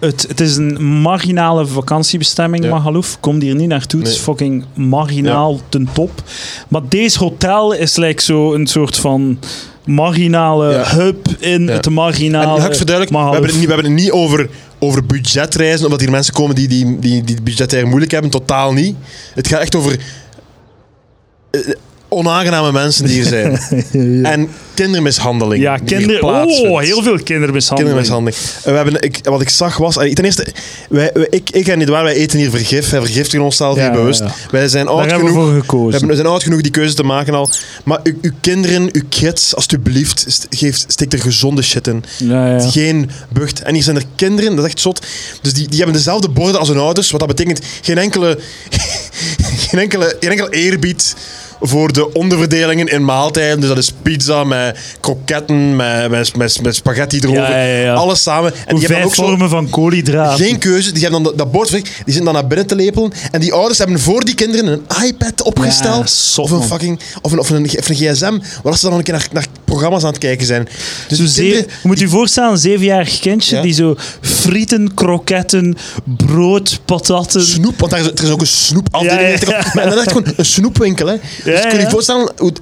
Het, 0.00 0.24
het 0.28 0.40
is 0.40 0.56
een 0.56 0.84
marginale 0.84 1.66
vakantiebestemming, 1.66 2.64
Ja. 2.64 2.70
Magaluf. 2.70 3.16
Kom 3.20 3.40
hier 3.40 3.54
niet 3.54 3.68
naartoe. 3.68 4.00
Het 4.00 4.08
is 4.08 4.16
fucking 4.18 4.64
marginaal 4.74 5.60
ten 5.68 5.88
top. 5.92 6.22
Maar 6.68 6.80
deze 6.88 7.18
hotel 7.18 7.72
is 7.72 7.96
like 7.96 8.22
zo 8.22 8.54
een 8.54 8.66
soort 8.66 8.96
van 8.96 9.38
marginale 9.90 10.72
Ja. 10.72 10.84
hub 10.96 11.28
in 11.38 11.66
Ja. 11.66 11.72
het 11.72 11.86
En 11.86 11.92
marginale 11.92 12.60
ga 12.60 12.66
ik 12.66 12.74
we 13.08 13.18
hebben, 13.18 13.50
het 13.50 13.58
niet, 13.58 13.66
we 13.68 13.72
hebben 13.74 13.92
het 13.92 14.00
niet 14.02 14.10
over, 14.10 14.48
over 14.78 15.06
budgetreizen, 15.06 15.84
omdat 15.84 16.00
hier 16.00 16.10
mensen 16.10 16.34
komen 16.34 16.54
die, 16.54 16.68
die, 16.68 16.98
die, 16.98 17.24
die 17.24 17.42
budgetair 17.42 17.86
moeilijk 17.86 18.10
hebben. 18.12 18.30
Totaal 18.30 18.72
niet. 18.72 18.96
Het 19.34 19.48
gaat 19.48 19.60
echt 19.60 19.74
over 19.74 19.98
eh, 21.50 21.60
onaangename 22.10 22.72
mensen 22.72 23.04
die 23.04 23.14
hier 23.14 23.24
zijn. 23.24 23.58
En 24.32 24.48
kindermishandeling. 24.74 25.62
Ja, 25.62 25.76
die 25.76 25.86
hier 25.88 25.98
kinder... 25.98 26.18
plaatsvindt. 26.18 26.70
Oh, 26.70 26.80
heel 26.80 27.02
veel 27.02 27.18
kindermishandeling. 27.22 27.94
Kindermishandeling. 27.96 28.36
Eh, 28.58 28.64
We 28.70 28.76
hebben, 28.76 29.02
ik, 29.02 29.18
wat 29.22 29.40
ik 29.40 29.48
zag 29.48 29.76
was... 29.76 29.94
Ten 29.94 30.24
eerste, 30.24 30.46
wij, 30.88 31.10
wij- 31.14 31.26
ik, 31.30 31.50
ik 31.50 31.68
en 31.68 31.80
Edouard, 31.80 32.04
wij 32.04 32.14
eten 32.14 32.38
hier 32.38 32.50
vergif. 32.50 32.90
Wij 32.90 33.00
vergiftigen 33.00 33.44
onszelf 33.44 33.76
Ja, 33.76 33.82
hier 33.82 33.92
bewust. 33.92 34.20
ja. 34.20 34.30
Wij 34.50 34.68
zijn 34.68 34.86
Daar 34.86 34.94
oud 34.94 35.10
hebben 35.10 35.24
we 35.26 35.30
genoeg... 35.32 35.44
voor 35.44 35.54
We, 35.54 35.60
gekozen. 35.60 35.90
hebben, 35.90 36.08
we 36.08 36.14
zijn 36.14 36.26
oud 36.26 36.42
genoeg 36.42 36.60
die 36.60 36.70
keuze 36.70 36.94
te 36.94 37.02
maken 37.02 37.34
al. 37.34 37.50
Maar 37.84 38.00
uw, 38.02 38.14
uw 38.20 38.30
kinderen, 38.40 38.88
uw 38.92 39.02
kids, 39.08 39.54
alsjeblieft, 39.56 40.24
st- 40.28 40.46
steek 40.88 41.12
er 41.12 41.20
gezonde 41.20 41.62
shit 41.62 41.86
in. 41.86 42.04
Ja, 42.18 42.46
ja. 42.46 42.68
Geen 42.70 43.10
bucht. 43.32 43.62
En 43.62 43.74
hier 43.74 43.82
zijn 43.82 43.96
er 43.96 44.04
kinderen, 44.16 44.56
dat 44.56 44.64
is 44.64 44.70
echt 44.70 44.80
zot. 44.80 45.06
Dus 45.42 45.52
die, 45.52 45.68
die 45.68 45.76
hebben 45.78 45.96
dezelfde 45.96 46.28
borden 46.28 46.58
als 46.60 46.68
hun 46.68 46.78
ouders. 46.78 47.10
Wat 47.10 47.20
dat 47.20 47.28
betekent 47.28 47.60
geen 47.82 47.98
enkele, 47.98 48.38
geen 49.68 49.80
enkele, 49.80 50.16
geen 50.20 50.30
enkele 50.30 50.50
eerbied 50.50 51.14
voor 51.60 51.92
de 51.92 52.12
onderverdelingen 52.12 52.86
in 52.86 53.04
maaltijden. 53.04 53.60
Dus 53.60 53.68
dat 53.68 53.78
is 53.78 53.92
pizza 54.02 54.44
met 54.44 54.78
kroketten, 55.00 55.76
met, 55.76 56.10
met, 56.10 56.36
met, 56.36 56.62
met 56.62 56.74
spaghetti 56.74 57.18
erover. 57.18 57.42
Ja, 57.42 57.64
ja, 57.64 57.78
ja. 57.78 57.94
Alles 57.94 58.22
samen. 58.22 58.52
En 58.66 58.76
die 58.76 58.86
hebben 58.86 58.96
dan 58.96 59.06
ook 59.06 59.14
zo 59.14 59.26
vormen 59.26 59.48
van 59.48 59.70
koolhydraten. 59.70 60.44
geen 60.44 60.58
keuze. 60.58 60.92
Die 60.92 61.02
hebben 61.02 61.22
dan 61.22 61.32
dat, 61.36 61.50
bord. 61.52 61.70
Die 61.70 61.84
zitten 62.04 62.24
dan 62.24 62.32
naar 62.34 62.46
binnen 62.46 62.66
te 62.66 62.74
lepelen. 62.74 63.12
En 63.30 63.40
die 63.40 63.52
ouders 63.52 63.78
hebben 63.78 64.00
voor 64.00 64.24
die 64.24 64.34
kinderen 64.34 64.66
een 64.66 65.04
iPad 65.06 65.42
opgesteld. 65.42 66.34
Of 66.36 66.50
een 66.50 66.62
fucking... 66.62 67.00
Of 67.22 67.32
een, 67.32 67.38
of 67.38 67.50
een, 67.50 67.64
of 67.78 67.88
een 67.88 67.94
gsm. 67.94 68.38
Waar 68.62 68.76
ze 68.76 68.80
dan 68.80 68.90
nog 68.90 68.98
een 68.98 69.04
keer 69.04 69.14
naar, 69.14 69.28
naar 69.32 69.46
programma's 69.64 70.02
aan 70.02 70.10
het 70.10 70.18
kijken 70.18 70.46
zijn. 70.46 70.68
Dus 71.08 71.18
Zo 71.18 71.26
zeven, 71.26 71.58
je 71.58 71.66
moet 71.82 71.98
je 71.98 72.08
voorstellen, 72.08 72.50
een 72.50 72.58
zevenjarig 72.58 73.18
kindje 73.18 73.60
die 73.60 73.72
zo 73.72 73.96
frieten, 74.20 74.94
kroketten, 74.94 75.76
brood, 76.04 76.80
patatten. 76.84 77.42
Snoep, 77.42 77.78
want 77.78 77.90
daar 77.90 78.00
is, 78.00 78.06
er 78.06 78.24
is 78.24 78.30
ook 78.30 78.40
een. 78.40 78.48
Maar 79.74 79.84
dat 79.84 79.94
is 79.94 80.00
echt 80.00 80.08
gewoon 80.08 80.32
een 80.36 80.44
snoepwinkel. 80.44 81.06
Hè. 81.06 81.16
Dus 81.50 81.62
Ja, 81.62 81.68
kun 81.68 81.78
je 81.78 81.84
je 81.84 81.90
voorstellen, 81.90 82.32
hoe- 82.36 82.52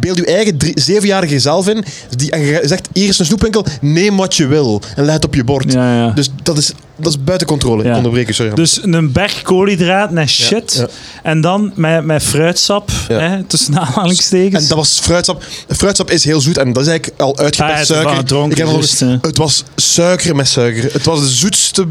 beeld 0.00 0.16
je 0.16 0.26
eigen 0.26 0.56
drie, 0.56 0.80
zevenjarige 0.80 1.38
zelf 1.40 1.68
in. 1.68 1.84
Die, 2.16 2.30
en 2.30 2.40
je 2.40 2.60
zegt, 2.64 2.88
hier 2.92 3.08
is 3.08 3.18
een 3.18 3.24
snoepwinkel, 3.26 3.64
neem 3.80 4.16
wat 4.16 4.34
je 4.36 4.46
wil. 4.46 4.82
En 4.96 5.04
leg 5.04 5.14
het 5.14 5.24
op 5.24 5.34
je 5.34 5.44
bord. 5.44 5.72
Ja, 5.72 5.94
ja. 5.96 6.10
Dus 6.10 6.28
dat 6.42 6.58
is, 6.58 6.72
dat 6.96 7.12
is 7.12 7.24
buiten 7.24 7.46
controle. 7.46 7.84
Ja. 7.84 7.90
Ik 7.90 7.96
onderbreek, 7.96 8.32
sorry. 8.34 8.54
Dus 8.54 8.78
een 8.82 9.12
berg 9.12 9.42
koolhydraten 9.42 10.18
en 10.18 10.28
shit. 10.28 10.74
ja. 10.74 10.86
En 11.22 11.40
dan 11.40 11.72
met, 11.74 12.04
met 12.04 12.22
fruitsap, 12.22 12.90
Ja. 13.08 13.18
hè, 13.18 13.44
tussen 13.44 13.78
aanhalingstekens. 13.78 14.62
En 14.62 14.68
dat 14.68 14.76
was 14.78 14.98
fruitsap. 15.02 15.44
Fruitsap 15.68 16.10
is 16.10 16.24
heel 16.24 16.40
zoet 16.40 16.58
en 16.58 16.72
dat 16.72 16.82
is 16.82 16.88
eigenlijk 16.88 17.20
al 17.20 17.36
Ah, 17.36 17.44
het 17.44 17.54
suiker. 17.54 18.02
was 18.04 18.16
gedronken, 18.16 18.50
Ik 18.50 18.56
heb 18.56 19.20
het 19.22 19.36
was 19.38 19.64
suiker 19.76 20.36
met 20.36 20.48
suiker. 20.48 20.92
Het 20.92 21.04
was 21.04 21.20
de 21.20 21.28
zoetste 21.28 21.86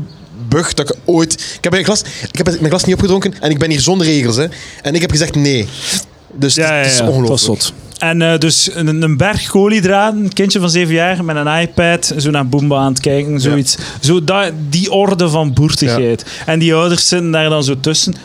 bug 0.48 0.74
dat 0.74 0.90
ik 0.90 0.96
ooit... 1.06 1.34
Ik 1.34 1.64
heb 1.64 1.72
mijn 1.72 1.84
glas, 1.86 2.02
ik 2.32 2.38
heb 2.38 2.46
mijn 2.46 2.68
glas 2.70 2.84
niet 2.84 2.96
opgedronken 2.96 3.34
en 3.40 3.50
ik 3.52 3.58
ben 3.60 3.70
hier 3.70 3.82
zonder 3.82 4.08
regels. 4.08 4.36
Hè. 4.36 4.46
En 4.82 4.96
ik 4.96 5.02
heb 5.02 5.12
gezegd 5.12 5.36
nee. 5.36 5.68
Dus 6.34 6.56
ja, 6.56 6.76
ja, 6.76 6.84
het 6.84 6.92
is 6.92 7.02
ongelooflijk. 7.02 7.64
En 7.98 8.22
eh, 8.22 8.38
dus 8.38 8.70
een, 8.74 9.02
een 9.02 9.18
berg 9.18 9.48
koolhydraten, 9.48 10.24
een 10.24 10.34
kindje 10.34 10.60
van 10.60 10.70
zeven 10.70 10.94
jaar 10.94 11.24
met 11.24 11.36
een 11.36 11.60
iPad, 11.60 12.14
zo 12.18 12.30
naar 12.30 12.48
Boomba 12.48 12.78
aan 12.78 12.92
het 12.92 13.00
kijken, 13.00 13.40
zoiets. 13.40 13.78
Zo 14.00 14.24
dat, 14.24 14.52
die 14.70 14.92
orde 14.92 15.30
van 15.30 15.54
boertigheid. 15.54 16.26
En 16.46 16.60
die 16.60 16.74
ouders 16.76 17.08
zitten 17.08 17.32
daar 17.32 17.50
dan 17.50 17.64
zo 17.64 17.80
tussen. 17.80 18.16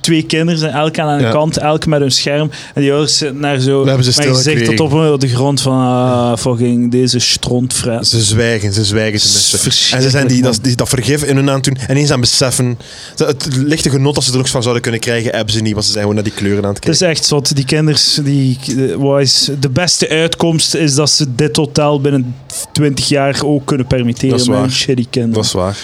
Twee 0.00 0.22
kinderen 0.22 0.60
zijn 0.60 0.72
elk 0.72 0.98
aan 0.98 1.08
een 1.08 1.20
Ja. 1.20 1.30
kant, 1.30 1.56
elk 1.58 1.86
met 1.86 2.00
hun 2.00 2.12
scherm. 2.12 2.50
En 2.74 2.80
die 2.82 2.90
ouders 2.92 3.16
zitten 3.16 3.40
daar 3.40 3.60
zo 3.60 3.84
met 3.84 3.94
gezicht 4.06 4.76
tot 4.76 4.92
op 4.92 5.20
de 5.20 5.28
grond 5.28 5.60
van 5.60 5.72
ah, 5.72 6.36
fucking 6.36 6.90
deze 6.90 7.18
strontfret. 7.18 8.06
Ze 8.06 8.22
zwijgen, 8.22 8.72
ze 8.72 8.84
zwijgen 8.84 9.20
tenminste. 9.20 9.96
En 9.96 10.02
ze 10.02 10.10
zijn 10.10 10.26
die, 10.26 10.42
dat, 10.42 10.58
die, 10.62 10.76
dat 10.76 10.88
vergif 10.88 11.22
in 11.24 11.36
hun 11.36 11.50
aan 11.50 11.60
doen. 11.60 11.76
En 11.86 11.96
eens 11.96 12.10
aan 12.10 12.20
het 12.20 12.30
beseffen. 12.30 12.78
Het 13.16 13.48
lichte 13.56 13.90
genot 13.90 14.14
dat 14.14 14.24
ze 14.24 14.32
er 14.32 14.38
ook 14.38 14.48
van 14.48 14.62
zouden 14.62 14.82
kunnen 14.82 15.00
krijgen, 15.00 15.34
hebben 15.34 15.54
ze 15.54 15.60
niet. 15.60 15.72
Want 15.72 15.84
ze 15.84 15.90
zijn 15.90 16.00
gewoon 16.04 16.16
naar 16.22 16.24
die 16.30 16.34
kleuren 16.34 16.64
aan 16.64 16.74
het 16.74 16.84
Het 16.84 16.92
is 16.92 16.98
kijken. 16.98 17.16
echt 17.16 17.26
zot. 17.26 17.56
Die 17.56 17.64
kinders, 17.64 18.18
die, 18.22 18.58
eh, 18.68 18.94
wat 18.96 19.20
is, 19.20 19.50
de 19.60 19.70
beste 19.70 20.08
uitkomst 20.08 20.74
is 20.74 20.94
dat 20.94 21.10
ze 21.10 21.34
dit 21.34 21.56
hotel 21.56 22.00
binnen 22.00 22.34
20 22.72 23.08
jaar 23.08 23.40
ook 23.44 23.64
kunnen 23.66 23.86
permitteren 23.86 24.30
Dat 24.30 24.40
is 24.40 24.46
waar. 24.46 24.70
shitty 24.70 25.06
kinderen. 25.10 25.34
Dat 25.36 25.44
is 25.44 25.52
waar. 25.52 25.76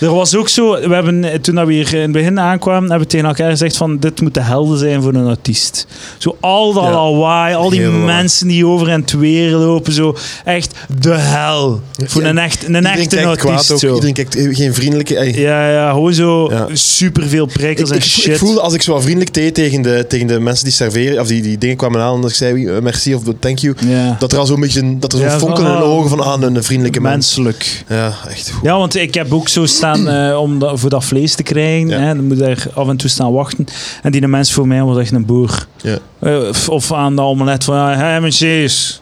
Er 0.00 0.14
was 0.14 0.36
ook 0.36 0.48
zo, 0.48 0.70
we 0.88 0.94
hebben, 0.94 1.24
eh, 1.24 1.38
toen 1.38 1.54
dat 1.54 1.66
we 1.66 1.72
hier 1.72 1.94
in 1.94 2.00
het 2.00 2.12
begin 2.12 2.40
aankwamen, 2.40 2.88
hebben 2.90 3.06
we 3.08 3.12
tegen 3.14 3.26
elkaar 3.28 3.50
gezegd 3.50 3.76
van 3.76 3.98
dit 3.98 4.20
moet 4.20 4.34
de 4.34 4.40
helden 4.40 4.78
zijn 4.78 5.02
voor 5.02 5.14
een 5.14 5.26
autist. 5.26 5.86
Zo 6.18 6.36
al 6.40 6.72
dat 6.72 6.84
Ja. 6.84 6.90
lawaai, 6.90 7.54
al 7.54 7.70
die 7.70 7.80
Heel 7.80 7.90
mensen 7.92 8.48
die 8.48 8.66
over 8.66 8.88
en 8.88 9.00
het 9.00 9.12
weer 9.12 9.50
lopen, 9.50 9.92
zo 9.92 10.16
echt 10.44 10.74
de 11.02 11.14
hel. 11.14 11.80
Voor 12.04 12.22
Ja. 12.22 12.28
een, 12.28 12.38
echt, 12.38 12.68
een 12.68 12.86
echte 12.86 13.26
ook. 13.26 13.60
Zo. 13.60 13.74
Iedereen 13.94 14.12
kijkt 14.14 14.36
eh, 14.36 14.56
geen 14.56 14.74
vriendelijke... 14.74 15.16
ey. 15.16 15.40
Ja, 15.40 15.70
ja, 15.70 15.90
gewoon 15.90 16.14
zo 16.14 16.50
Ja. 16.52 16.66
superveel 16.72 17.44
Ik, 17.46 17.52
prikkels 17.52 17.88
ik, 17.90 17.96
en 17.96 18.02
ik 18.02 18.08
shit. 18.08 18.38
voelde 18.38 18.60
als 18.60 18.74
ik 18.74 18.82
zo 18.82 18.92
wat 18.92 19.02
vriendelijk 19.02 19.34
deed 19.34 19.54
tegen 19.54 19.82
de, 19.82 20.04
tegen 20.08 20.26
de 20.26 20.40
mensen 20.40 20.64
die 20.64 20.74
serveren, 20.74 21.20
of 21.20 21.26
die, 21.26 21.42
die 21.42 21.58
dingen 21.58 21.76
kwamen 21.76 22.00
halen, 22.00 22.20
dat 22.20 22.30
ik 22.30 22.36
zei 22.36 22.66
eh, 22.66 22.82
merci 22.82 23.14
of 23.14 23.22
thank 23.38 23.58
you, 23.58 23.74
dat 24.18 24.32
er 24.32 24.38
al 24.38 24.46
zo'n 24.46 24.60
beetje 24.60 24.98
dat 24.98 25.12
er 25.12 25.18
zo'n 25.18 25.38
fonkel 25.38 25.64
in 25.64 25.70
ah, 25.70 25.82
ogen 25.90 26.08
van 26.10 26.22
aan 26.22 26.42
een 26.42 26.62
vriendelijke 26.64 27.00
mens. 27.00 27.14
Menselijk. 27.14 27.84
Ja, 27.88 28.12
echt 28.28 28.50
goed. 28.50 28.64
Ja, 28.64 28.78
want 28.78 28.94
ik 28.96 29.14
heb 29.14 29.32
ook 29.32 29.48
zo 29.48 29.66
staan 29.66 29.87
eh, 29.96 30.40
om 30.40 30.58
dat, 30.58 30.80
voor 30.80 30.90
dat 30.90 31.04
vlees 31.04 31.34
te 31.34 31.42
krijgen. 31.42 31.88
Ja. 31.88 31.98
Hè, 31.98 32.14
dan 32.14 32.26
moet 32.26 32.38
je 32.38 32.44
er 32.44 32.66
af 32.74 32.88
en 32.88 32.96
toe 32.96 33.10
staan 33.10 33.32
wachten. 33.32 33.64
En 34.02 34.12
die 34.12 34.26
mens 34.26 34.52
voor 34.52 34.66
mij 34.66 34.82
was 34.82 34.98
echt 34.98 35.12
een 35.12 35.26
boer. 35.26 35.66
Ja. 35.76 35.98
Eh, 36.18 36.48
of- 36.68 36.92
aan 36.92 37.16
de 37.16 37.22
omelet 37.22 37.64
van, 37.64 37.76
ja, 37.76 37.94
hey, 37.96 38.20
mijn 38.20 38.32
cheese. 38.32 38.94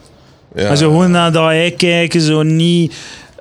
Ja. 0.55 0.62
En 0.62 0.77
zo 0.77 0.90
gewoon 0.90 1.11
naar 1.11 1.33
dat 1.33 1.49
ei 1.49 1.70
kijken, 1.75 2.20
zo 2.20 2.42
niet 2.42 2.94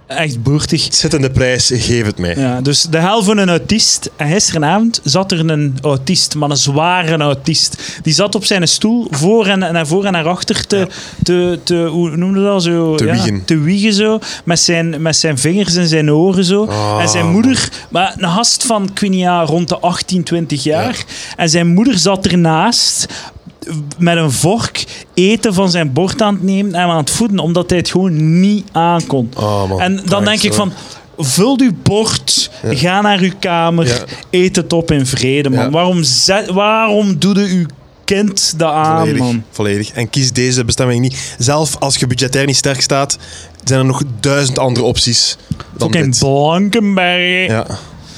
echt 0.08 0.44
boertig. 0.44 0.88
De 0.90 1.30
prijs, 1.32 1.72
geef 1.74 2.06
het 2.06 2.18
mij. 2.18 2.36
Ja, 2.38 2.62
dus 2.62 2.82
de 2.82 2.98
hel 2.98 3.24
van 3.24 3.38
een 3.38 3.50
autist. 3.50 4.10
En 4.16 4.30
gisteravond 4.32 5.02
zat 5.04 5.32
er 5.32 5.50
een 5.50 5.78
autist, 5.82 6.36
maar 6.36 6.50
een 6.50 6.58
zware 6.58 7.18
autist. 7.18 8.00
Die 8.04 8.14
zat 8.14 8.36
op 8.36 8.46
zijn 8.46 8.68
stoel 8.68 9.08
voor 9.10 9.48
en 9.48 9.60
naar 9.60 9.88
voor 9.88 10.06
en 10.06 10.12
naar 10.12 10.28
achter 10.28 10.68
te, 10.68 10.78
Ja. 10.78 10.88
te, 11.24 11.60
te 11.64 11.76
hoe 11.76 12.18
noemde 12.18 12.44
dat 12.44 12.64
zo? 12.64 12.96
Te 12.96 13.06
ja, 13.06 13.12
wiegen. 13.12 13.46
Te 13.46 13.58
wiegen 13.58 13.94
zo, 13.94 14.20
met 14.44 14.60
zijn, 14.60 15.02
met 15.02 15.16
zijn 15.16 15.38
vingers 15.38 15.74
in 15.76 15.88
zijn 15.88 16.12
oren 16.12 16.46
zo. 16.46 16.66
Ah, 16.66 17.02
en 17.02 17.10
zijn 17.10 17.32
moeder, 17.32 17.70
maar 17.90 18.14
een 18.18 18.30
gast 18.30 18.64
van, 18.66 18.84
ik 18.84 19.00
weet 19.00 19.10
niet, 19.10 19.20
ja, 19.20 19.42
rond 19.44 19.70
de 19.70 19.80
18, 19.80 20.24
20 20.24 20.64
jaar. 20.64 21.06
En 21.38 21.50
zijn 21.50 21.68
moeder 21.68 21.98
zat 21.98 22.26
ernaast 22.26 23.06
met 23.98 24.18
een 24.18 24.32
vork 24.32 24.84
eten 25.14 25.54
van 25.54 25.72
zijn 25.72 25.94
bord 25.94 26.22
aan 26.22 26.34
het 26.34 26.44
nemen 26.44 26.74
en 26.74 26.82
aan 26.90 26.98
het 26.98 27.10
voeden, 27.10 27.40
omdat 27.40 27.70
hij 27.70 27.80
het 27.80 27.90
gewoon 27.90 28.40
niet 28.40 28.68
aankon. 28.72 29.30
Oh, 29.38 29.70
man. 29.70 29.82
En 29.82 30.02
dan 30.06 30.20
Ah, 30.20 30.26
denk 30.26 30.42
ik 30.42 30.54
van, 30.54 30.74
vul 31.18 31.60
uw 31.62 31.72
bord, 31.84 32.52
Ja. 32.64 32.76
ga 32.76 33.02
naar 33.02 33.20
uw 33.20 33.32
kamer, 33.40 33.88
Ja. 33.88 33.98
eet 34.30 34.56
het 34.56 34.74
op 34.74 34.92
in 34.92 35.06
vrede, 35.06 35.50
man. 35.50 35.60
Ja. 35.64 35.70
Waarom, 35.70 36.04
zet, 36.04 36.50
waarom 36.50 37.20
doe 37.20 37.40
je 37.40 37.56
uw 37.56 37.66
kind 38.04 38.54
dat 38.60 38.72
aan, 38.74 38.98
Volledig, 39.00 39.20
man? 39.22 39.44
volledig. 39.52 39.90
En 39.92 40.10
kies 40.10 40.32
deze 40.32 40.66
bestemming 40.66 41.02
niet. 41.02 41.36
Zelf 41.38 41.76
als 41.80 41.96
je 41.98 42.08
budgetair 42.08 42.46
niet 42.46 42.56
sterk 42.56 42.82
staat, 42.82 43.18
zijn 43.64 43.80
er 43.80 43.86
nog 43.86 44.02
duizend 44.20 44.60
andere 44.60 44.86
opties 44.86 45.38
dan 45.78 45.92
Fucking 45.92 46.12
dit. 46.12 46.20
Blankenberg. 46.20 47.48
Ja. 47.48 47.66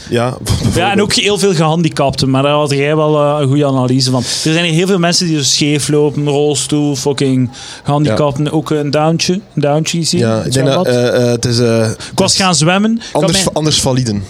Ja. 0.09 0.37
Ja, 0.75 0.91
en 0.91 1.01
ook 1.01 1.13
heel 1.13 1.37
veel 1.37 1.53
gehandicapten, 1.53 2.29
maar 2.29 2.43
daar 2.43 2.51
had 2.53 2.71
jij 2.71 2.95
wel 2.95 3.17
eh, 3.23 3.41
een 3.41 3.47
goede 3.47 3.65
analyse 3.65 4.11
van. 4.11 4.19
Er 4.21 4.27
zijn 4.53 4.65
hier 4.65 4.73
heel 4.73 4.87
veel 4.87 4.99
mensen 4.99 5.27
die 5.27 5.37
zo 5.37 5.43
scheef 5.43 5.87
lopen, 5.87 6.27
rolstoel, 6.27 6.95
fucking 6.95 7.49
gehandicapten. 7.83 8.51
Ook 8.51 8.69
een 8.69 8.91
downtje, 8.91 9.33
een 9.33 9.61
downtje 9.61 10.03
zie 10.03 10.19
je. 10.19 10.25
Ja, 10.25 10.41
ik 10.43 10.51
denk 10.53 10.67
dat 10.67 10.87
eh, 10.87 11.07
eh, 11.07 11.31
het 11.31 11.45
is... 11.45 11.59
eh, 11.59 11.89
ik 12.11 12.19
was 12.19 12.35
gaan 12.35 12.55
zwemmen. 12.55 13.01
Anders, 13.11 13.33
mijn- 13.43 13.55
anders 13.55 13.81
validen. 13.81 14.23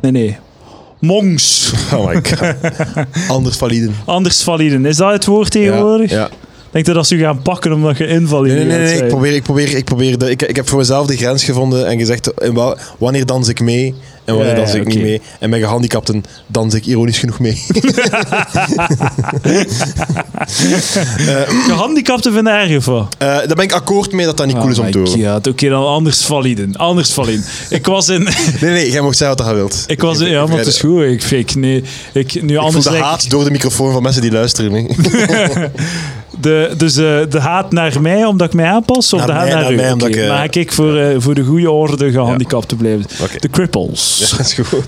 Nee, 0.00 0.12
nee. 0.12 0.36
Mongs. 1.00 1.72
Oh 1.94 2.06
my 2.06 2.14
god. 2.14 2.54
anders 3.36 3.56
validen. 3.56 3.94
Anders 4.04 4.42
validen. 4.42 4.86
Is 4.86 4.96
dat 4.96 5.12
het 5.12 5.24
woord 5.26 5.50
tegenwoordig? 5.50 6.10
Ja, 6.10 6.16
ja. 6.18 6.28
Denk 6.70 6.86
je 6.86 6.92
dat 6.92 7.06
ze 7.06 7.14
u 7.14 7.20
gaan 7.20 7.42
pakken 7.42 7.72
omdat 7.72 7.96
je 7.98 8.06
invalide 8.06 8.54
Nee, 8.54 8.64
nee, 8.64 8.78
nee, 8.78 8.96
Ik 9.02 9.08
probeer, 9.08 9.34
ik, 9.34 9.42
probeer, 9.42 9.76
ik, 9.76 9.84
probeer 9.84 10.18
de, 10.18 10.30
ik, 10.30 10.42
ik 10.42 10.56
heb 10.56 10.68
voor 10.68 10.78
mezelf 10.78 11.06
de 11.06 11.16
grens 11.16 11.44
gevonden 11.44 11.86
en 11.86 11.98
gezegd 11.98 12.30
in 12.42 12.58
wanneer 12.98 13.26
dans 13.26 13.48
ik 13.48 13.60
mee 13.60 13.94
en 14.28 14.34
wanneer 14.34 14.52
Ja, 14.54 14.58
ja, 14.58 14.64
dans 14.64 14.74
ik 14.74 14.86
niet 14.86 15.02
mee. 15.02 15.20
En 15.38 15.50
bij 15.50 15.58
gehandicapten 15.58 16.24
dans 16.46 16.74
ik 16.74 16.86
ironisch 16.86 17.18
genoeg 17.18 17.38
mee. 17.38 17.62
Gehandicapten 21.66 22.32
vinden 22.32 22.52
erg 22.52 22.76
of 22.76 22.84
wat? 22.84 23.14
Eh, 23.18 23.26
daar 23.28 23.46
ben 23.54 23.64
ik 23.64 23.72
akkoord 23.72 24.12
mee 24.12 24.26
dat 24.26 24.36
dat 24.36 24.46
niet 24.46 24.56
cool 24.56 24.68
is 24.68 24.78
om 24.78 24.90
te 24.90 24.98
horen. 24.98 25.18
Ja, 25.18 25.40
oké, 25.48 25.68
dan 25.68 25.86
anders 25.86 26.24
validen. 26.24 26.76
Anders 26.76 27.12
validen. 27.12 27.44
ik 27.70 27.86
was 27.86 28.08
in... 28.08 28.22
Nee, 28.60 28.70
nee, 28.70 28.90
jij 28.90 29.00
mocht 29.00 29.16
zeggen 29.16 29.36
wat 29.36 29.46
je 29.46 29.54
wilt. 29.54 29.84
Ik 29.86 30.00
was 30.00 30.20
in... 30.20 30.28
Ja, 30.28 30.46
maar 30.46 30.58
het 30.58 30.66
is 30.66 30.80
goed. 30.80 31.02
Ik, 31.02 31.22
ik, 31.22 31.54
nee, 31.54 31.84
ik, 32.12 32.42
nu 32.42 32.52
Ik 32.54 32.58
anders 32.58 32.84
voel 32.84 32.94
de 32.94 33.02
haat 33.02 33.30
door 33.30 33.44
de 33.44 33.50
microfoon 33.50 33.92
van 33.92 34.02
mensen 34.02 34.22
die 34.22 34.32
luisteren. 34.32 34.72
hè. 34.72 34.86
De, 36.40 36.74
dus 36.76 36.96
eh, 36.96 37.18
de 37.28 37.40
haat 37.40 37.72
naar 37.72 38.00
mij 38.00 38.24
omdat 38.24 38.46
ik 38.46 38.54
mij 38.54 38.66
aanpas? 38.66 39.12
Of 39.12 39.18
Naar 39.18 39.26
de 39.26 39.32
haat 39.32 39.44
mij, 39.44 39.54
naar, 39.54 39.62
naar 39.62 39.72
u? 39.72 39.76
mij, 39.76 39.92
omdat 39.92 40.08
Oké, 40.08 40.16
ik, 40.18 40.22
eh, 40.24 40.28
Maar 40.30 40.56
ik 40.56 40.72
voor, 40.72 40.96
eh, 40.96 41.14
voor 41.18 41.34
de 41.34 41.44
goede 41.44 41.70
orde 41.70 42.10
gehandicapt 42.10 42.68
te 42.68 42.76
blijven. 42.76 43.06
Oké. 43.22 43.38
De 43.38 43.50
cripples. 43.50 44.17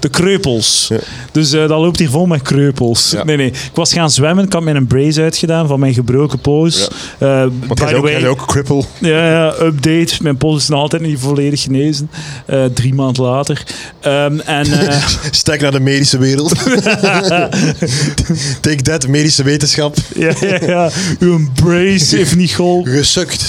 De 0.01 0.09
kreupels. 0.09 0.87
Ja. 0.89 0.99
Dus 1.33 1.53
eh, 1.53 1.61
dat 1.61 1.81
loopt 1.81 1.99
hier 1.99 2.11
vol 2.11 2.27
met 2.27 2.43
kreupels. 2.43 3.11
Ja. 3.11 3.25
Nee, 3.25 3.37
nee. 3.37 3.47
Ik 3.47 3.71
was 3.75 3.93
gaan 3.93 4.11
zwemmen. 4.11 4.45
Ik 4.45 4.53
had 4.53 4.63
mijn 4.63 4.87
brace 4.87 5.23
uitgedaan 5.23 5.67
van 5.67 5.81
mijn 5.81 5.95
gebroken 5.95 6.39
pols. 6.39 6.89
Eh, 7.19 7.41
Want 7.67 7.81
by 7.81 7.87
the 7.87 7.97
ook, 7.97 8.03
way, 8.03 8.27
ook 8.27 8.47
cripple. 8.47 8.85
Ja, 8.99 9.31
ja, 9.31 9.55
update. 9.61 10.15
Mijn 10.23 10.37
pols 10.37 10.63
is 10.63 10.69
nog 10.69 10.81
altijd 10.81 11.03
niet 11.03 11.19
volledig 11.19 11.63
genezen. 11.63 12.11
Eh, 12.47 12.65
drie 12.65 12.95
maanden 12.95 13.25
later. 13.25 13.63
Ehm, 14.01 14.39
en 14.39 14.67
Stek 15.31 15.61
naar 15.61 15.73
de 15.73 15.81
medische 15.81 16.19
wereld. 16.19 16.55
Take 18.61 18.83
that, 18.83 19.09
medische 19.09 19.43
wetenschap. 19.43 19.97
ja, 20.15 20.33
ja, 20.41 20.59
ja, 20.67 20.91
uw 21.19 21.49
brace 21.55 22.17
heeft 22.17 22.37
niet 22.37 22.51
geholpen. 22.51 22.93
Gesukt. 22.93 23.45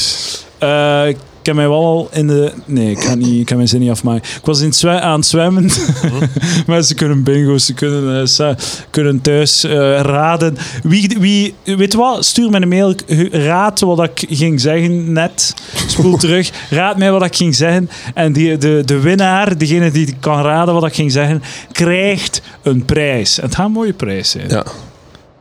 Ik 1.41 1.47
heb 1.47 1.55
mij 1.55 1.67
wel 1.67 1.85
al 1.85 2.09
in 2.11 2.27
de... 2.27 2.51
Nee, 2.65 2.91
ik 2.91 2.97
kan, 2.99 3.17
niet, 3.17 3.39
ik 3.39 3.45
kan 3.45 3.55
mijn 3.55 3.67
zin 3.69 3.79
niet 3.79 3.89
afmaken. 3.89 4.23
Ik 4.37 4.45
was 4.45 4.61
in 4.61 4.73
zwe- 4.73 4.99
aan 4.99 5.19
het 5.19 5.25
zwemmen. 5.27 5.69
Mensen 6.67 6.95
kunnen 6.95 7.23
bingo's, 7.23 7.65
ze 7.65 7.73
kunnen, 7.73 8.27
sa- 8.29 8.55
kunnen 8.89 9.21
thuis 9.21 9.63
eh, 9.63 9.71
raden. 9.99 10.57
Wie, 10.83 11.15
wie, 11.19 11.53
weet 11.63 11.93
wat? 11.93 12.25
Stuur 12.25 12.49
mij 12.49 12.61
een 12.61 12.67
mail. 12.67 12.93
Raad 13.31 13.79
wat 13.79 14.03
ik 14.03 14.25
ging 14.29 14.61
zeggen 14.61 15.11
net. 15.13 15.53
Spoel 15.87 16.17
terug. 16.27 16.49
Raad 16.69 16.97
mij 16.97 17.11
wat 17.11 17.23
ik 17.25 17.35
ging 17.35 17.55
zeggen. 17.55 17.89
En 18.13 18.33
die, 18.33 18.57
de, 18.57 18.81
de 18.85 18.99
winnaar, 18.99 19.57
degene 19.57 19.91
die 19.91 20.15
kan 20.19 20.41
raden 20.41 20.73
wat 20.73 20.85
ik 20.85 20.93
ging 20.93 21.11
zeggen, 21.11 21.41
krijgt 21.71 22.41
een 22.63 22.85
prijs. 22.85 23.37
En 23.37 23.45
het 23.45 23.55
gaat 23.55 23.65
een 23.65 23.71
mooie 23.71 23.93
prijs 23.93 24.29
zijn. 24.29 24.49
Ja. 24.49 24.63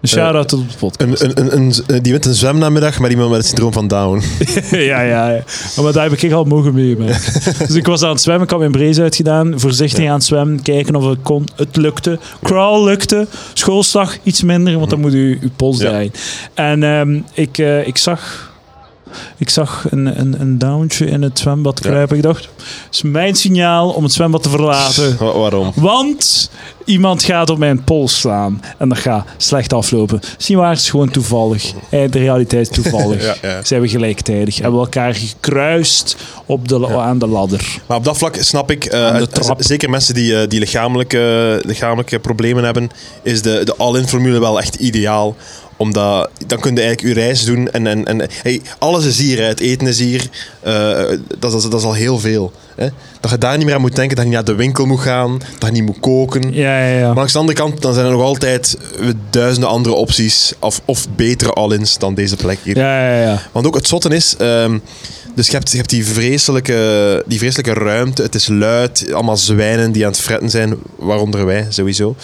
Een 0.01 0.09
shout-out 0.09 0.49
tot 0.49 0.71
de 0.71 0.77
podcast. 0.79 1.23
Een, 1.23 1.31
een, 1.39 1.57
een, 1.57 1.73
een, 1.87 2.03
die 2.03 2.13
wint 2.13 2.27
een 2.27 2.35
zwemnamiddag 2.35 3.01
met 3.01 3.11
iemand 3.11 3.29
met 3.31 3.39
het 3.39 3.47
syndroom 3.47 3.73
van 3.73 3.89
Down. 3.89 4.23
ja, 4.71 5.01
ja, 5.01 5.31
ja. 5.31 5.45
Maar 5.83 5.93
daar 5.93 6.11
heb 6.11 6.19
ik 6.19 6.33
al 6.33 6.45
mogen 6.45 6.75
meemaken. 6.75 7.17
dus 7.67 7.75
ik 7.77 7.87
was 7.87 8.03
aan 8.03 8.11
het 8.11 8.21
zwemmen, 8.21 8.45
ik 8.45 8.51
had 8.51 8.59
mijn 8.59 8.73
brace 8.73 9.03
uitgedaan, 9.03 9.53
voorzichtig 9.61 10.07
aan 10.09 10.15
het 10.15 10.25
zwemmen, 10.25 10.63
kijken 10.63 10.95
of 10.95 11.05
het 11.05 11.19
kon. 11.23 11.49
Het 11.57 11.77
lukte. 11.77 12.19
Crawl 12.43 12.85
lukte. 12.85 13.27
Schoolslag 13.55 14.17
iets 14.23 14.43
minder, 14.43 14.79
want 14.79 14.91
dan 14.91 15.01
moet 15.01 15.15
u 15.15 15.39
uw 15.41 15.51
pols 15.57 15.79
Ja. 15.81 15.89
draaien. 15.89 16.13
En 16.55 16.83
ehm, 16.83 17.21
ik, 17.33 17.59
eh, 17.59 17.87
ik 17.87 17.97
zag... 17.97 18.49
Ik 19.37 19.51
zag 19.51 19.85
een, 19.91 20.21
een, 20.21 20.41
een 20.41 20.59
downtje 20.59 21.07
in 21.07 21.23
het 21.23 21.39
zwembad 21.39 21.81
Ja. 21.83 21.91
kruipen. 21.91 22.17
Ik 22.17 22.23
dacht, 22.23 22.45
het 22.45 22.95
is 22.95 23.03
mijn 23.03 23.35
signaal 23.35 23.91
om 23.91 24.03
het 24.03 24.13
zwembad 24.13 24.43
te 24.43 24.51
verlaten. 24.51 25.17
Wa- 25.19 25.39
waarom? 25.39 25.73
Want 25.75 26.51
iemand 26.85 27.23
gaat 27.23 27.51
op 27.51 27.59
mijn 27.59 27.85
pols 27.85 28.19
slaan. 28.21 28.63
En 28.79 28.89
dat 28.89 28.99
gaat 28.99 29.27
slecht 29.37 29.73
aflopen. 29.73 30.21
Niet 30.49 30.59
waar, 30.59 30.71
het 30.71 30.79
is 30.79 30.91
gewoon 30.91 31.11
toevallig. 31.11 31.73
Eh, 31.91 32.11
De 32.11 32.19
realiteit 32.19 32.71
is 32.71 32.83
toevallig. 32.83 33.23
Ja, 33.31 33.35
ja. 33.43 33.65
Zijn 33.65 33.81
we 33.81 33.89
gelijktijdig. 33.89 34.55
Hebben 34.59 34.73
we 34.81 34.85
elkaar 34.85 35.15
gekruist 35.15 36.17
op 36.47 36.69
de, 36.69 36.99
aan 36.99 37.19
de 37.19 37.27
ladder. 37.27 37.79
Maar 37.87 37.97
op 37.97 38.05
dat 38.05 38.19
vlak 38.19 38.37
snap 38.37 38.71
ik, 38.71 38.85
eh, 38.85 39.17
zeker 39.59 39.91
mensen 39.91 40.15
die, 40.15 40.41
eh, 40.41 40.49
die 40.49 40.59
lichamelijke, 40.59 41.61
lichamelijke 41.67 42.19
problemen 42.19 42.65
hebben, 42.65 42.91
is 43.23 43.43
de, 43.43 43.61
de 43.65 43.75
all-in 43.77 44.09
formule 44.09 44.41
wel 44.41 44.59
echt 44.61 44.75
ideaal. 44.75 45.37
Omdat 45.81 46.31
dan 46.47 46.61
kun 46.61 46.75
je 46.75 46.81
eigenlijk 46.81 47.15
je 47.15 47.23
reis 47.23 47.45
doen 47.45 47.71
en, 47.71 47.87
en, 47.87 48.05
en 48.05 48.29
hey, 48.43 48.61
alles 48.79 49.05
is 49.05 49.19
hier. 49.19 49.39
hè. 49.39 49.45
Het 49.45 49.61
eten 49.61 49.87
is 49.87 49.99
hier. 49.99 50.29
eh, 50.63 51.03
dat, 51.39 51.55
is, 51.55 51.63
dat 51.63 51.81
is 51.81 51.85
al 51.85 51.93
heel 51.93 52.19
veel. 52.19 52.53
Hè? 52.77 52.89
Dat 53.21 53.31
je 53.31 53.39
daar 53.39 53.57
niet 53.57 53.67
meer 53.67 53.75
aan 53.75 53.81
moet 53.81 53.97
denken, 53.97 54.17
dat 54.17 54.25
je 54.25 54.31
niet 54.31 54.39
naar 54.45 54.55
de 54.57 54.63
winkel 54.63 54.87
moet 54.87 55.01
gaan, 55.01 55.41
dat 55.59 55.69
je 55.69 55.75
niet 55.75 55.85
moet 55.87 56.01
koken. 56.01 56.55
Ja, 56.55 56.79
ja, 56.87 56.99
ja. 56.99 57.07
Maar 57.07 57.17
langs 57.17 57.33
de 57.33 57.39
andere 57.39 57.59
kant, 57.59 57.83
dan 57.83 57.95
zijn 57.95 58.07
er 58.07 58.13
nog 58.13 58.23
altijd 58.23 58.79
eh, 59.01 59.07
duizenden 59.31 59.71
andere 59.71 59.95
opties, 59.95 60.53
of, 60.59 60.81
of 60.85 61.07
betere 61.17 61.53
all-ins 61.53 61.99
dan 61.99 62.15
deze 62.15 62.37
plek 62.37 62.59
hier. 62.63 62.77
Ja, 62.77 63.11
ja, 63.11 63.23
ja. 63.23 63.43
Want 63.53 63.67
ook 63.67 63.75
het 63.75 63.89
zotte 63.89 64.09
is, 64.09 64.35
ehm, 64.39 64.79
dus 65.35 65.47
je 65.47 65.53
hebt, 65.53 65.71
je 65.71 65.77
hebt 65.77 65.91
die, 65.91 66.07
vreselijke, 66.07 67.25
die 67.27 67.39
vreselijke 67.39 67.81
ruimte, 67.85 68.23
het 68.23 68.35
is 68.35 68.49
luid, 68.49 69.07
allemaal 69.13 69.37
zwijnen 69.37 69.93
die 69.93 70.05
aan 70.05 70.11
het 70.11 70.21
fretten 70.21 70.51
zijn, 70.51 70.75
waaronder 70.99 71.47
wij 71.47 71.67
sowieso. 71.69 72.15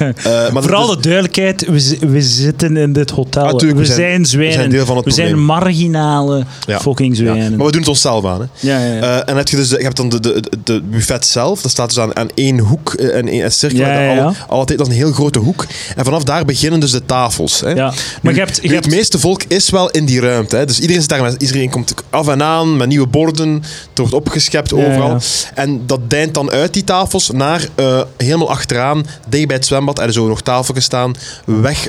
Eh, 0.00 0.52
maar 0.52 0.62
Vooral 0.62 0.86
de 0.86 1.00
duidelijkheid, 1.00 1.66
we, 1.66 1.96
we 2.08 2.22
zitten 2.22 2.76
in 2.76 2.92
dit 2.92 3.10
hotel. 3.10 3.42
Ah, 3.44 3.56
tuurlijk, 3.56 3.80
we, 3.80 3.86
we 3.86 3.92
zijn- 3.92 3.98
zijn 3.98 4.20
we 4.20 4.26
zwijnen. 4.26 4.54
zijn 4.54 4.70
deel 4.70 4.84
van 4.86 4.96
het 4.96 5.04
we 5.04 5.10
zijn 5.10 5.44
marginale 5.44 6.44
Ja. 6.66 6.80
fucking 6.80 7.16
ja, 7.16 7.22
zwijnen. 7.22 7.56
maar 7.56 7.66
we 7.66 7.72
doen 7.72 7.80
het 7.80 7.90
onszelf 7.90 8.24
aan. 8.24 8.40
Hè. 8.40 8.46
Ja, 8.68 8.78
ja, 8.84 8.94
ja. 8.94 9.00
Eh, 9.00 9.28
en 9.30 9.36
heb 9.36 9.48
je, 9.48 9.56
dus, 9.56 9.68
je 9.70 9.76
hebt 9.76 9.96
dan 9.96 10.08
de, 10.08 10.20
de, 10.20 10.42
de 10.64 10.82
buffet 10.82 11.26
zelf. 11.26 11.62
Dat 11.62 11.70
staat 11.70 11.88
dus 11.88 11.98
aan, 11.98 12.16
aan 12.16 12.28
één 12.34 12.58
hoek, 12.58 12.94
eh, 12.94 13.16
en 13.16 13.28
één 13.28 13.44
een 13.44 13.52
cirkel. 13.52 13.78
Ja, 13.78 14.00
ja, 14.00 14.12
ja. 14.12 14.22
Alle- 14.22 14.34
altijd, 14.48 14.78
dat 14.78 14.86
is 14.88 14.92
een 14.92 14.98
heel 15.00 15.12
grote 15.12 15.38
hoek. 15.38 15.66
En 15.96 16.04
vanaf 16.04 16.24
daar 16.24 16.44
beginnen 16.44 16.80
dus 16.80 16.90
de 16.90 17.04
tafels. 17.06 17.60
Hè. 17.60 17.70
ja. 17.70 17.90
Nu, 17.90 17.96
Maar 18.22 18.34
je 18.34 18.40
hebt... 18.40 18.58
Je 18.62 18.68
hebt 18.68 18.84
het 18.84 18.94
meeste 18.94 19.18
volk 19.18 19.42
is 19.48 19.70
wel 19.70 19.90
in 19.90 20.04
die 20.04 20.20
ruimte. 20.20 20.56
Hè. 20.56 20.64
Dus 20.66 20.80
iedereen 20.80 21.00
zit 21.00 21.10
daar 21.10 21.34
iedereen 21.38 21.70
komt 21.70 21.94
af 22.10 22.28
en 22.28 22.42
aan 22.42 22.49
met 22.76 22.88
nieuwe 22.88 23.06
borden. 23.06 23.52
Het 23.88 23.98
wordt 23.98 24.14
opgeschept 24.14 24.72
overal. 24.72 25.18
En 25.54 25.86
dat 25.86 26.10
deint 26.10 26.34
dan 26.34 26.50
uit 26.50 26.72
die 26.72 26.84
tafels 26.84 27.30
naar 27.30 27.68
eh, 27.74 28.00
helemaal 28.16 28.50
achteraan, 28.50 29.06
dicht 29.28 29.46
bij 29.46 29.56
het 29.56 29.66
zwembad. 29.66 29.98
Er 29.98 30.12
zo 30.12 30.28
nog 30.28 30.40
tafel 30.42 30.74
staan. 30.80 31.14
Weg. 31.44 31.88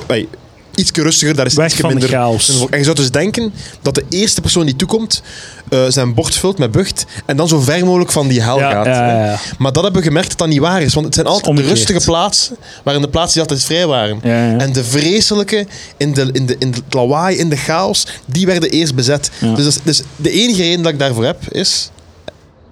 Iets 0.74 0.90
rustiger, 0.90 1.34
daar 1.34 1.46
is 1.46 1.54
Weg 1.54 1.66
iets 1.72 1.80
de 1.80 1.86
minder. 1.86 2.08
chaos. 2.08 2.66
En 2.70 2.78
je 2.78 2.84
zou 2.84 2.96
dus 2.96 3.10
denken 3.10 3.52
dat 3.82 3.94
de 3.94 4.04
eerste 4.08 4.40
persoon 4.40 4.66
die 4.66 4.76
toekomt, 4.76 5.22
eh, 5.68 5.84
zijn 5.88 6.14
bord 6.14 6.34
vult 6.34 6.58
met 6.58 6.70
bucht 6.70 7.04
en 7.26 7.36
dan 7.36 7.48
zo 7.48 7.60
ver 7.60 7.84
mogelijk 7.84 8.12
van 8.12 8.28
die 8.28 8.42
hel 8.42 8.58
Ja, 8.58 8.70
gaat. 8.70 8.86
ja, 8.86 9.06
ja, 9.08 9.24
ja. 9.24 9.38
Maar 9.58 9.72
dat 9.72 9.82
hebben 9.82 10.00
we 10.02 10.06
gemerkt 10.06 10.28
dat 10.28 10.38
dat 10.38 10.48
niet 10.48 10.58
waar 10.58 10.82
is. 10.82 10.94
Want 10.94 11.06
het 11.06 11.14
zijn 11.14 11.26
altijd 11.26 11.46
omgekeerd. 11.46 11.74
rustige 11.76 12.00
plaatsen, 12.04 12.56
waarin 12.82 13.02
de 13.02 13.08
plaatsen 13.08 13.32
die 13.32 13.42
altijd 13.42 13.64
vrij 13.68 13.86
waren. 13.86 14.22
En 14.60 14.72
de 14.72 14.84
vreselijke, 14.84 15.66
in, 15.96 16.14
de, 16.14 16.28
in, 16.32 16.46
de, 16.46 16.56
in 16.58 16.68
het 16.72 16.94
lawaai, 16.94 17.36
in 17.36 17.48
de 17.48 17.56
chaos, 17.56 18.06
die 18.26 18.46
werden 18.46 18.70
eerst 18.70 18.94
bezet. 18.94 19.30
Dus, 19.40 19.56
dat 19.56 19.66
is- 19.66 19.78
dus 19.82 20.02
de 20.16 20.30
enige 20.30 20.62
reden 20.62 20.82
dat 20.82 20.92
ik 20.92 20.98
daarvoor 20.98 21.24
heb, 21.24 21.38
is 21.48 21.90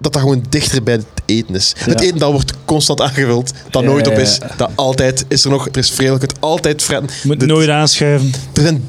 dat 0.00 0.12
dat 0.12 0.22
gewoon 0.22 0.44
dichter 0.48 0.82
bij 0.82 0.94
het 0.94 1.04
eten 1.26 1.54
is. 1.54 1.72
Het 1.78 2.00
eten 2.00 2.18
dat 2.18 2.30
wordt 2.32 2.52
constant 2.64 3.00
aangevuld, 3.00 3.52
dat 3.70 3.84
nooit 3.84 4.06
op 4.08 4.18
is. 4.18 4.38
Dat 4.56 4.70
altijd 4.74 5.24
is 5.28 5.44
er 5.44 5.50
nog, 5.50 5.68
er 5.72 5.78
is 5.78 5.90
vredelijk, 5.90 6.22
het 6.22 6.34
altijd 6.40 6.82
fretten. 6.82 7.10
Je 7.22 7.28
moet 7.28 7.40
De- 7.40 7.46
nooit 7.46 7.68
aanschuiven. 7.68 8.32
er 8.54 8.62
zijn, 8.62 8.84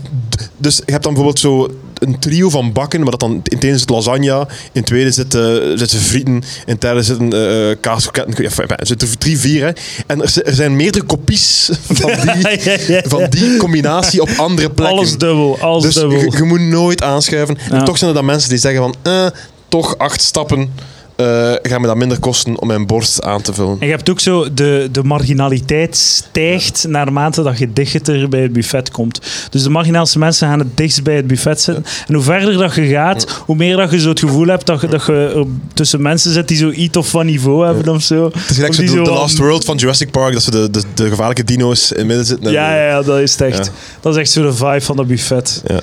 dus 0.58 0.76
je 0.86 0.92
hebt 0.92 1.04
dan 1.04 1.14
bijvoorbeeld 1.14 1.40
zo 1.40 1.76
een 2.00 2.20
trio 2.20 2.50
van 2.50 2.72
bakken, 2.74 3.02
maar 3.02 3.12
dat 3.12 3.20
dan 3.20 3.32
in 3.32 3.42
het 3.56 3.64
ene 3.64 3.78
zit 3.78 3.90
lasagne, 3.90 4.40
in 4.48 4.48
het 4.74 4.86
tweede 4.86 5.12
zitten, 5.12 5.78
zitten 5.80 6.00
frieten, 6.00 6.34
in 6.34 6.44
het 6.66 6.82
derde 6.82 7.04
zitten 7.04 7.34
eh 7.34 7.76
kaasroketten. 7.82 8.44
Enfin, 8.46 8.68
er 8.68 8.88
zitten 8.88 9.18
drie, 9.18 9.40
vier. 9.40 9.64
Hè. 9.66 9.72
En 10.08 10.22
er, 10.22 10.30
zi- 10.30 10.40
er 10.42 10.54
zijn 10.54 10.76
meerdere 10.76 11.06
kopies 11.06 11.70
van 12.00 12.12
die, 12.22 12.48
Ja, 12.64 12.78
ja. 12.88 13.02
van 13.06 13.26
die 13.30 13.58
combinatie 13.58 14.22
op 14.22 14.30
andere 14.38 14.70
plekken. 14.72 14.98
Alles 14.98 15.18
dubbel, 15.18 15.60
alles 15.60 15.84
dus 15.84 15.94
dubbel. 15.94 16.20
je, 16.20 16.32
je 16.38 16.44
moet 16.44 16.60
nooit 16.62 17.04
aanschuiven. 17.04 17.58
En 17.72 17.84
toch 17.86 17.98
zijn 17.98 18.10
er 18.10 18.16
dan 18.16 18.26
mensen 18.26 18.50
die 18.50 18.58
zeggen 18.60 18.82
van, 18.82 18.96
eh, 19.02 19.26
toch 19.70 19.98
acht 19.98 20.22
stappen 20.22 20.74
eh 21.22 21.72
gaan 21.72 21.82
me 21.82 21.88
dat 21.88 21.96
minder 21.96 22.20
kosten 22.20 22.60
om 22.62 22.68
mijn 22.68 22.86
borst 22.86 23.22
aan 23.24 23.42
te 23.42 23.54
vullen. 23.54 23.78
En 23.80 23.86
je 23.88 23.94
hebt 23.94 24.10
ook 24.10 24.20
zo, 24.20 24.54
de, 24.54 24.90
de 24.92 25.04
marginaliteit 25.04 25.98
stijgt 25.98 26.86
naarmate 26.88 27.44
dat 27.44 27.58
je 27.58 27.74
dichter 27.74 28.30
bij 28.30 28.42
het 28.42 28.54
buffet 28.54 28.92
komt. 28.92 29.20
Dus 29.50 29.64
de 29.64 29.70
marginaalste 29.70 30.20
mensen 30.20 30.48
gaan 30.48 30.60
het 30.60 30.78
dichtst 30.78 31.04
bij 31.04 31.16
het 31.16 31.28
buffet 31.28 31.62
zitten. 31.62 31.86
En 32.08 32.14
hoe 32.14 32.24
verder 32.24 32.58
dat 32.58 32.76
je 32.76 32.86
gaat, 32.88 33.42
hoe 33.46 33.56
meer 33.56 33.76
dat 33.78 33.92
je 33.92 34.00
zo 34.00 34.10
het 34.10 34.20
gevoel 34.20 34.48
hebt 34.48 34.66
dat 34.66 34.82
je, 34.82 34.88
dat 34.88 35.06
je 35.06 35.46
tussen 35.74 36.02
mensen 36.02 36.32
zit 36.34 36.48
die 36.48 36.58
zo 36.58 36.70
iets 36.70 36.98
of 36.98 37.08
van 37.10 37.26
niveau 37.26 37.66
hebben 37.66 37.94
of 37.94 38.02
zo. 38.02 38.26
Het 38.34 38.50
is 38.50 38.56
gelijk 38.56 38.74
zo 38.74 38.82
de, 38.82 38.88
zo 38.88 39.04
The 39.04 39.10
wat- 39.10 39.20
Last 39.20 39.38
World 39.38 39.66
van 39.66 39.78
Jurassic 39.78 40.12
Park, 40.12 40.34
dat 40.34 40.44
ze 40.44 40.52
de, 40.52 40.70
de, 40.70 40.82
de 40.94 41.10
gevaarlijke 41.10 41.44
dino's 41.44 41.92
in 41.92 41.98
het 41.98 42.08
midden 42.08 42.26
zitten. 42.26 42.46
en 42.48 42.52
Ja, 42.54 42.70
de- 42.70 42.76
ja, 42.76 42.86
ja, 42.88 43.02
dat 43.02 43.20
is 43.20 43.36
echt. 43.36 43.66
Ja. 43.66 43.72
Dat 44.02 44.14
is 44.14 44.20
echt 44.20 44.32
zo 44.32 44.42
de 44.44 44.54
vibe 44.54 44.82
van 44.82 44.96
dat 44.96 45.08
buffet. 45.08 45.62
Ja. 45.68 45.80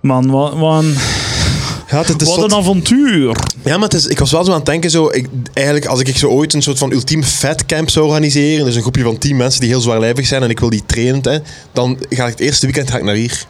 Man, 0.00 0.30
wat, 0.30 0.52
een- 0.84 0.94
Ja, 1.90 1.98
het 2.02 2.20
is 2.22 2.28
wat 2.28 2.38
zot. 2.38 2.52
een 2.52 2.56
avontuur. 2.58 3.36
Ja, 3.64 3.74
maar 3.76 3.88
het 3.88 3.94
is, 3.94 4.06
ik 4.06 4.18
was 4.18 4.30
wel 4.30 4.44
zo 4.44 4.50
aan 4.50 4.56
het 4.56 4.66
denken, 4.66 4.90
zo, 4.90 5.06
ik, 5.12 5.26
eigenlijk 5.52 5.86
als 5.86 6.00
ik 6.00 6.16
zo 6.16 6.28
ooit 6.28 6.54
een 6.54 6.62
soort 6.62 6.78
van 6.78 6.92
ultiem 6.92 7.22
fatcamp 7.22 7.90
zou 7.90 8.06
organiseren, 8.06 8.64
dus 8.64 8.74
een 8.74 8.80
groepje 8.82 9.02
van 9.02 9.18
tien 9.18 9.36
mensen 9.36 9.60
die 9.60 9.68
heel 9.68 9.80
zwaarlijvig 9.80 10.26
zijn 10.26 10.42
en 10.42 10.50
ik 10.50 10.60
wil 10.60 10.70
die 10.70 10.82
trainen, 10.86 11.20
hè, 11.22 11.38
dan 11.72 11.98
ga 12.08 12.24
ik 12.24 12.30
het 12.30 12.40
eerste 12.40 12.66
weekend 12.66 12.90
ga 12.90 12.96
ik 12.96 13.04
naar 13.04 13.14
hier. 13.14 13.44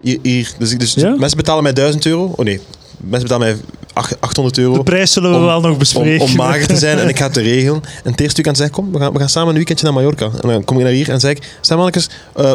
Hier, 0.00 0.18
hier. 0.22 0.52
Dus, 0.58 0.70
dus 0.78 0.94
Ja? 0.94 1.14
mensen 1.18 1.36
betalen 1.36 1.62
mij 1.62 1.72
1000 1.72 2.06
euro. 2.06 2.32
Oh 2.36 2.44
nee, 2.44 2.60
mensen 3.00 3.28
betalen 3.28 3.46
mij 3.46 3.56
ach- 3.92 4.12
800 4.20 4.58
euro. 4.58 4.72
De 4.74 4.82
prijs 4.82 5.12
zullen 5.12 5.30
we 5.30 5.36
om- 5.36 5.44
wel 5.44 5.60
nog 5.60 5.76
bespreken. 5.76 6.24
om 6.24 6.34
mager 6.36 6.66
te 6.66 6.76
zijn 6.76 6.98
en 6.98 7.08
ik 7.08 7.18
ga 7.18 7.26
het 7.26 7.36
regelen. 7.36 7.82
En 8.04 8.10
het 8.10 8.20
eerste 8.20 8.34
weekend 8.34 8.56
zeg 8.56 8.66
ik, 8.66 8.72
kom, 8.72 8.92
we 8.92 8.98
gaan, 8.98 9.12
we 9.12 9.18
gaan 9.18 9.28
samen 9.28 9.48
een 9.48 9.54
weekendje 9.56 9.84
naar 9.84 9.94
Mallorca. 9.94 10.24
En 10.42 10.48
dan 10.48 10.64
kom 10.64 10.76
ik 10.76 10.82
naar 10.82 10.92
hier 10.92 11.08
en 11.10 11.20
zeg 11.20 11.30
ik, 11.30 11.56
stel 11.60 11.76
mannetjes, 11.76 12.08
eh, 12.36 12.52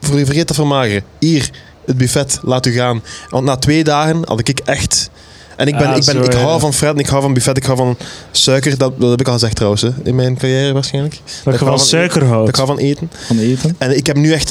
ver- 0.00 0.24
vergeet 0.26 0.46
te 0.46 0.54
vermageren. 0.54 1.02
Hier, 1.18 1.50
het 1.84 1.96
buffet, 1.96 2.38
laat 2.42 2.66
u 2.66 2.72
gaan. 2.72 3.02
Want 3.28 3.44
na 3.44 3.56
twee 3.56 3.84
dagen 3.84 4.22
had 4.24 4.48
ik 4.48 4.60
echt... 4.60 5.10
En 5.56 5.66
ik, 5.66 5.76
ben, 5.76 5.86
Ah, 5.86 5.96
ik, 5.96 6.04
ben, 6.04 6.24
ik 6.24 6.32
hou 6.32 6.60
van 6.60 6.72
fret, 6.74 6.98
ik 6.98 7.06
hou 7.06 7.22
van 7.22 7.34
buffet, 7.34 7.56
ik 7.56 7.64
hou 7.64 7.76
van 7.76 7.96
suiker. 8.30 8.78
Dat, 8.78 8.92
dat 9.00 9.10
heb 9.10 9.20
ik 9.20 9.26
al 9.26 9.32
gezegd 9.32 9.54
trouwens, 9.54 9.82
hè, 9.82 9.88
in 10.04 10.14
mijn 10.14 10.36
carrière 10.36 10.72
waarschijnlijk. 10.72 11.20
Dat 11.44 11.52
ik 11.52 11.58
van 11.58 11.68
van 11.68 11.78
suiker 11.78 12.20
Dat 12.20 12.28
houdt. 12.28 12.48
ik 12.48 12.54
hou 12.54 12.66
van 12.66 12.78
eten. 12.78 13.10
Van 13.26 13.38
eten. 13.38 13.74
En 13.78 13.96
ik 13.96 14.06
heb 14.06 14.16
nu 14.16 14.32
echt... 14.32 14.50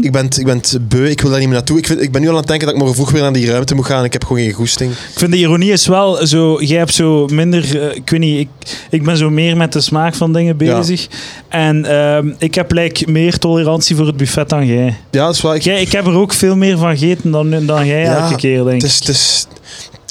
Ik, 0.00 0.12
ben, 0.12 0.26
ik 0.36 0.44
ben 0.44 0.60
beu, 0.88 1.08
ik 1.10 1.20
wil 1.20 1.30
daar 1.30 1.38
niet 1.38 1.48
meer 1.48 1.56
naartoe. 1.56 1.78
Ik, 1.78 1.86
vind, 1.86 2.02
ik 2.02 2.12
ben 2.12 2.20
nu 2.20 2.26
al 2.26 2.32
aan 2.32 2.38
het 2.38 2.48
denken 2.48 2.66
dat 2.66 2.74
ik 2.76 2.80
morgen 2.82 2.96
vroeg 3.02 3.10
weer 3.12 3.22
naar 3.22 3.32
die 3.32 3.50
ruimte 3.50 3.74
moet 3.74 3.86
gaan. 3.86 4.04
Ik 4.04 4.12
heb 4.12 4.24
gewoon 4.24 4.42
geen 4.42 4.52
goesting. 4.52 4.90
Ik 4.92 4.98
vind 5.18 5.32
de 5.32 5.38
ironie 5.38 5.72
is 5.72 5.86
wel 5.86 6.26
zo. 6.26 6.62
Jij 6.62 6.78
hebt 6.78 6.94
zo 6.94 7.26
minder. 7.26 7.80
eh, 7.82 7.96
ik 7.96 8.10
weet 8.10 8.20
niet. 8.20 8.38
Ik, 8.38 8.48
ik 8.90 9.02
ben 9.04 9.16
zo 9.16 9.30
meer 9.30 9.56
met 9.56 9.72
de 9.72 9.80
smaak 9.80 10.14
van 10.14 10.32
dingen 10.32 10.54
Ja. 10.58 10.78
bezig. 10.78 11.06
En 11.48 11.84
ehm, 11.84 12.30
ik 12.38 12.54
heb 12.54 12.72
like, 12.72 13.10
meer 13.10 13.38
tolerantie 13.38 13.96
voor 13.96 14.06
het 14.06 14.16
buffet 14.16 14.48
dan 14.48 14.66
jij. 14.66 14.96
Ja, 15.10 15.26
dat 15.26 15.34
is 15.34 15.40
wel... 15.42 15.54
Ik, 15.54 15.62
jij. 15.62 15.80
Ik 15.80 15.92
heb 15.92 16.06
er 16.06 16.14
ook 16.14 16.32
veel 16.32 16.56
meer 16.56 16.78
van 16.78 16.98
gegeten 16.98 17.30
dan, 17.30 17.66
dan 17.66 17.86
jij 17.86 18.02
Ja, 18.02 18.16
elke 18.24 18.36
keer, 18.36 18.64
denk 18.64 18.82
Het, 18.82 18.82
ik. 18.82 18.88
is, 18.90 18.98
het, 18.98 19.08
is, 19.08 19.46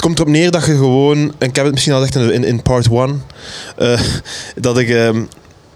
het 0.02 0.10
komt 0.10 0.20
erop 0.20 0.34
neer 0.34 0.52
dat 0.52 0.66
je 0.66 0.76
gewoon, 0.76 1.18
en 1.18 1.48
ik 1.48 1.56
heb 1.56 1.66
het 1.66 1.74
misschien 1.74 1.94
al 1.94 2.02
gezegd 2.02 2.32
in, 2.32 2.44
in, 2.44 2.62
part 2.62 2.88
1, 2.88 3.24
dat 4.56 4.78
ik, 4.78 4.90
ehm, 4.90 5.22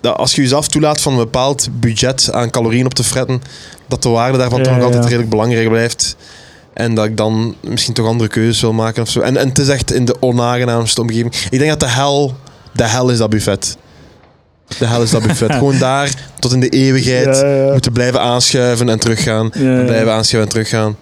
dat 0.01 0.17
als 0.17 0.35
je 0.35 0.41
jezelf 0.41 0.67
toelaat 0.67 1.01
van 1.01 1.11
een 1.11 1.19
bepaald 1.19 1.67
budget 1.71 2.29
aan 2.31 2.49
calorieën 2.49 2.85
op 2.85 2.93
te 2.93 3.03
fretten, 3.03 3.41
dat 3.87 4.03
de 4.03 4.09
waarde 4.09 4.37
daarvan 4.37 4.57
Ja, 4.57 4.63
toch 4.63 4.73
nog 4.73 4.81
ja, 4.81 4.87
altijd 4.87 5.05
redelijk 5.05 5.29
belangrijk 5.29 5.69
blijft. 5.69 6.15
En 6.73 6.95
dat 6.95 7.05
ik 7.05 7.17
dan 7.17 7.55
misschien 7.61 7.93
toch 7.93 8.07
andere 8.07 8.29
keuzes 8.29 8.61
wil 8.61 8.73
maken 8.73 9.01
of 9.01 9.09
zo. 9.09 9.19
En, 9.19 9.37
en 9.37 9.47
het 9.47 9.59
is 9.59 9.67
echt 9.67 9.93
in 9.93 10.05
de 10.05 10.15
onaangenaamste 10.19 11.01
omgeving. 11.01 11.35
Ik 11.49 11.59
denk 11.59 11.69
dat 11.69 11.79
de 11.79 11.89
hel, 11.89 12.35
de 12.71 12.87
hel 12.87 13.09
is 13.09 13.17
dat 13.17 13.29
buffet. 13.29 13.77
De 14.77 14.85
hel 14.85 15.01
is 15.01 15.09
dat 15.09 15.27
buffet. 15.27 15.51
Gewoon 15.59 15.77
daar 15.77 16.09
tot 16.39 16.53
in 16.53 16.59
de 16.59 16.69
eeuwigheid 16.69 17.37
Ja, 17.37 17.71
moeten 17.71 17.91
blijven 17.91 18.21
aanschuiven 18.21 18.89
en 18.89 18.99
teruggaan. 18.99 19.49
Blijven 19.49 20.11
aanschuiven 20.11 20.41
en 20.41 20.49
teruggaan. 20.49 20.95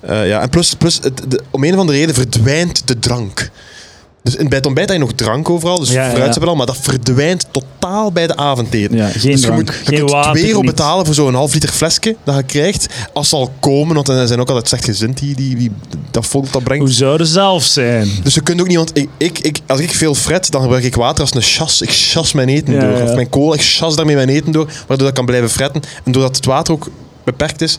Eh, 0.00 0.28
ja, 0.28 0.40
en 0.40 0.48
plus, 0.48 0.74
plus 0.74 0.98
het, 1.02 1.22
de, 1.28 1.40
om 1.50 1.64
een 1.64 1.72
of 1.72 1.78
andere 1.78 1.98
reden 1.98 2.14
verdwijnt 2.14 2.88
de 2.88 2.98
drank. 2.98 3.50
Dus 4.22 4.36
in, 4.36 4.48
bij 4.48 4.56
het 4.58 4.66
ontbijt 4.66 4.88
heb 4.88 4.98
je 4.98 5.04
nog 5.04 5.14
drank 5.14 5.50
overal, 5.50 5.78
dus 5.78 5.90
Ja, 5.90 6.10
fruit 6.10 6.34
ja. 6.34 6.46
al, 6.46 6.54
maar 6.54 6.66
dat 6.66 6.76
verdwijnt 6.80 7.46
totaal 7.50 8.12
bij 8.12 8.26
de 8.26 8.36
avondeten. 8.36 8.96
Ja, 8.96 9.06
geen 9.06 9.30
dus 9.30 9.40
je, 9.40 9.46
drank, 9.46 9.58
moet, 9.58 9.66
je 9.68 9.84
geen 9.84 9.98
kunt 9.98 10.10
water, 10.10 10.32
2 10.32 10.46
euro 10.46 10.60
betalen 10.60 11.06
voor 11.06 11.14
zo'n 11.14 11.34
half 11.34 11.54
liter 11.54 11.68
flesje 11.68 12.16
dat 12.24 12.36
je 12.36 12.42
krijgt. 12.42 12.86
Als 13.12 13.28
ze 13.28 13.36
al 13.36 13.52
komen, 13.60 13.94
want 13.94 14.08
er 14.08 14.26
zijn 14.26 14.40
ook 14.40 14.48
altijd 14.48 14.68
slecht 14.68 14.84
gezind 14.84 15.18
die, 15.18 15.34
die, 15.34 15.56
die 15.56 15.70
dat 16.10 16.26
volk 16.26 16.52
dat 16.52 16.62
brengt. 16.62 16.84
Hoe 16.84 16.92
zou 16.92 17.18
het 17.18 17.28
zelf 17.28 17.64
zijn? 17.64 18.08
Dus 18.22 18.34
je 18.34 18.40
kunt 18.40 18.60
ook 18.60 18.68
niet, 18.68 18.76
want 18.76 18.96
ik, 18.98 19.08
ik, 19.16 19.38
ik, 19.38 19.58
als 19.66 19.80
ik 19.80 19.90
veel 19.90 20.14
fret, 20.14 20.50
dan 20.50 20.62
gebruik 20.62 20.84
ik 20.84 20.94
water 20.94 21.20
als 21.20 21.34
een 21.34 21.42
chas. 21.42 21.82
Ik 21.82 21.90
chas 21.90 22.32
mijn 22.32 22.48
eten 22.48 22.74
Ja, 22.74 22.80
door. 22.80 23.02
Of 23.02 23.14
mijn 23.14 23.28
cola, 23.28 23.54
ik 23.54 23.62
chas 23.62 23.96
daarmee 23.96 24.16
mijn 24.16 24.28
eten 24.28 24.52
door, 24.52 24.64
waardoor 24.66 24.96
dat 24.96 25.08
ik 25.08 25.14
kan 25.14 25.26
blijven 25.26 25.50
fretten. 25.50 25.82
En 26.04 26.12
doordat 26.12 26.36
het 26.36 26.44
water 26.44 26.74
ook 26.74 26.88
beperkt 27.24 27.60
is, 27.60 27.78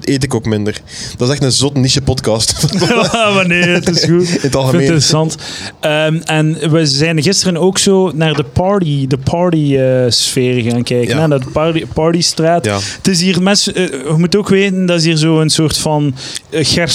eet 0.00 0.24
ik 0.24 0.34
ook 0.34 0.44
minder. 0.44 0.80
Dat 1.16 1.28
is 1.28 1.34
echt 1.34 1.42
een 1.42 1.52
zot 1.52 1.74
niche 1.74 2.02
podcast. 2.02 2.66
maar 3.34 3.46
nee, 3.46 3.62
het 3.62 3.88
is 3.88 4.04
goed. 4.04 4.28
In 4.34 4.38
het 4.40 4.56
algemeen. 4.56 4.80
Interessant. 4.80 5.36
Ehm, 5.80 6.16
en 6.24 6.70
we 6.70 6.86
zijn 6.86 7.22
gisteren 7.22 7.56
ook 7.56 7.78
zo 7.78 8.10
naar 8.14 8.34
de 8.34 8.44
party, 8.44 9.06
de 9.06 9.18
party 9.18 9.76
eh, 9.76 10.04
sfeer 10.08 10.62
gaan 10.70 10.82
kijken. 10.82 11.16
Ja. 11.16 11.26
Naar 11.26 11.40
de 11.40 11.50
party, 11.52 11.86
partystraat. 11.94 12.64
Ja. 12.64 12.78
Het 12.96 13.08
is 13.08 13.20
hier 13.20 13.42
mensen, 13.42 13.74
eh, 13.74 13.84
je 13.86 14.14
moet 14.16 14.36
ook 14.36 14.48
weten, 14.48 14.86
dat 14.86 14.98
is 14.98 15.04
hier 15.04 15.16
zo 15.16 15.40
een 15.40 15.50
soort 15.50 15.78
van 15.78 16.14
uh, 16.50 16.62
Ja. 16.62 16.86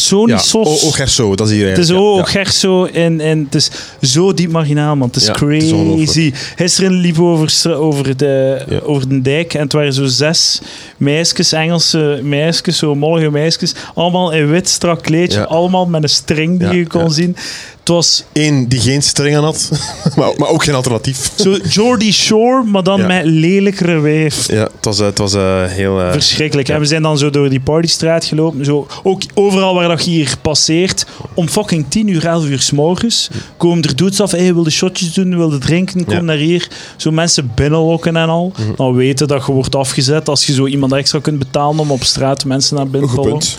O, 0.51 0.61
o 0.61 0.91
Gerso, 0.91 1.36
dat 1.36 1.47
is 1.47 1.53
hier 1.53 1.69
Het 1.69 1.77
is 1.77 1.88
ja. 1.88 2.23
Gerso 2.23 2.86
en, 2.86 3.19
en 3.19 3.39
het 3.39 3.55
is 3.55 3.69
zo 4.01 4.34
diep 4.34 4.51
marginaal, 4.51 4.95
man. 4.95 5.07
Het 5.07 5.15
is 5.15 5.27
het 5.27 5.38
crazy. 5.38 6.34
Gisteren 6.55 6.91
liep 6.91 7.19
over, 7.19 7.77
over, 7.77 8.17
de, 8.17 8.65
over 8.84 9.09
de 9.09 9.21
dijk 9.21 9.53
en 9.53 9.61
het 9.61 9.73
waren 9.73 9.93
zo 9.93 10.05
zes 10.05 10.61
meisjes, 10.97 11.53
Engelse 11.74 12.19
meisjes, 12.24 12.78
zo 12.78 12.95
mollige 12.95 13.32
meisjes, 13.32 13.76
allemaal 13.95 14.32
in 14.32 14.49
wit 14.49 14.69
strak 14.69 15.01
kleedje, 15.01 15.39
Ja. 15.39 15.45
allemaal 15.45 15.86
met 15.86 16.03
een 16.03 16.09
string 16.09 16.59
die 16.59 16.78
je 16.80 16.88
kon 16.88 17.11
zien. 17.11 17.36
Het 17.84 17.91
was 17.91 18.23
Eén 18.34 18.67
die 18.67 18.79
geen 18.79 19.01
string 19.03 19.36
aan 19.38 19.43
had, 19.43 19.69
maar, 20.15 20.31
maar 20.38 20.49
ook 20.49 20.63
geen 20.63 20.75
alternatief. 20.75 21.31
zo 21.36 21.57
Geordie 21.63 22.13
Shore, 22.13 22.63
maar 22.63 22.84
dan 22.84 22.99
Ja. 22.99 23.07
met 23.07 23.25
lelijkere 23.25 23.99
weef. 23.99 24.47
Ja, 24.51 24.63
het 24.63 24.86
was, 24.86 24.99
eh, 24.99 25.05
het 25.05 25.17
was 25.17 25.34
eh, 25.34 25.63
heel... 25.65 26.01
eh, 26.01 26.11
Verschrikkelijk. 26.11 26.69
En 26.69 26.79
we 26.79 26.86
zijn 26.86 27.01
dan 27.01 27.17
zo 27.17 27.29
door 27.29 27.49
die 27.49 27.59
partystraat 27.59 28.25
gelopen. 28.25 28.65
Zo, 28.65 28.88
ook 29.03 29.21
overal 29.34 29.73
waar 29.75 29.88
dat 29.88 30.05
je 30.05 30.11
hier 30.11 30.36
passeert. 30.41 31.05
Om 31.34 31.49
fucking 31.49 31.86
10 31.89 32.07
uur, 32.07 32.25
11 32.25 32.45
uur 32.45 32.59
s 32.59 32.71
morgens. 32.71 33.29
Komen 33.57 33.84
er 33.84 33.95
dudes 33.95 34.21
af. 34.21 34.31
Hey, 34.31 34.53
wilde 34.53 34.69
shotjes 34.69 35.13
doen, 35.13 35.38
wilde 35.38 35.57
drinken. 35.57 36.05
Kom 36.05 36.13
Ja. 36.15 36.21
naar 36.21 36.36
hier. 36.38 36.67
Zo 36.97 37.11
mensen 37.11 37.51
binnenlokken 37.55 38.15
en 38.15 38.29
al. 38.29 38.53
Mhm. 38.57 38.75
Dan 38.75 38.95
weten 38.95 39.27
dat 39.27 39.45
je 39.45 39.51
wordt 39.51 39.75
afgezet. 39.75 40.29
Als 40.29 40.45
je 40.45 40.53
zo 40.53 40.65
iemand 40.65 40.91
extra 40.93 41.19
kunt 41.19 41.39
betalen 41.39 41.79
om 41.79 41.91
op 41.91 42.03
straat 42.03 42.45
mensen 42.45 42.75
naar 42.75 42.88
binnen 42.88 43.09
te 43.09 43.15
Goed 43.15 43.25
lokken. 43.25 43.47
punt. 43.49 43.57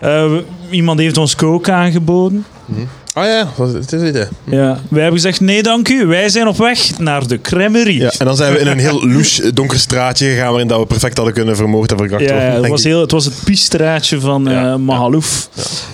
Eh, 0.00 0.32
iemand 0.70 0.98
heeft 1.00 1.16
ons 1.18 1.34
coke 1.36 1.72
aangeboden. 1.72 2.44
Ah 3.18 3.24
ja, 3.26 3.64
het 3.78 3.92
is 3.92 4.02
het. 4.02 4.14
hè. 4.14 4.56
Ja. 4.56 4.80
Wij 4.88 5.02
hebben 5.02 5.20
gezegd, 5.20 5.40
nee 5.40 5.62
dank 5.62 5.88
u. 5.88 6.06
Wij 6.06 6.28
zijn 6.28 6.48
op 6.48 6.56
weg 6.56 6.98
naar 6.98 7.26
de 7.26 7.40
crèmerie. 7.40 8.00
Ja, 8.00 8.12
en 8.18 8.26
dan 8.26 8.36
zijn 8.36 8.52
we 8.52 8.58
in 8.58 8.66
een 8.66 8.78
heel 8.78 9.06
louche 9.08 9.42
eh, 9.42 9.50
donker 9.54 9.78
straatje 9.78 10.26
gegaan 10.28 10.48
waarin 10.50 10.68
dat 10.68 10.78
we 10.80 10.86
perfect 10.86 11.16
hadden 11.16 11.34
kunnen 11.34 11.56
vermoord 11.56 11.90
en 11.90 11.96
verkracht 11.98 12.22
Ja, 12.24 12.32
worden. 12.34 12.54
het, 12.54 12.68
was 12.68 12.84
heel, 12.84 13.00
het 13.00 13.10
was 13.10 13.24
het 13.24 13.34
piestraatje 13.44 14.20
van 14.20 14.48
eh 14.48 14.54
Ja, 14.54 14.76
Mahalouf. 14.76 15.48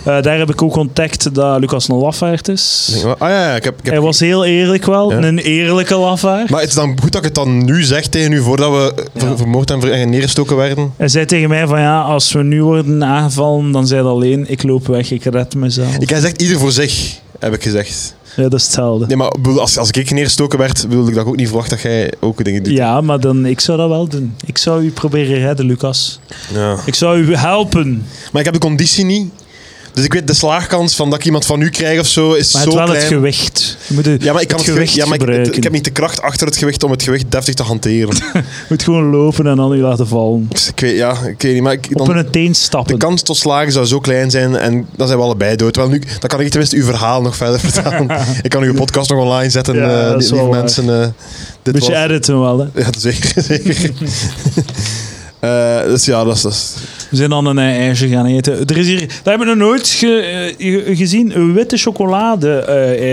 Eh, 0.05 0.22
daar 0.22 0.39
heb 0.39 0.51
ik 0.51 0.62
ook 0.62 0.77
ontdekt 0.77 1.35
dat 1.35 1.61
Lucas 1.61 1.89
een 1.89 1.97
lafaard 1.97 2.49
is. 2.49 2.91
Ah 3.18 3.29
ja, 3.29 3.49
ja, 3.49 3.55
ik 3.57 3.64
heb... 3.64 3.79
Ik 3.79 3.85
heb 3.85 3.93
Hij 3.95 4.03
was 4.03 4.20
heel 4.20 4.45
eerlijk 4.45 4.87
wel, 4.87 5.12
een 5.12 5.39
eerlijke 5.39 5.95
lafaard. 5.97 6.51
Maar 6.51 6.61
het 6.61 6.68
is 6.68 6.75
dan 6.75 6.97
goed 7.01 7.12
dat 7.12 7.20
ik 7.20 7.27
het 7.27 7.35
dan 7.35 7.64
nu 7.64 7.83
zeg 7.83 8.07
tegen 8.07 8.33
u, 8.33 8.41
voordat 8.43 8.70
we 8.70 8.93
eh, 9.14 9.22
ver- 9.27 9.37
vermoord 9.37 9.70
en 9.70 9.81
ver- 9.81 9.93
en 9.93 10.11
neergestoken 10.11 10.57
werden. 10.57 10.93
Hij 10.97 11.09
zei 11.09 11.25
tegen 11.25 11.49
mij 11.49 11.66
van 11.66 11.81
ja, 11.81 12.01
als 12.01 12.33
we 12.33 12.43
nu 12.43 12.62
worden 12.62 13.05
aangevallen, 13.05 13.72
dan 13.72 13.87
zei 13.87 14.01
hij 14.03 14.11
alleen, 14.11 14.45
ik 14.51 14.62
loop 14.62 14.87
weg, 14.87 15.11
ik 15.11 15.25
red 15.25 15.55
mezelf. 15.55 15.95
Ik 15.99 16.09
heb 16.09 16.18
gezegd, 16.18 16.43
ieder 16.43 16.59
voor 16.59 16.72
zich, 16.72 17.14
heb 17.45 17.55
ik 17.55 17.62
gezegd. 17.62 18.14
Ja, 18.36 18.42
dat 18.42 18.55
is 18.55 18.64
hetzelfde. 18.64 19.07
Nee, 19.07 19.16
maar 19.16 19.61
als, 19.61 19.78
als 19.78 19.90
ik 19.90 20.11
neergestoken 20.11 20.59
werd, 20.59 20.86
wilde 20.88 21.09
ik 21.09 21.14
dat 21.14 21.26
ook 21.26 21.36
niet 21.36 21.47
verwachten 21.47 21.76
dat 21.76 21.84
jij 21.84 22.12
ook 22.20 22.45
dingen 22.45 22.62
doet. 22.62 22.72
Ja, 22.72 23.01
maar 23.01 23.20
dan, 23.20 23.47
ik 23.47 23.61
zou 23.61 23.78
dat 23.78 23.88
wel 23.88 24.09
doen. 24.09 24.34
Ik 24.47 24.59
zou 24.59 24.84
u 24.84 24.90
proberen 24.90 25.38
redden, 25.38 25.66
Lucas. 25.66 26.20
Ja. 26.53 26.76
Ik 26.86 26.95
zou 26.95 27.18
u 27.18 27.34
helpen. 27.36 28.07
Maar 28.32 28.40
ik 28.40 28.45
heb 28.45 28.55
de 28.55 28.61
conditie 28.61 29.05
niet. 29.05 29.32
Dus 29.95 30.05
ik 30.05 30.12
weet, 30.12 30.26
de 30.26 30.34
slaagkans 30.34 30.95
van 30.95 31.11
dat 31.11 31.18
ik 31.18 31.24
iemand 31.24 31.47
van 31.47 31.61
u 31.61 31.70
krijg 31.70 32.01
of 32.01 32.07
zo 32.07 32.32
is 32.32 32.53
Maar 32.53 32.62
zo 32.62 32.68
het 32.68 32.76
wel 32.78 32.86
klein. 32.86 33.01
het 33.05 33.12
gewicht. 33.12 33.76
Je 33.86 33.95
moet 33.95 34.05
ja, 34.22 34.32
maar 34.32 34.42
ik 34.42 34.49
kan 34.49 34.59
het 34.59 34.66
gewicht, 34.68 34.92
gewicht 34.92 34.95
ja, 34.95 35.07
maar 35.07 35.28
ik, 35.47 35.57
ik 35.57 35.62
heb 35.62 35.72
niet 35.72 35.84
de 35.84 35.90
kracht 35.90 36.22
achter 36.22 36.47
het 36.47 36.57
gewicht 36.57 36.82
om 36.82 36.90
het 36.90 37.03
gewicht 37.03 37.24
deftig 37.28 37.55
te 37.55 37.62
hanteren. 37.62 38.14
Je 38.34 38.42
moet 38.68 38.82
gewoon 38.82 39.11
lopen 39.11 39.47
en 39.47 39.57
dan 39.57 39.72
u 39.72 39.80
laten 39.80 40.07
vallen. 40.09 40.49
Ik 40.74 40.80
weet, 40.80 40.97
ja, 40.97 41.11
ik 41.12 41.42
weet 41.42 41.53
niet, 41.53 41.62
maar 41.62 41.72
ik, 41.72 41.88
Op 41.92 42.07
dan, 42.07 42.16
een 42.16 42.30
teen 42.30 42.49
de 42.53 42.55
stappen. 42.59 42.99
kans 42.99 43.22
tot 43.22 43.36
slagen 43.36 43.72
zou 43.72 43.86
zo 43.86 44.01
klein 44.01 44.30
zijn 44.30 44.57
en 44.57 44.86
dan 44.97 45.07
zijn 45.07 45.18
we 45.18 45.24
allebei 45.24 45.57
dood. 45.57 45.76
Wel, 45.76 45.88
nu, 45.88 45.99
dan 46.20 46.28
kan 46.28 46.40
ik 46.40 46.49
tenminste 46.49 46.76
uw 46.76 46.84
verhaal 46.84 47.22
nog 47.22 47.36
verder 47.36 47.61
vertellen. 47.70 48.11
ik 48.42 48.51
kan 48.51 48.62
uw 48.62 48.74
podcast 48.74 49.11
nog 49.11 49.18
online 49.18 49.51
zetten, 49.51 49.74
Ja, 49.78 50.16
lieve 50.16 50.34
waar. 50.34 50.49
mensen. 50.49 51.01
eh, 51.03 51.09
dit 51.62 51.74
Beetje 51.74 51.92
was- 51.92 52.03
editen 52.05 52.40
wel, 52.40 52.59
hè. 52.59 52.80
Ja, 52.80 52.88
zeker. 52.99 53.42
zeker. 53.42 53.90
Eh, 55.45 55.84
dus 55.84 56.05
ja, 56.05 56.24
dat 56.24 56.36
is... 56.45 56.74
We 57.11 57.16
zijn 57.16 57.30
dan 57.30 57.47
een 57.47 57.59
eh, 57.59 57.86
ijsje 57.86 58.09
gaan 58.09 58.26
eten. 58.26 58.66
Er 58.66 58.76
is 58.78 58.86
hier, 58.86 59.01
dat 59.01 59.24
hebben 59.24 59.47
we 59.49 59.55
nog 59.55 59.68
nooit 59.68 59.82
eh, 59.82 59.99
ge- 59.99 60.97
gezien, 60.97 61.53
witte 61.55 61.76
chocolade 61.76 62.59
eh 62.59 63.12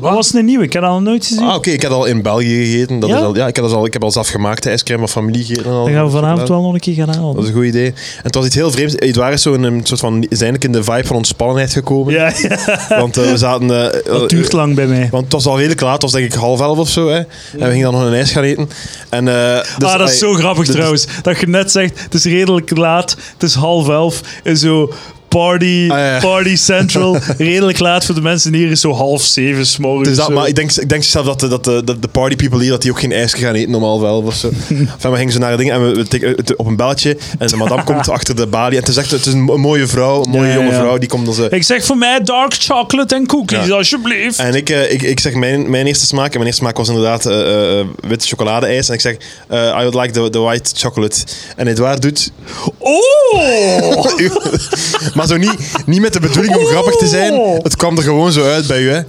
Dat 0.00 0.14
was 0.14 0.34
een 0.34 0.44
nieuwe, 0.44 0.64
ik 0.64 0.72
heb 0.72 0.82
dat 0.82 0.90
nog 0.90 1.02
nooit 1.02 1.26
gezien. 1.26 1.44
ah, 1.44 1.54
oké, 1.54 1.70
ik 1.70 1.82
heb 1.82 1.90
al 1.90 2.04
in 2.04 2.22
België 2.22 2.64
gegeten. 2.64 2.98
Dat 3.00 3.08
Ja? 3.10 3.16
Is 3.16 3.22
al, 3.22 3.36
ja, 3.36 3.46
ik 3.46 3.56
heb, 3.56 3.64
al, 3.64 3.86
ik 3.86 3.92
heb 3.92 4.02
al 4.04 4.10
zelf 4.10 4.28
gemaakte 4.28 4.68
ijscrème 4.70 5.08
van 5.08 5.22
familie 5.22 5.44
gegeten. 5.44 5.64
en 5.64 5.76
al. 5.76 5.84
Dan 5.84 5.92
gaan 5.94 6.04
we 6.04 6.10
vanavond 6.10 6.48
wel 6.48 6.62
nog 6.62 6.74
een 6.74 6.80
keer 6.80 6.94
gaan 6.94 7.08
halen. 7.14 7.34
Dat 7.34 7.42
is 7.42 7.48
een 7.48 7.54
goed 7.54 7.64
idee. 7.64 7.86
En 7.86 7.94
het 8.22 8.34
was 8.34 8.44
iets 8.46 8.54
heel 8.54 8.70
vreemds. 8.70 8.96
Edouard 8.96 9.34
is 9.34 9.42
zo 9.42 9.52
in 9.52 9.62
een 9.62 9.80
soort 9.82 10.00
van... 10.00 10.22
Is 10.28 10.40
eindelijk 10.40 10.64
in 10.64 10.72
de 10.72 10.84
vibe 10.84 11.06
van 11.06 11.16
ontspannenheid 11.16 11.72
gekomen. 11.72 12.12
Ja, 12.12 12.32
ja, 12.42 12.58
Want 13.00 13.16
eh, 13.16 13.30
we 13.30 13.36
zaten... 13.36 13.92
eh, 13.94 14.04
dat 14.04 14.28
duurt 14.30 14.52
lang 14.52 14.74
bij 14.74 14.86
mij. 14.86 15.08
Want 15.10 15.24
het 15.24 15.32
was 15.32 15.46
al 15.46 15.56
redelijk 15.56 15.80
laat. 15.80 15.92
Het 15.92 16.02
was 16.02 16.12
denk 16.12 16.24
ik 16.24 16.32
half 16.32 16.60
elf 16.60 16.78
of 16.78 16.88
zo. 16.88 17.08
Hè. 17.08 17.16
En 17.18 17.26
we 17.52 17.64
gingen 17.70 17.82
dan 17.92 17.92
nog 18.00 18.02
een 18.10 18.14
ijs 18.14 18.30
gaan 18.32 18.42
eten. 18.42 18.68
En, 19.08 19.28
eh, 19.28 19.62
dus, 19.78 19.88
ah, 19.88 19.98
dat 19.98 20.10
is 20.10 20.18
zo 20.18 20.32
grappig 20.34 20.64
dus- 20.64 20.74
trouwens. 20.74 21.06
Dat 21.22 21.40
je 21.40 21.48
net 21.48 21.70
zegt, 21.70 22.02
het 22.02 22.14
is 22.14 22.24
redelijk 22.24 22.76
laat, 22.76 23.16
het 23.32 23.42
is 23.42 23.54
half 23.54 23.88
elf. 23.88 24.20
En 24.42 24.56
zo 24.56 24.92
party, 25.28 25.88
Ah, 25.90 25.98
ja. 25.98 26.18
party 26.20 26.56
central. 26.56 27.16
redelijk 27.38 27.78
laat 27.78 28.04
voor 28.04 28.14
de 28.14 28.20
mensen 28.20 28.54
hier 28.54 28.70
is 28.70 28.80
zo 28.80 28.92
half 28.92 29.22
zeven 29.22 29.66
's 29.66 29.76
morgens. 29.76 30.08
Dus 30.08 30.16
dat, 30.16 30.26
zo. 30.26 30.32
maar 30.32 30.48
ik 30.48 30.54
denk, 30.54 30.72
ik 30.72 30.88
denk 30.88 31.02
zelf 31.02 31.26
dat 31.26 31.40
de, 31.40 31.48
dat 31.48 31.64
de, 31.64 31.82
de, 31.84 31.98
de 31.98 32.08
party 32.08 32.36
people 32.36 32.60
hier 32.60 32.70
dat 32.70 32.82
die 32.82 32.90
ook 32.90 33.00
geen 33.00 33.12
ijs 33.12 33.32
gaan 33.34 33.54
eten 33.54 33.74
om 33.74 33.82
half 33.82 34.02
elf 34.02 34.24
of 34.24 34.34
zo. 34.34 34.48
Enfin, 34.94 35.10
we 35.10 35.16
gingen 35.16 35.32
zo 35.32 35.38
naar 35.38 35.50
het 35.50 35.58
ding 35.58 35.70
en 35.70 35.92
we, 35.92 36.04
we 36.10 36.54
op 36.56 36.66
een 36.66 36.76
belletje 36.76 37.16
en 37.38 37.46
de 37.46 37.56
madame 37.56 37.84
komt 37.84 38.08
achter 38.08 38.36
de 38.36 38.46
balie 38.46 38.74
en 38.76 38.80
het 38.84 38.88
is 38.88 38.96
echt 38.96 39.10
het 39.10 39.26
is 39.26 39.32
een 39.32 39.42
mo- 39.42 39.56
mooie 39.56 39.86
vrouw, 39.86 40.24
een 40.24 40.30
mooie 40.30 40.48
Ja, 40.48 40.54
jonge 40.54 40.70
ja. 40.70 40.78
vrouw 40.78 40.98
die 40.98 41.08
komt 41.08 41.24
dan 41.24 41.34
zo. 41.34 41.46
Ik 41.50 41.62
zeg 41.62 41.84
voor 41.84 41.96
mij 41.96 42.20
dark 42.20 42.54
chocolate 42.54 43.14
en 43.14 43.26
cookies, 43.26 43.70
alsjeblieft. 43.70 44.38
En 44.38 44.54
ik, 44.54 44.70
eh, 44.70 44.92
ik, 44.92 45.02
ik 45.02 45.20
zeg 45.20 45.34
mijn, 45.34 45.70
mijn 45.70 45.86
eerste 45.86 46.06
smaak. 46.06 46.26
En 46.26 46.32
mijn 46.32 46.46
eerste 46.46 46.62
smaak 46.62 46.76
was 46.76 46.88
inderdaad 46.88 47.26
eh 47.26 47.54
eh, 47.80 47.86
witte 48.08 48.26
chocolade-ijs. 48.26 48.88
En 48.88 48.94
ik 48.94 49.00
zeg, 49.00 49.14
I 49.50 49.82
would 49.84 49.94
like 49.94 50.10
the, 50.10 50.30
the 50.30 50.38
white 50.38 50.70
chocolate. 50.74 51.16
En 51.56 51.66
Edouard 51.66 52.02
doet... 52.02 52.30
Oh! 52.78 54.06
maar 55.16 55.26
zo 55.26 55.36
niet, 55.36 55.56
niet 55.86 56.00
met 56.00 56.12
de 56.12 56.20
bedoeling 56.20 56.56
om 56.56 56.62
Oh. 56.62 56.68
grappig 56.70 56.96
te 56.96 57.06
zijn. 57.06 57.40
Het 57.62 57.76
kwam 57.76 57.96
er 57.96 58.02
gewoon 58.02 58.32
zo 58.32 58.44
uit 58.44 58.66
bij 58.66 58.80
u. 58.80 58.90
Hè. 58.90 59.00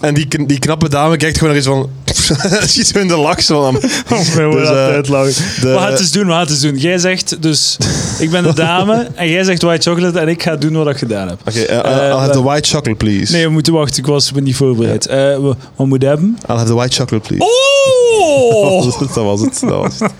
En 0.00 0.14
die, 0.14 0.46
die 0.46 0.58
knappe 0.58 0.88
dame 0.88 1.16
kijkt 1.16 1.38
gewoon 1.38 1.50
er 1.52 1.56
eens 1.58 1.66
van... 1.66 1.90
Schiet 2.68 2.86
zo 2.86 2.98
in 2.98 3.08
de 3.08 3.16
lach. 3.16 3.42
Zo 3.42 3.62
van, 3.62 3.74
We 3.80 3.88
moeten 4.14 4.50
Dus, 4.50 4.68
dat 4.68 4.76
eh, 4.76 4.84
uitlachen. 4.94 5.34
de- 5.60 5.68
het 5.68 6.00
eens 6.00 6.10
doen, 6.10 6.24
we 6.26 6.30
gaan 6.30 6.40
het 6.40 6.50
eens 6.50 6.60
doen. 6.60 6.76
Jij 6.76 6.98
zegt 6.98 7.42
dus, 7.42 7.76
ik 8.18 8.30
ben 8.30 8.42
de 8.42 8.52
dame 8.54 9.08
en 9.14 9.28
jij 9.28 9.44
zegt 9.44 9.62
white 9.62 9.90
chocolate 9.90 10.18
en 10.18 10.28
ik 10.28 10.42
ga 10.42 10.56
doen 10.56 10.72
wat 10.72 10.88
ik 10.88 10.96
gedaan 10.96 11.28
heb. 11.28 11.38
Oké, 11.48 11.60
eh, 11.60 11.78
Eh, 11.78 12.08
I'll 12.08 12.16
have 12.16 12.30
the 12.32 12.42
white 12.42 12.68
chocolate, 12.68 12.94
please. 13.04 13.32
Nee, 13.32 13.44
we 13.44 13.50
moeten 13.52 13.72
wachten, 13.72 13.98
ik 13.98 14.06
was 14.06 14.32
niet 14.34 14.56
voorbereid. 14.56 15.06
We- 15.06 15.54
wat 15.76 15.86
moet 15.86 16.02
je 16.02 16.08
hebben? 16.08 16.38
I'll 16.48 16.54
have 16.54 16.66
the 16.66 16.74
white 16.74 16.94
chocolate, 16.96 17.26
please. 17.28 17.44
Oh! 17.44 18.82
dat 19.14 19.24
was 19.24 19.40
het. 19.40 19.60
Dat 19.60 19.80
was 19.80 19.98
het. 19.98 20.10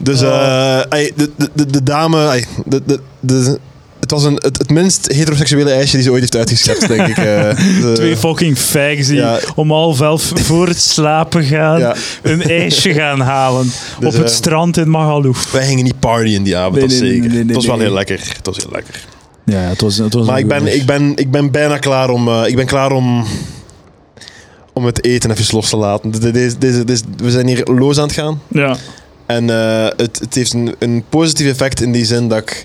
Dus 0.00 0.20
eh, 0.22 0.92
ey, 0.92 1.12
de, 1.16 1.30
de, 1.36 1.48
de, 1.52 1.66
de 1.66 1.82
dame... 1.82 2.42
de, 2.64 2.82
de, 2.86 3.00
de, 3.20 3.58
het 4.10 4.20
was 4.20 4.24
een, 4.24 4.34
het, 4.34 4.58
het 4.58 4.70
minst 4.70 5.12
heteroseksuele 5.12 5.70
ijsje 5.70 5.94
die 5.94 6.02
ze 6.04 6.10
ooit 6.10 6.20
heeft 6.20 6.36
uitgeschept, 6.36 6.88
denk 6.88 7.06
ik. 7.08 7.16
eh. 7.16 7.24
De- 7.82 7.92
Twee 7.94 8.16
fucking 8.16 8.58
fags 8.58 9.06
die 9.06 9.16
Ja. 9.16 9.38
om 9.54 9.70
half 9.70 10.00
elf 10.00 10.32
voor 10.46 10.66
het 10.68 10.80
slapen 10.80 11.44
gaan 11.44 11.78
Ja. 11.78 11.94
een 12.22 12.42
ijsje 12.42 12.92
gaan 12.92 13.20
halen 13.20 13.64
Dus, 13.98 14.06
op 14.08 14.12
het 14.22 14.30
eh, 14.30 14.36
strand 14.36 14.76
in 14.76 14.90
Magaluf. 14.90 15.52
Wij 15.52 15.66
gingen 15.66 15.84
niet 15.84 15.98
partyen 16.00 16.42
die 16.42 16.56
avond, 16.56 16.74
Nee, 16.76 16.86
dat 16.88 16.90
nee, 17.00 17.12
zeker. 17.12 17.28
nee, 17.28 17.38
het 17.44 17.54
was 17.54 17.66
wel 17.66 17.78
heel 17.78 17.92
lekker. 17.92 18.18
Het 18.36 18.46
was 18.46 18.56
heel 18.56 18.70
lekker. 18.72 19.04
Ja, 19.44 19.58
het 19.60 19.80
was, 19.80 19.96
het 19.96 20.14
was 20.14 20.26
Maar 20.26 20.38
ik 20.38 20.48
ben, 20.48 20.74
ik, 20.74 20.86
ben, 20.86 21.12
ik 21.16 21.30
ben 21.30 21.50
bijna 21.50 21.78
klaar 21.78 22.10
om... 22.10 22.28
eh, 22.28 22.42
ik 22.46 22.56
ben 22.56 22.66
klaar 22.66 22.92
om... 22.92 23.24
Om 24.72 24.84
het 24.86 25.04
eten 25.04 25.30
even 25.30 25.54
los 25.54 25.68
te 25.68 25.76
laten. 25.76 26.10
We 27.16 27.30
zijn 27.30 27.46
hier 27.46 27.64
loos 27.64 27.98
aan 27.98 28.04
het 28.06 28.12
gaan. 28.12 28.40
Ja. 28.48 28.76
En 29.26 29.48
het, 29.48 30.18
het 30.18 30.34
heeft 30.34 30.52
een, 30.52 30.74
een 30.78 31.04
positief 31.08 31.46
effect 31.50 31.80
in 31.80 31.92
die 31.92 32.04
zin 32.04 32.28
dat 32.28 32.38
ik 32.38 32.64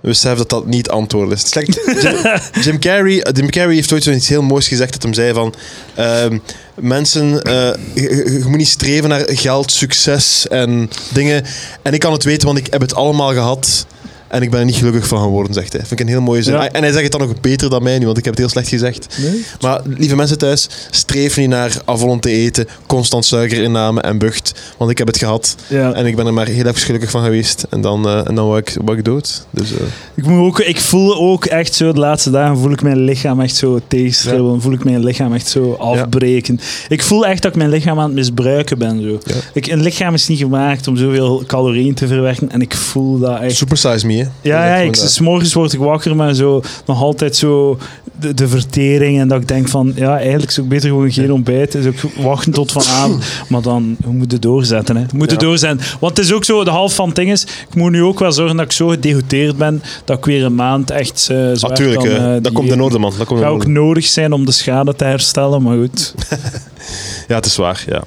besef 0.00 0.36
dat 0.36 0.48
dat 0.48 0.66
niet 0.66 0.88
antwoord 0.88 1.32
is. 1.32 1.52
Jim, 1.52 2.16
Jim 2.64 2.78
Carrey, 2.78 3.26
Jim 3.32 3.50
Carrey 3.50 3.74
heeft 3.74 3.92
ooit 3.92 4.02
zoiets 4.02 4.28
heel 4.28 4.42
moois 4.42 4.68
gezegd 4.68 4.92
dat 4.92 5.02
hem 5.02 5.14
zei 5.14 5.32
van 5.32 5.54
ehm, 5.94 6.38
mensen, 6.74 7.42
eh, 7.42 7.72
je 7.94 8.42
moet 8.46 8.56
niet 8.56 8.68
streven 8.68 9.08
naar 9.08 9.24
geld, 9.26 9.72
succes 9.72 10.48
en 10.48 10.90
dingen. 11.12 11.44
En 11.82 11.92
ik 11.92 12.00
kan 12.00 12.12
het 12.12 12.24
weten, 12.24 12.46
want 12.46 12.58
ik 12.58 12.66
heb 12.70 12.80
het 12.80 12.94
allemaal 12.94 13.32
gehad. 13.32 13.86
En 14.30 14.42
ik 14.42 14.50
ben 14.50 14.60
er 14.60 14.66
niet 14.66 14.76
gelukkig 14.76 15.06
van 15.06 15.20
geworden, 15.20 15.54
zegt 15.54 15.72
hij. 15.72 15.80
Vind 15.80 16.00
ik 16.00 16.06
een 16.06 16.12
heel 16.12 16.20
mooie 16.20 16.42
zin. 16.42 16.54
Ja. 16.54 16.70
En 16.70 16.82
hij 16.82 16.90
zegt 16.92 17.02
het 17.02 17.12
dan 17.12 17.20
nog 17.20 17.40
beter 17.40 17.70
dan 17.70 17.82
mij 17.82 17.98
nu, 17.98 18.04
want 18.06 18.18
ik 18.18 18.24
heb 18.24 18.32
het 18.32 18.42
heel 18.42 18.52
slecht 18.52 18.68
gezegd. 18.68 19.18
Nee? 19.20 19.44
Maar 19.60 19.80
lieve 19.84 20.16
mensen 20.16 20.38
thuis, 20.38 20.68
streef 20.90 21.36
niet 21.36 21.48
naar 21.48 21.72
afvallen 21.84 22.20
te 22.20 22.30
eten, 22.30 22.68
constant 22.86 23.24
suikerinname 23.24 24.00
en 24.00 24.18
bucht. 24.18 24.74
Want 24.76 24.90
ik 24.90 24.98
heb 24.98 25.06
het 25.06 25.18
gehad. 25.18 25.54
Ja. 25.66 25.92
En 25.92 26.06
ik 26.06 26.16
ben 26.16 26.26
er 26.26 26.32
maar 26.32 26.46
heel 26.46 26.66
even 26.66 26.80
gelukkig 26.80 27.10
van 27.10 27.22
geweest. 27.22 27.66
En 27.70 27.80
dan, 27.80 28.08
eh 28.08 28.26
en 28.26 28.34
dan 28.34 28.48
was 28.48 28.58
ik, 28.58 28.76
ik 28.86 29.04
dood. 29.04 29.46
Dus, 29.50 29.72
eh, 29.72 29.78
Ik, 30.14 30.26
moet 30.26 30.46
ook, 30.46 30.60
ik 30.60 30.80
voel 30.80 31.16
ook 31.16 31.44
echt 31.44 31.74
zo, 31.74 31.92
de 31.92 32.00
laatste 32.00 32.30
dagen 32.30 32.58
voel 32.58 32.72
ik 32.72 32.82
mijn 32.82 33.04
lichaam 33.04 33.40
echt 33.40 33.56
zo 33.56 33.80
tegenstribbelen. 33.88 34.60
Voel 34.60 34.72
ik 34.72 34.84
mijn 34.84 35.04
lichaam 35.04 35.34
echt 35.34 35.48
zo 35.48 35.72
afbreken. 35.72 36.60
Ik 36.88 37.02
voel 37.02 37.26
echt 37.26 37.42
dat 37.42 37.50
ik 37.50 37.56
mijn 37.58 37.70
lichaam 37.70 37.98
aan 37.98 38.04
het 38.04 38.14
misbruiken 38.14 38.78
ben. 38.78 39.02
Zo. 39.02 39.20
Ja. 39.24 39.34
Ik, 39.52 39.66
een 39.66 39.82
lichaam 39.82 40.14
is 40.14 40.28
niet 40.28 40.38
gemaakt 40.38 40.88
om 40.88 40.96
zoveel 40.96 41.42
calorieën 41.46 41.94
te 41.94 42.06
verwerken. 42.06 42.50
En 42.50 42.60
ik 42.60 42.74
voel 42.74 43.18
dat 43.18 43.40
echt. 43.40 43.56
super 43.56 43.76
size 43.76 44.06
me, 44.06 44.19
Ja, 44.42 44.66
ja 44.66 44.74
ik, 44.76 44.96
s 44.96 45.20
morgens 45.20 45.52
word 45.52 45.72
ik 45.72 45.78
wakker 45.78 46.16
met 46.16 46.36
zo, 46.36 46.62
nog 46.86 47.02
altijd 47.02 47.36
zo 47.36 47.78
de, 48.20 48.34
de 48.34 48.48
vertering. 48.48 49.20
En 49.20 49.28
dat 49.28 49.40
ik 49.40 49.48
denk 49.48 49.68
van, 49.68 49.92
ja, 49.96 50.18
eigenlijk 50.18 50.50
zou 50.50 50.66
ik 50.66 50.72
beter 50.72 50.88
gewoon 50.88 51.12
geen 51.12 51.32
ontbijt. 51.32 51.72
Dus 51.72 51.86
ook 51.86 52.12
wachten 52.16 52.52
tot 52.52 52.72
vanavond. 52.72 53.24
Maar 53.48 53.62
dan, 53.62 53.96
we 54.04 54.10
moeten 54.10 54.40
doorzetten. 54.40 54.96
Hè. 54.96 55.02
We 55.02 55.16
moeten 55.16 55.36
Ja. 55.40 55.42
doorzetten. 55.46 55.86
Want 56.00 56.16
het 56.16 56.26
is 56.26 56.32
ook 56.32 56.44
zo, 56.44 56.64
de 56.64 56.70
half 56.70 56.94
van 56.94 57.06
het 57.06 57.16
ding 57.16 57.30
is, 57.30 57.42
ik 57.42 57.74
moet 57.74 57.90
nu 57.90 58.02
ook 58.02 58.18
wel 58.18 58.32
zorgen 58.32 58.56
dat 58.56 58.64
ik 58.64 58.72
zo 58.72 58.88
gedegoteerd 58.88 59.56
ben, 59.56 59.82
dat 60.04 60.18
ik 60.18 60.24
weer 60.24 60.44
een 60.44 60.54
maand 60.54 60.90
echt 60.90 61.28
eh 61.30 61.36
zwaar 61.52 61.70
Natuurlijk, 61.70 62.00
kan, 62.00 62.08
eh, 62.08 62.42
dat 62.42 62.52
komt 62.52 62.70
in 62.70 62.80
orde, 62.80 62.98
man. 62.98 63.12
Dat 63.18 63.26
komt 63.26 63.44
ook 63.44 63.66
nodig 63.66 64.06
zijn 64.06 64.32
om 64.32 64.44
de 64.46 64.52
schade 64.52 64.94
te 64.94 65.04
herstellen, 65.04 65.62
maar 65.62 65.76
goed. 65.76 66.14
Ja, 67.28 67.34
het 67.36 67.46
is 67.46 67.56
waar, 67.56 67.84
ja. 67.86 68.02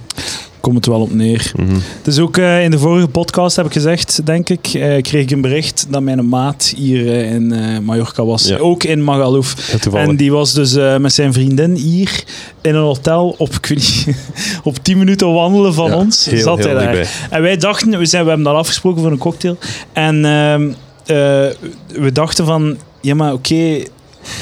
Komt 0.63 0.75
het 0.75 0.85
wel 0.85 1.01
op 1.01 1.13
neer. 1.13 1.51
Mhm. 1.55 1.73
Het 1.73 2.07
is 2.07 2.19
ook 2.19 2.37
eh, 2.37 2.63
in 2.63 2.71
de 2.71 2.79
vorige 2.79 3.07
podcast, 3.07 3.55
heb 3.55 3.65
ik 3.65 3.73
gezegd, 3.73 4.25
denk 4.25 4.49
ik, 4.49 4.67
eh, 4.67 5.01
kreeg 5.01 5.13
ik 5.23 5.31
een 5.31 5.41
bericht 5.41 5.85
dat 5.89 6.01
mijn 6.01 6.29
maat 6.29 6.73
hier 6.75 7.07
eh, 7.07 7.31
in 7.33 7.51
eh, 7.51 7.79
Mallorca 7.79 8.25
was. 8.25 8.47
Ja. 8.47 8.57
Ook 8.57 8.83
in 8.83 9.03
Magaluf. 9.03 9.75
En 9.93 10.15
die 10.15 10.31
was 10.31 10.53
dus 10.53 10.75
eh, 10.75 10.97
met 10.97 11.13
zijn 11.13 11.33
vriendin 11.33 11.75
hier 11.75 12.23
in 12.61 12.75
een 12.75 12.81
hotel 12.83 13.35
op, 13.37 13.49
ik 13.53 13.65
weet 13.65 13.77
niet, 14.05 14.15
op 14.63 14.77
10 14.83 14.97
minuten 14.97 15.33
wandelen 15.33 15.73
van 15.73 15.89
Ja, 15.89 15.97
ons. 15.97 16.25
heel, 16.25 16.39
zat 16.41 16.57
heel 16.57 16.77
hij 16.77 16.93
daar. 16.93 17.27
En 17.29 17.41
wij 17.41 17.57
dachten, 17.57 17.99
we, 17.99 18.05
zijn, 18.05 18.23
we 18.23 18.27
hebben 18.29 18.47
dat 18.47 18.55
afgesproken 18.55 19.01
voor 19.01 19.11
een 19.11 19.17
cocktail. 19.17 19.57
En 19.93 20.25
ehm, 20.25 20.67
eh, 21.05 21.15
we 22.01 22.09
dachten 22.13 22.45
van, 22.45 22.77
ja 23.01 23.15
maar 23.15 23.33
oké, 23.33 23.83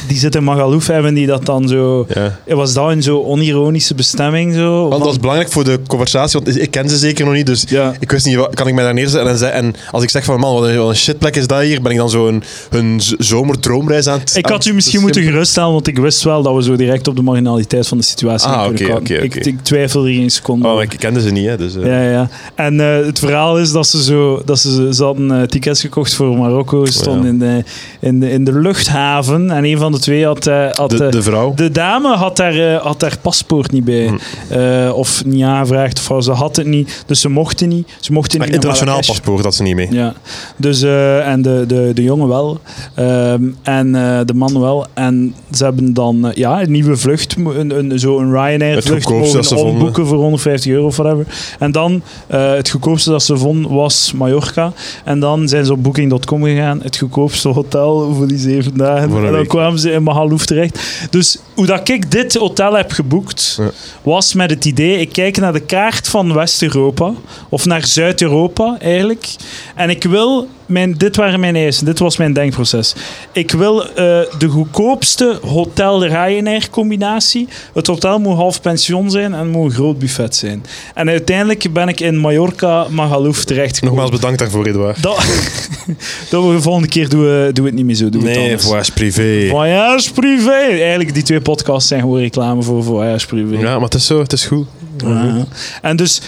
die 0.07 0.17
zit 0.17 0.35
in 0.35 0.43
Magaluf, 0.43 0.87
hebben 0.87 1.13
die 1.13 1.27
dat 1.27 1.45
dan 1.45 1.67
zo... 1.67 2.05
Ja. 2.45 2.55
Was 2.55 2.73
dat 2.73 2.91
in 2.91 3.03
zo'n 3.03 3.23
onironische 3.23 3.95
bestemming 3.95 4.53
zo? 4.53 4.79
Want 4.79 4.91
dat 4.91 5.01
was 5.07 5.19
belangrijk 5.19 5.51
voor 5.51 5.63
de 5.63 5.79
conversatie, 5.87 6.39
want 6.43 6.61
ik 6.61 6.71
ken 6.71 6.89
ze 6.89 6.97
zeker 6.97 7.25
nog 7.25 7.33
niet, 7.33 7.45
dus 7.45 7.63
Ja. 7.67 7.93
ik 7.99 8.11
wist 8.11 8.25
niet, 8.25 8.35
wat- 8.35 8.55
kan 8.55 8.67
ik 8.67 8.73
mij 8.73 8.83
daar 8.83 8.93
neerzetten 8.93 9.51
en, 9.51 9.63
en 9.65 9.75
als 9.91 10.03
ik 10.03 10.09
zeg 10.09 10.23
van 10.23 10.39
man, 10.39 10.53
wat 10.53 10.63
een, 10.69 10.77
wat 10.77 10.89
een 10.89 10.95
shitplek 10.95 11.35
is 11.35 11.47
dat 11.47 11.61
hier, 11.61 11.81
ben 11.81 11.91
ik 11.91 11.97
dan 11.97 12.09
zo 12.09 12.27
een, 12.27 12.43
een 12.69 13.01
zomerdroomreis 13.17 14.07
aan 14.07 14.19
het 14.19 14.35
Ik 14.35 14.45
had 14.45 14.65
u 14.65 14.73
misschien 14.73 15.01
moeten 15.01 15.23
geruststellen, 15.23 15.71
want 15.71 15.87
ik 15.87 15.97
wist 15.97 16.23
wel 16.23 16.41
dat 16.43 16.55
we 16.55 16.63
zo 16.63 16.75
direct 16.75 17.07
op 17.07 17.15
de 17.15 17.21
marginaliteit 17.21 17.87
van 17.87 17.97
de 17.97 18.03
situatie 18.03 18.47
Ah, 18.49 18.73
kunnen 18.75 19.23
Ik, 19.23 19.35
ik 19.35 19.61
twijfel 19.61 20.05
er 20.05 20.13
geen 20.13 20.29
seconde 20.29 20.67
Oh, 20.67 20.81
ik 20.81 20.95
kende 20.97 21.21
ze 21.21 21.31
niet, 21.31 21.45
hè, 21.45 21.57
dus... 21.57 21.75
eh, 21.75 21.85
Ja, 21.85 22.01
ja. 22.11 22.29
En 22.55 22.79
eh, 22.79 23.05
het 23.05 23.19
verhaal 23.19 23.59
is 23.59 23.71
dat 23.71 23.87
ze 23.87 24.03
zo, 24.03 24.41
dat 24.45 24.59
ze, 24.59 24.89
ze 24.93 25.03
hadden 25.03 25.31
eh, 25.31 25.47
tickets 25.47 25.81
gekocht 25.81 26.13
voor 26.13 26.37
Marokko, 26.37 26.85
stonden 26.85 27.23
Ja. 27.23 27.29
in, 27.29 27.39
de, 27.39 27.63
in, 27.99 28.19
de, 28.19 28.29
in 28.31 28.43
de 28.43 28.53
luchthaven 28.59 29.51
en 29.51 29.63
een 29.71 29.77
van 29.77 29.91
de 29.91 29.99
twee 29.99 30.25
had, 30.25 30.47
eh, 30.47 30.69
had 30.71 30.89
de, 30.89 31.05
eh, 31.05 31.11
de 31.11 31.21
vrouw. 31.21 31.53
de 31.55 31.71
dame 31.71 32.15
had 32.15 32.37
daar, 32.37 32.73
eh, 32.73 32.81
had 32.81 32.99
daar 32.99 33.17
paspoort 33.21 33.71
niet 33.71 33.83
bij. 33.83 34.07
Hm. 34.49 34.89
Of 34.91 35.25
niet 35.25 35.43
aangevraagd, 35.43 36.09
of 36.09 36.23
ze 36.23 36.31
had 36.31 36.55
het 36.55 36.67
niet. 36.67 37.03
Dus 37.05 37.21
ze 37.21 37.29
mochten 37.29 37.69
niet. 37.69 37.89
Ze 37.99 38.11
mochten 38.11 38.39
niet 38.39 38.49
internationaal 38.49 38.99
paspoort 39.07 39.43
had 39.43 39.55
ze 39.55 39.63
niet 39.63 39.75
mee. 39.75 39.87
Ja, 39.91 40.13
dus, 40.55 40.81
en 41.23 41.41
de, 41.41 41.63
de, 41.67 41.91
de 41.93 42.03
jongen 42.03 42.27
wel. 42.27 42.59
Ehm, 42.95 43.43
en 43.61 43.91
de 44.25 44.33
man 44.33 44.59
wel. 44.59 44.85
En 44.93 45.35
ze 45.51 45.63
hebben 45.63 45.93
dan 45.93 46.31
ja, 46.35 46.61
een 46.61 46.71
nieuwe 46.71 46.97
vlucht, 46.97 47.35
een, 47.35 47.77
een, 47.77 47.99
ze 47.99 48.07
mogen 48.07 49.43
vonden. 49.45 49.65
omboeken 49.65 50.05
voor 50.05 50.17
150 50.17 50.71
euro 50.71 50.85
of 50.85 50.97
whatever. 50.97 51.25
En 51.59 51.71
dan, 51.71 52.01
het 52.27 52.69
goedkoopste 52.69 53.09
dat 53.09 53.23
ze 53.23 53.37
vonden 53.37 53.71
was 53.71 54.13
Mallorca. 54.15 54.73
En 55.03 55.19
dan 55.19 55.47
zijn 55.47 55.65
ze 55.65 55.71
op 55.71 55.83
booking.com 55.83 56.43
gegaan. 56.43 56.79
Het 56.83 56.97
goedkoopste 56.97 57.47
hotel 57.47 58.13
voor 58.13 58.27
die 58.27 58.37
zeven 58.37 58.77
dagen. 58.77 59.25
En 59.25 59.31
dan. 59.31 59.47
Kwamen 59.61 59.79
ze 59.79 59.91
in 59.91 60.03
Magaluf 60.03 60.45
terecht. 60.45 60.79
Dus 61.09 61.37
hoe 61.53 61.65
dat 61.65 61.89
ik 61.89 62.11
dit 62.11 62.35
hotel 62.35 62.73
heb 62.73 62.91
geboekt, 62.91 63.55
Ja. 63.57 63.71
was 64.01 64.33
met 64.33 64.49
het 64.49 64.65
idee, 64.65 64.97
ik 64.99 65.11
kijk 65.13 65.37
naar 65.37 65.53
de 65.53 65.59
kaart 65.59 66.07
van 66.07 66.33
West-Europa, 66.33 67.13
of 67.49 67.65
naar 67.65 67.85
Zuid-Europa 67.85 68.77
eigenlijk, 68.79 69.27
en 69.75 69.89
ik 69.89 70.03
wil, 70.03 70.47
mijn, 70.71 70.97
dit 70.97 71.15
waren 71.15 71.39
mijn 71.39 71.55
eisen, 71.55 71.85
dit 71.85 71.99
was 71.99 72.17
mijn 72.17 72.33
denkproces. 72.33 72.95
Ik 73.31 73.51
wil 73.51 73.85
eh, 73.85 73.95
de 74.37 74.47
goedkoopste 74.49 75.39
hotel-Ryanair 75.41 76.69
combinatie. 76.69 77.47
Het 77.73 77.87
hotel 77.87 78.19
moet 78.19 78.35
half 78.35 78.61
pension 78.61 79.11
zijn 79.11 79.33
en 79.33 79.49
moet 79.49 79.65
een 79.65 79.71
groot 79.71 79.99
buffet 79.99 80.35
zijn. 80.35 80.65
En 80.93 81.09
uiteindelijk 81.09 81.73
ben 81.73 81.87
ik 81.87 81.99
in 81.99 82.17
Mallorca, 82.17 82.87
Magaluf 82.89 83.43
terechtgekomen. 83.43 83.95
Nogmaals 83.95 84.19
bedankt 84.19 84.39
daarvoor, 84.39 84.65
Edouard. 84.65 85.01
Dat, 85.01 85.15
dat 86.29 86.45
we 86.45 86.51
de 86.51 86.61
volgende 86.61 86.87
keer 86.87 87.09
doen 87.09 87.21
we, 87.21 87.49
doen 87.53 87.63
we 87.63 87.69
het 87.69 87.77
niet 87.77 87.85
meer 87.85 87.95
zo. 87.95 88.09
Doen 88.09 88.23
Nee, 88.23 88.57
voyage 88.57 88.91
privé. 88.91 89.47
Voyage 89.49 90.13
privé. 90.13 90.51
Eigenlijk, 90.51 91.13
die 91.13 91.23
twee 91.23 91.41
podcasts 91.41 91.87
zijn 91.87 92.01
gewoon 92.01 92.19
reclame 92.19 92.61
voor 92.61 92.83
Voyage 92.83 93.27
privé. 93.27 93.57
Ja, 93.57 93.73
maar 93.73 93.81
het 93.81 93.93
is 93.93 94.05
zo, 94.05 94.19
het 94.19 94.33
is 94.33 94.45
goed. 94.45 94.67
Ja. 94.97 95.45
En 95.81 95.95
dus, 95.95 96.21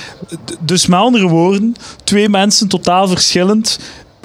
dus 0.60 0.86
met 0.86 1.00
andere 1.00 1.28
woorden, 1.28 1.76
twee 2.04 2.30
mensen 2.30 2.68
totaal 2.68 3.08
verschillend 3.08 3.80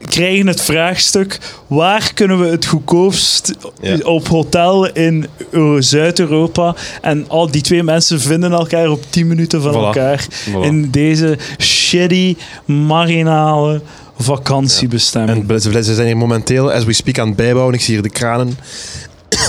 krijgen 0.07 0.46
het 0.46 0.61
vraagstuk 0.62 1.38
waar 1.66 2.11
kunnen 2.14 2.40
we 2.40 2.46
het 2.46 2.66
goedkoopst 2.66 3.53
Ja. 3.80 3.96
op 4.03 4.28
hotel 4.28 4.92
in 4.92 5.26
Euro- 5.51 5.80
Zuid-Europa 5.80 6.74
en 7.03 7.24
al 7.28 7.51
die 7.51 7.62
twee 7.62 7.82
mensen 7.82 8.20
vinden 8.20 8.53
elkaar 8.53 8.90
op 8.90 9.03
10 9.11 9.26
minuten 9.26 9.62
van 9.62 9.72
Voilà. 9.72 9.76
elkaar 9.76 10.26
Voilà. 10.49 10.61
in 10.64 10.90
deze 10.90 11.38
shitty, 11.61 12.36
marginale 12.64 13.80
vakantiebestemming. 14.18 15.49
En 15.51 15.61
ze 15.84 15.94
zijn 15.94 16.07
hier 16.07 16.16
momenteel, 16.16 16.72
as 16.72 16.84
we 16.84 16.92
speak, 16.92 17.18
aan 17.18 17.26
het 17.26 17.36
bijbouwen. 17.36 17.74
Ik 17.74 17.80
zie 17.80 17.94
hier 17.94 18.03
de 18.03 18.11
kranen 18.11 18.59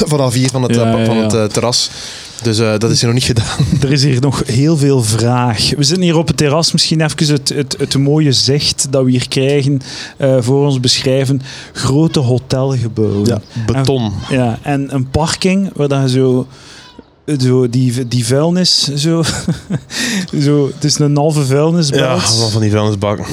vanaf 0.06 0.34
hier 0.40 0.50
van 0.50 0.64
het, 0.64 0.76
Ja, 0.76 0.98
eh, 1.00 1.06
van 1.06 1.18
het 1.18 1.34
eh, 1.34 1.44
terras. 1.44 1.90
Dus 2.44 2.60
eh, 2.60 2.78
dat 2.78 2.92
is 2.92 3.02
hier 3.02 3.06
nog 3.14 3.14
niet 3.20 3.28
gedaan. 3.38 3.66
Er 3.82 3.92
is 3.92 4.04
hier 4.04 4.22
nog 4.22 4.44
heel 4.46 4.78
veel 4.78 5.04
vraag. 5.04 5.70
We 5.78 5.84
zitten 5.84 6.04
hier 6.04 6.18
op 6.18 6.28
het 6.28 6.38
terras. 6.38 6.72
Misschien 6.72 7.02
even 7.02 7.34
het, 7.34 7.50
het, 7.50 7.76
het 7.80 7.98
mooie 7.98 8.32
zicht 8.32 8.88
dat 8.90 9.04
we 9.04 9.12
hier 9.12 9.28
krijgen 9.28 9.82
eh, 10.18 10.38
voor 10.40 10.66
ons 10.66 10.80
beschrijven. 10.80 11.42
Grote 11.74 12.20
hotelgebouwen. 12.20 13.42
Beton. 13.66 14.12
Ja, 14.30 14.60
en 14.62 14.94
een 14.96 15.10
parking 15.10 15.70
waar 15.76 16.02
je 16.02 16.10
zo, 16.10 16.48
zo 17.40 17.70
die, 17.70 18.08
die 18.08 18.26
vuilnis 18.26 18.94
zo, 18.96 19.24
zo... 20.46 20.68
Het 20.74 20.84
is 20.84 21.00
een 21.00 21.18
halve 21.18 21.40
Ja, 21.40 21.46
vuilnisbelt. 21.46 22.24
allemaal 22.26 22.50
van 22.50 22.62
die 22.62 22.72
vuilnisbakken. 22.72 23.26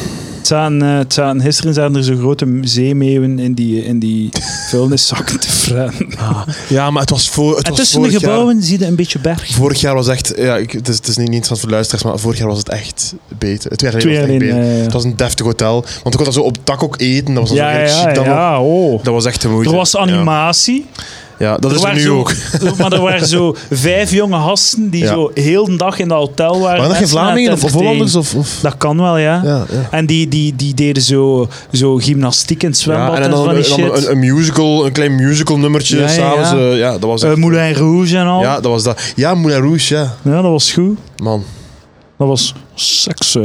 Het 0.47 0.55
zaten, 0.55 0.83
eh, 0.83 0.99
het 0.99 1.13
zaten, 1.13 1.41
gisteren 1.41 1.75
zaten 1.75 1.97
er 1.97 2.05
zo 2.05 2.17
grote 2.17 2.59
zeemeeuwen 2.61 3.39
in 3.39 3.55
die, 3.55 3.85
in 3.85 3.99
die 3.99 4.31
vuilniszakken 4.71 5.41
te 5.41 5.49
fretten. 5.49 6.09
Ja, 6.69 6.91
maar 6.91 7.01
het 7.01 7.11
was 7.11 7.29
voor. 7.29 7.57
Het 7.57 7.65
En 7.65 7.71
was 7.71 7.81
tussen 7.81 8.03
de 8.03 8.11
gebouwen 8.11 8.63
zie 8.63 8.79
je 8.79 8.87
een 8.87 8.97
beetje 8.97 9.19
berg. 9.19 9.47
Jaar, 9.47 9.57
vorig 9.59 9.81
jaar 9.81 9.95
was 9.95 10.09
echt. 10.09 10.33
Ja, 10.37 10.59
het, 10.61 10.89
is, 10.89 10.97
het 10.97 11.07
is 11.09 11.17
niet 11.17 11.35
iets 11.35 11.49
van 11.49 11.57
voor 11.57 11.71
luisteraars, 11.71 12.05
maar 12.05 12.19
vorig 12.19 12.39
jaar 12.39 12.49
was 12.49 12.59
het 12.59 12.69
echt 12.69 13.15
beter. 13.39 13.77
Twee 13.77 13.91
jaar 13.91 14.01
Twee 14.01 14.13
jaar 14.13 14.23
het 14.23 14.33
in, 14.33 14.39
beter. 14.39 14.57
Het 14.57 14.93
was 14.93 15.05
een 15.05 15.17
deftig 15.17 15.47
hotel. 15.47 15.73
Want 15.81 16.07
ik 16.07 16.13
kon 16.13 16.25
dat 16.25 16.35
zo 16.35 16.41
op 16.41 16.57
het 16.57 16.67
dak 16.67 16.83
ook 16.83 17.01
eten. 17.01 17.35
Dat 17.35 17.49
was 17.49 17.59
Ja, 17.59 17.89
zo 17.89 17.99
ja, 18.01 18.07
chic 18.07 18.17
nog. 18.17 18.25
ja, 18.25 18.61
oh. 18.61 19.05
Dat 19.05 19.13
was 19.15 19.25
echt 19.25 19.43
de 19.43 19.49
moeite. 19.49 19.71
Er 19.71 19.77
was 19.77 19.97
animatie. 19.97 20.87
Ja, 20.97 21.03
ja 21.39 21.57
dat 21.57 21.73
is 21.73 21.83
er 21.83 21.95
nu 21.95 22.01
zo- 22.01 22.19
ook. 22.19 22.33
Maar 22.79 22.93
er 22.93 23.01
waren 23.01 23.27
zo 23.27 23.57
vijf 23.71 24.11
jonge 24.11 24.37
gasten 24.39 24.91
die 24.91 25.03
Ja. 25.03 25.13
zo 25.13 25.31
heel 25.35 25.65
de 25.65 25.77
dag 25.77 25.99
in 25.99 26.09
dat 26.09 26.19
hotel 26.19 26.51
waren. 26.61 26.77
Waren 26.77 26.89
dat 26.89 26.97
geen 26.97 27.09
Vlamingen 27.09 27.53
of. 27.53 27.73
Hollanders? 27.73 28.15
Of, 28.15 28.35
of? 28.35 28.59
Dat 28.63 28.77
kan 28.77 28.97
wel, 28.97 29.17
ja. 29.19 29.41
Ja, 29.45 29.65
ja. 29.71 29.89
En 29.91 30.07
die, 30.07 30.29
die, 30.29 30.57
die 30.57 30.75
deden 30.75 31.03
zo, 31.03 31.49
zo 31.73 31.97
gymnastiek 31.97 32.63
in 32.63 32.69
het 32.69 32.79
zwembad 32.79 33.17
en, 33.17 33.23
en 33.23 33.31
dan, 33.31 33.45
van 33.45 33.55
die 33.55 33.69
dan 33.69 33.79
shit. 33.79 34.05
een, 34.07 34.11
een 34.11 34.19
musical, 34.19 34.87
een 34.87 34.93
klein 34.93 35.15
musical 35.15 35.59
nummertje 35.59 36.09
s'avonds. 36.09 36.51
ja. 36.51 36.57
eh, 36.57 36.79
ja, 36.79 36.91
dat 36.93 37.03
was 37.11 37.23
Eh, 37.23 37.31
echt- 37.31 37.39
Moulin 37.39 37.73
Rouge 37.75 38.17
en 38.17 38.27
al. 38.27 38.41
Ja, 38.41 38.55
dat 38.55 38.71
was 38.73 38.83
dat. 38.83 39.01
Ja, 39.17 39.35
Moulin 39.35 39.61
Rouge, 39.61 39.95
ja. 39.95 40.15
Ja, 40.23 40.43
dat 40.43 40.51
was 40.51 40.73
goed. 40.73 40.99
Man. 41.17 41.45
Dat 42.19 42.29
was 42.29 42.55
seks. 42.75 43.35
eh. 43.35 43.43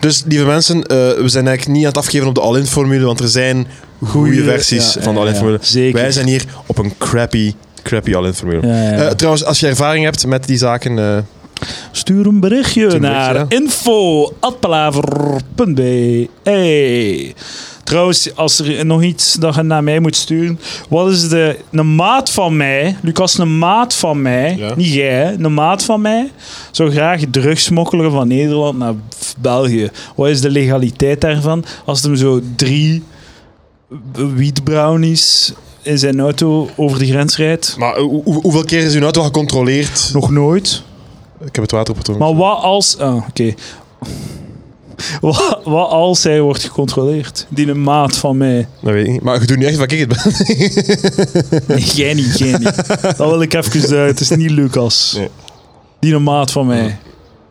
Dus, 0.00 0.22
lieve 0.26 0.44
mensen, 0.44 0.80
we 0.88 1.22
zijn 1.26 1.46
eigenlijk 1.46 1.76
niet 1.78 1.86
aan 1.86 1.92
het 1.92 1.98
afgeven 1.98 2.26
op 2.28 2.34
de 2.34 2.40
all-in-formule, 2.40 3.04
want 3.04 3.20
er 3.20 3.28
zijn 3.28 3.66
goede 4.04 4.30
Goeie- 4.34 4.44
versies 4.44 4.94
ja, 4.94 5.02
van 5.02 5.14
de 5.14 5.20
ja, 5.20 5.26
ja, 5.50 5.56
zeker. 5.60 6.00
Wij 6.00 6.12
zijn 6.12 6.26
hier 6.26 6.44
op 6.66 6.78
een 6.78 6.92
crappy, 6.98 7.52
crappy 7.82 8.14
all-in-formule. 8.14 8.66
Ja, 8.66 8.82
ja. 8.82 8.92
Eh, 8.92 9.10
trouwens, 9.10 9.44
als 9.44 9.60
je 9.60 9.66
ervaring 9.66 10.04
hebt 10.04 10.26
met 10.26 10.46
die 10.46 10.56
zaken, 10.56 10.98
eh, 10.98 11.18
Stuur 11.92 12.26
een 12.26 12.40
berichtje 12.40 12.94
een 12.94 13.00
naar 13.00 13.44
info.palaver.be. 13.48 16.28
Hey. 16.42 17.34
Trouwens, 17.84 18.36
als 18.36 18.58
er 18.58 18.86
nog 18.86 19.02
iets 19.02 19.32
dat 19.32 19.54
je 19.54 19.62
naar 19.62 19.84
mij 19.84 20.00
moet 20.00 20.16
sturen. 20.16 20.58
Wat 20.88 21.10
is 21.10 21.28
de... 21.28 21.56
Een 21.72 21.94
maat 21.94 22.30
van 22.30 22.56
mij, 22.56 22.96
Lucas, 23.02 23.38
een 23.38 23.58
maat 23.58 23.94
van 23.94 24.22
mij, 24.22 24.54
Ja. 24.58 24.72
niet 24.76 24.92
jij, 24.92 25.36
een 25.38 25.54
maat 25.54 25.84
van 25.84 26.00
mij, 26.00 26.30
zou 26.70 26.90
graag 26.90 27.20
drugs 27.30 27.64
smokkelen 27.64 28.10
van 28.10 28.28
Nederland 28.28 28.78
naar 28.78 28.94
België. 29.38 29.90
Wat 30.16 30.28
is 30.28 30.40
de 30.40 30.50
legaliteit 30.50 31.20
daarvan? 31.20 31.64
Als 31.84 32.02
hem 32.02 32.16
zo 32.16 32.40
drie 32.56 33.02
wietbrownies 34.34 35.52
in 35.82 35.98
zijn 35.98 36.20
auto 36.20 36.68
over 36.76 36.98
de 36.98 37.06
grens 37.06 37.36
rijdt? 37.36 37.74
maar 37.78 37.98
hoe- 37.98 38.22
hoe- 38.24 38.40
hoeveel 38.42 38.64
keer 38.64 38.82
is 38.82 38.94
uw 38.94 39.02
auto 39.02 39.22
gecontroleerd? 39.22 40.10
Nog 40.12 40.30
nooit. 40.30 40.82
Ik 41.44 41.54
heb 41.54 41.62
het 41.62 41.70
water 41.72 41.90
opgetrokken. 41.92 42.26
Maar 42.26 42.36
wat 42.36 42.58
als... 42.62 42.98
Ah, 42.98 43.16
oké. 43.28 43.54
Wat, 45.20 45.60
wat 45.64 45.88
als 45.90 46.22
hij 46.22 46.40
wordt 46.40 46.64
gecontroleerd? 46.64 47.46
Die 47.48 47.68
een 47.68 47.82
maat 47.82 48.16
van 48.16 48.36
mij. 48.36 48.68
Dat 48.82 48.92
weet 48.92 49.06
ik 49.06 49.12
niet. 49.12 49.22
Maar 49.22 49.40
je 49.40 49.46
doet 49.46 49.56
niet 49.58 49.66
echt 49.68 49.76
wat 49.76 49.92
ik 49.92 49.98
het 49.98 50.08
ben. 50.08 51.66
Nee, 51.76 51.84
jij 51.84 52.14
niet, 52.14 52.38
jij 52.38 52.58
niet. 52.58 52.86
Dat 53.02 53.16
wil 53.16 53.42
ik 53.42 53.54
even 53.54 53.96
uit. 53.98 54.10
Het 54.18 54.20
is 54.20 54.30
niet 54.36 54.50
Lucas. 54.50 55.14
Nee. 55.16 55.28
Die 56.00 56.14
een 56.14 56.22
maat 56.22 56.50
van 56.50 56.66
mij. 56.66 56.98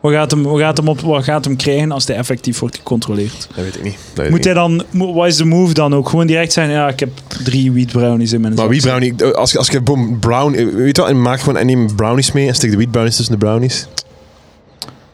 Wat 0.04 0.12
gaat, 0.12 0.30
hem, 0.30 0.42
wat, 0.42 0.60
gaat 0.60 0.76
hem 0.76 0.88
op, 0.88 1.00
wat 1.00 1.24
gaat 1.24 1.44
hem 1.44 1.56
krijgen 1.56 1.92
als 1.92 2.06
hij 2.06 2.16
effectief 2.16 2.58
wordt 2.58 2.76
gecontroleerd? 2.76 3.48
Dat 3.54 3.64
weet 3.64 3.76
ik 3.76 3.82
niet. 3.82 3.98
Ik 4.14 4.22
Moet 4.22 4.30
niet. 4.30 4.44
hij 4.44 4.54
dan... 4.54 4.82
Wat 4.90 5.26
is 5.26 5.36
de 5.36 5.44
move 5.44 5.74
dan 5.74 5.94
ook? 5.94 6.08
Gewoon 6.08 6.26
direct 6.26 6.52
zijn, 6.52 6.70
ja, 6.70 6.88
ik 6.88 7.00
heb 7.00 7.10
drie 7.44 7.72
wheat 7.72 7.92
brownies 7.92 8.32
in 8.32 8.40
mijn 8.40 8.54
Maar 8.54 8.68
wie 8.68 8.80
brownie, 8.80 9.24
als 9.24 9.52
je, 9.52 9.58
als 9.58 9.68
je 9.68 9.80
boom, 9.80 10.18
brown, 10.18 10.52
weet 10.52 10.96
je 10.96 11.02
wat, 11.02 11.10
en 11.10 11.22
maak 11.22 11.40
gewoon 11.40 11.56
en 11.56 11.66
neem 11.66 11.94
brownies 11.94 12.32
mee 12.32 12.48
en 12.48 12.54
stik 12.54 12.70
de 12.70 12.76
wheat 12.76 12.90
brownies 12.90 13.16
tussen 13.16 13.38
de 13.38 13.46
brownies. 13.46 13.86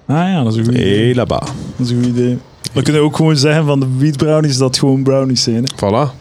Ah 0.07 0.17
ja, 0.17 0.43
dat 0.43 0.53
is 0.53 0.59
een 0.59 0.65
goed 0.65 0.75
idee. 0.75 1.15
Dat 1.15 1.53
is 1.79 1.91
een 1.91 1.97
goed 1.97 2.07
idee. 2.07 2.39
Dan 2.73 2.83
kunnen 2.83 3.03
we 3.03 3.09
ook 3.09 3.17
gewoon 3.17 3.37
zeggen 3.37 3.67
van 3.67 3.81
de 3.81 3.87
wheat 3.99 4.17
brownies 4.17 4.57
dat 4.57 4.79
gewoon 4.79 5.03
brownies 5.03 5.43
zijn. 5.43 5.65
Hè? 5.65 5.75
Voilà. 5.75 6.20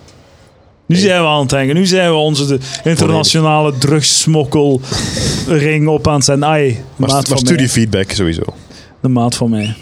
Nu 0.89 0.95
zijn 0.95 1.21
we 1.21 1.27
aan 1.27 1.39
het 1.39 1.49
denken. 1.49 1.75
Nu 1.75 1.85
zijn 1.85 2.09
we 2.09 2.15
onze 2.15 2.45
de 2.45 2.59
internationale 2.83 3.77
drugssmokkelring 3.77 5.87
op 5.87 6.07
aan 6.07 6.15
het 6.15 6.23
zijn. 6.25 6.45
Ai, 6.45 6.71
Maar, 6.95 7.09
maat 7.09 7.11
maar 7.11 7.23
van 7.27 7.37
stuur 7.37 7.49
mij. 7.53 7.57
die 7.57 7.69
feedback 7.69 8.11
sowieso. 8.11 8.41
De 9.01 9.07
maat 9.07 9.35
van 9.35 9.49
mij. 9.49 9.75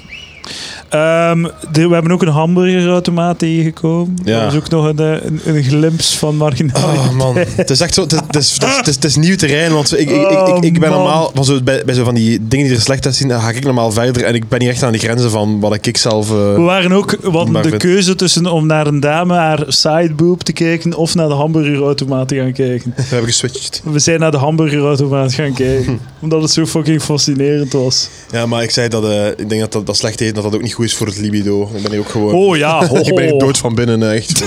Ehm, 0.89 1.43
de- 1.71 1.87
we 1.87 1.93
hebben 1.93 2.11
ook 2.11 2.21
een 2.21 2.27
hamburgerautomaat 2.27 3.39
tegengekomen. 3.39 4.17
Ja. 4.23 4.41
Dat 4.43 4.51
is 4.51 4.57
ook 4.57 4.69
nog 4.69 4.85
een, 4.85 4.99
eh, 4.99 5.11
een, 5.25 5.39
een 5.45 5.63
glimps 5.63 6.17
van 6.17 6.35
marginaliteit. 6.35 6.97
Oh 6.97 7.11
man, 7.15 7.35
het 7.37 7.69
is 7.69 7.79
echt 7.81 7.93
zo. 7.93 8.01
Het 8.01 8.13
is, 8.13 8.19
het 8.27 8.35
is, 8.35 8.53
het 8.53 8.63
is, 8.63 8.75
het 8.77 8.87
is, 8.87 8.95
het 8.95 9.03
is 9.03 9.15
nieuw 9.15 9.35
terrein. 9.35 9.73
Want 9.73 9.93
ik, 9.99 10.09
ik, 10.09 10.09
ik, 10.09 10.31
ik, 10.63 10.75
Oh, 10.75 10.79
ben 10.79 10.79
man. 10.79 10.89
normaal 10.89 11.31
van 11.33 11.45
zo, 11.45 11.61
bij, 11.61 11.81
bij 11.85 11.95
zo 11.95 12.03
van 12.03 12.15
die 12.15 12.47
dingen 12.47 12.67
die 12.67 12.75
er 12.75 12.81
slecht 12.81 13.05
uitzien, 13.05 13.27
dan 13.27 13.41
ga 13.41 13.49
ik 13.49 13.63
normaal 13.63 13.91
verder. 13.91 14.23
En 14.23 14.35
ik 14.35 14.49
ben 14.49 14.59
niet 14.59 14.69
echt 14.69 14.83
aan 14.83 14.91
die 14.91 15.01
grenzen 15.01 15.31
van 15.31 15.59
wat 15.59 15.85
ik 15.85 15.97
zelf. 15.97 16.29
eh, 16.29 16.35
We 16.53 16.61
waren 16.61 16.91
ook 16.91 17.17
wat 17.21 17.47
de 17.53 17.61
vind- 17.61 17.77
keuze 17.77 18.15
tussen 18.15 18.45
om 18.45 18.65
naar 18.65 18.87
een 18.87 18.99
dame 18.99 19.33
haar 19.33 19.63
sideboob 19.67 20.43
te 20.43 20.53
kijken 20.53 20.93
of 20.95 21.15
naar 21.15 21.27
de 21.27 21.33
hamburgerautomaat 21.33 22.27
te 22.27 22.35
gaan 22.35 22.53
kijken. 22.53 22.93
we 22.95 23.01
hebben 23.07 23.27
geswitcht. 23.29 23.81
We 23.85 23.99
zijn 23.99 24.19
naar 24.19 24.31
de 24.31 24.37
hamburgerautomaat 24.37 25.33
gaan 25.33 25.53
kijken, 25.53 25.99
omdat 26.21 26.41
het 26.41 26.51
zo 26.51 26.65
fucking 26.65 27.01
fascinerend 27.01 27.73
was. 27.73 28.09
Ja, 28.31 28.45
maar 28.45 28.63
ik 28.63 28.71
zei 28.71 28.87
dat 28.87 29.03
eh, 29.03 29.27
ik 29.27 29.49
denk 29.49 29.61
dat, 29.61 29.71
dat 29.71 29.85
dat 29.85 29.97
slecht 29.97 30.21
eten 30.21 30.33
dat 30.35 30.43
dat 30.43 30.55
ook 30.55 30.61
niet 30.61 30.73
goed 30.77 30.85
is 30.85 30.95
voor 30.95 31.07
het 31.07 31.17
libido. 31.17 31.69
Ik 31.75 31.81
ben 31.81 31.91
hier 31.91 31.99
ook 31.99 32.09
gewoon. 32.09 32.33
Oh 32.33 32.57
ja, 32.57 32.87
ho, 32.87 32.95
Ik 33.09 33.15
ben 33.15 33.37
dood 33.37 33.57
van 33.57 33.75
binnen, 33.75 34.11
echt. 34.13 34.43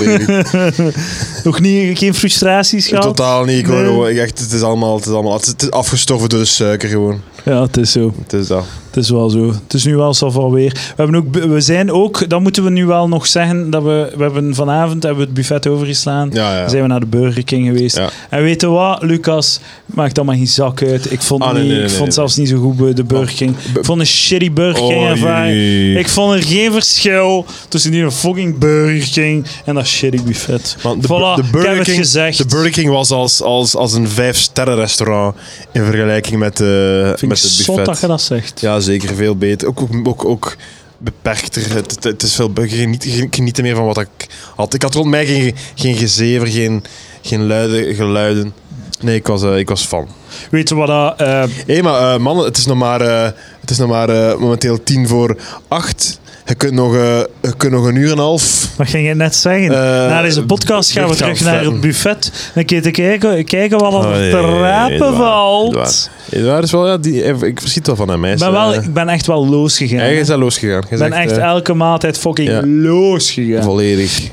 Nog 1.45 1.61
niet, 1.61 1.99
geen 1.99 2.15
frustraties 2.15 2.87
gehad? 2.89 3.05
Totaal 3.05 3.45
niet. 3.45 3.59
Ik 3.59 3.67
hoor 3.67 3.77
Nee. 3.77 3.85
gewoon, 3.85 4.09
ik 4.09 4.17
echt, 4.17 4.39
het 4.39 4.53
is 4.53 4.63
allemaal, 4.63 4.97
het 4.97 5.07
is 5.07 5.13
allemaal, 5.13 5.35
het 5.35 5.55
is 5.63 5.71
afgestorven 5.71 6.29
door 6.29 6.39
de 6.39 6.45
suiker 6.45 6.89
gewoon. 6.89 7.21
Ja, 7.45 7.63
het 7.63 7.77
is 7.77 7.93
zo. 7.93 8.15
Het 8.23 8.33
is 8.33 8.47
dat. 8.47 8.65
Het 8.91 8.97
is 9.05 9.11
wel 9.11 9.31
zo. 9.31 9.47
Het 9.49 9.75
is 9.75 9.85
nu 9.85 9.97
wel 9.97 10.15
zo 10.15 10.51
weer. 10.51 10.73
We, 10.73 11.03
hebben 11.03 11.17
ook, 11.17 11.35
we 11.35 11.61
zijn 11.61 11.93
ook, 11.93 12.29
dat 12.29 12.41
moeten 12.41 12.65
we 12.65 12.71
nu 12.71 12.87
wel 12.87 13.09
nog 13.09 13.27
zeggen, 13.27 13.71
dat 13.71 13.83
we, 13.83 14.13
we 14.17 14.23
hebben 14.23 14.55
vanavond 14.55 15.03
hebben 15.03 15.21
we 15.21 15.25
het 15.25 15.35
buffet 15.35 15.67
overgeslaan. 15.67 16.31
Ja, 16.33 16.59
ja. 16.59 16.69
Zijn 16.69 16.83
we 16.83 16.89
naar 16.89 17.01
de 17.01 17.07
Burger 17.07 17.45
King 17.45 17.67
geweest. 17.67 17.97
Ja. 17.97 18.09
En 18.31 18.43
weet 18.43 18.61
je 18.61 18.67
wat, 18.67 19.03
Lucas, 19.03 19.61
maakt 19.87 20.17
allemaal 20.19 20.37
geen 20.37 20.47
zak 20.47 20.83
uit. 20.83 21.13
Ik 21.13 21.21
vond, 21.21 21.43
Ah, 21.43 21.53
nee, 21.53 21.63
niet, 21.63 21.71
nee, 21.71 21.81
nee, 21.81 21.89
ik 21.89 21.95
vond 21.97 22.15
zelfs 22.15 22.37
niet 22.37 22.49
zo 22.49 22.57
goed 22.59 22.97
de 22.97 23.05
Burger 23.05 23.37
King. 23.37 23.57
Ik 23.79 23.85
vond 23.85 24.01
een 24.01 24.07
shitty 24.07 24.53
Burger 24.53 24.87
King 24.89 25.07
ervaring. 25.09 25.99
Ik 25.99 26.09
vond 26.09 26.35
er 26.35 26.43
geen 26.43 26.73
verschil 26.73 27.45
tussen 27.69 27.91
die 27.91 28.11
fucking 28.11 28.59
Burger 28.59 29.09
King 29.13 29.47
en 29.65 29.75
dat 29.75 29.87
shitty 29.87 30.23
buffet. 30.23 30.77
Want 30.83 31.03
de, 31.03 31.09
Voilà, 31.09 31.11
de 31.11 31.41
ik 31.41 31.43
heb 31.45 31.53
Burger 31.53 31.77
het 31.77 31.85
King, 31.85 31.97
gezegd. 31.97 32.39
de 32.39 32.47
Burger 32.47 32.71
King 32.71 32.91
was 32.91 33.11
als, 33.11 33.43
als, 33.43 33.77
als 33.77 33.93
een 33.93 34.09
vijf-sterren 34.09 34.77
restaurant 34.77 35.37
in 35.73 35.85
vergelijking 35.85 36.39
met, 36.39 36.61
eh 36.61 36.67
Vind 36.67 37.27
met 37.31 37.39
ik 37.39 37.45
het 37.45 37.67
buffet. 37.67 37.85
dat 37.85 38.01
je 38.01 38.07
dat 38.07 38.23
zegt. 38.23 38.61
Ja, 38.61 38.80
zeker. 38.81 39.15
Veel 39.15 39.37
beter. 39.37 39.69
Ook, 39.69 39.81
ook, 39.81 40.07
ook, 40.09 40.25
ook 40.25 40.57
beperkter. 40.99 41.75
Het, 41.75 42.23
is 42.23 42.35
veel... 42.35 42.51
be- 42.53 42.69
Geniet, 42.69 43.27
genieten 43.31 43.63
meer 43.65 43.77
van 43.77 43.85
wat 43.85 43.99
ik 44.01 44.27
had. 44.57 44.75
Ik 44.75 44.83
had 44.83 44.95
rond 44.95 45.09
mij 45.11 45.27
geen, 45.27 45.55
geen 45.75 45.95
gezever, 45.97 46.47
geen, 46.47 46.85
geen 47.23 47.47
luide 47.47 47.95
geluiden. 47.95 48.53
Nee, 49.01 49.15
ik 49.17 49.27
was, 49.27 49.43
eh, 49.43 49.59
ik 49.59 49.69
was 49.69 49.87
fan. 49.87 50.09
Weet 50.51 50.69
je 50.69 50.75
wat 50.75 50.87
dat... 50.87 51.21
eh, 51.21 51.45
Hé, 51.67 51.83
maar 51.83 52.15
eh, 52.15 52.21
mannen, 52.21 52.45
het 52.45 52.57
is 52.57 52.67
nog 52.67 52.77
maar, 52.79 53.01
eh, 53.01 53.31
het 53.61 53.71
is 53.71 53.79
nog 53.79 53.89
maar 53.89 54.09
eh, 54.09 54.39
momenteel 54.39 54.83
tien 54.83 55.09
voor 55.09 55.37
acht. 55.69 56.20
Je 56.47 56.55
kunt 56.55 56.73
nog, 56.73 56.95
eh, 56.95 57.19
je 57.43 57.57
kunt 57.57 57.73
nog 57.73 57.85
een 57.87 57.95
uur 57.97 58.07
en 58.07 58.13
een 58.13 58.19
half. 58.19 58.69
Wat 58.77 58.89
ging 58.89 59.07
je 59.07 59.15
net 59.15 59.35
zeggen? 59.35 59.71
Eh, 59.71 60.09
Na 60.09 60.23
deze 60.23 60.45
podcast 60.45 60.91
gaan 60.93 61.03
we 61.09 61.09
gaan 61.09 61.17
terug 61.35 61.41
naar 61.41 61.65
het 61.65 61.81
buffet. 61.81 62.51
Dan 62.55 62.65
kun 62.65 62.83
je 62.83 62.91
kijken, 62.91 63.45
kijken 63.45 63.79
wat 63.79 63.93
er 63.93 63.99
Oh, 63.99 64.13
te 64.13 64.19
nee, 64.19 64.31
rapen 64.61 64.95
Edouard, 64.95 65.17
valt. 65.17 65.69
Edouard. 65.71 66.11
Edouard 66.31 66.65
is 66.65 66.71
wel, 66.71 66.87
ja, 66.87 66.97
die, 66.97 67.23
ik 67.23 67.61
verschiet 67.61 67.87
wel 67.87 67.97
van 67.97 68.09
hem. 68.09 68.25
Ik 68.25 68.39
ben, 68.39 68.53
wel, 68.53 68.75
eh, 68.75 68.83
ik 68.83 68.95
ben 68.95 69.09
echt 69.09 69.27
wel 69.27 69.47
losgegaan. 69.49 69.99
hij 69.99 70.17
is 70.17 70.31
al 70.31 70.39
losgegaan. 70.39 70.83
Ik 70.89 70.99
ben 70.99 71.13
echt 71.13 71.33
eh, 71.37 71.45
elke 71.45 71.75
maaltijd 71.75 72.19
fucking 72.19 72.49
ja. 72.49 72.67
losgegaan. 72.67 73.63
volledig. 73.63 74.29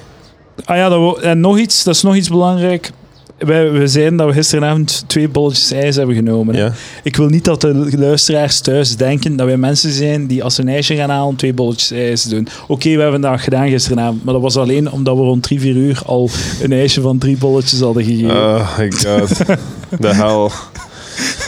Ah 0.66 0.78
ja, 0.78 0.89
dat 0.89 1.20
en 1.20 1.39
nog 1.39 1.58
iets, 1.58 1.84
dat 1.84 1.95
is 1.95 2.01
nog 2.01 2.16
iets 2.16 2.30
belangrijk. 2.30 2.89
Wij, 3.38 3.72
we 3.72 3.88
zeiden 3.88 4.18
dat 4.18 4.28
we 4.28 4.34
gisteravond 4.34 5.04
twee 5.08 5.30
bolletjes 5.30 5.72
ijs 5.72 5.96
hebben 5.96 6.16
genomen. 6.16 6.56
Ja. 6.56 6.74
Ik 7.04 7.16
wil 7.16 7.28
niet 7.28 7.46
dat 7.46 7.62
de 7.62 7.98
luisteraars 7.98 8.60
thuis 8.60 8.96
denken 8.96 9.36
dat 9.36 9.46
wij 9.46 9.58
mensen 9.58 9.92
zijn 9.92 10.28
die 10.28 10.44
als 10.44 10.56
ze 10.56 10.62
een 10.62 10.68
ijsje 10.68 10.96
gaan 10.96 11.10
halen 11.10 11.36
twee 11.36 11.54
bolletjes 11.54 11.92
ijs 11.92 12.24
doen. 12.24 12.48
Oké, 12.68 12.96
we 12.96 13.02
hebben 13.02 13.22
dat 13.22 13.42
gedaan 13.42 13.70
gisteravond, 13.70 14.24
maar 14.24 14.34
dat 14.34 14.44
was 14.44 14.58
alleen 14.58 14.92
omdat 14.92 15.16
we 15.16 15.22
rond 15.22 15.44
drie, 15.44 15.60
vier 15.60 15.76
uur 15.76 16.02
al 16.06 16.30
een 16.62 16.72
ijsje 16.72 17.02
van 17.02 17.18
drie 17.18 17.38
bolletjes 17.38 17.80
hadden 17.80 18.04
gegeven. 18.04 18.36
Oh 18.36 18.78
my 18.78 18.92
god. 18.92 19.38
De 20.02 20.14
hel. 20.14 20.52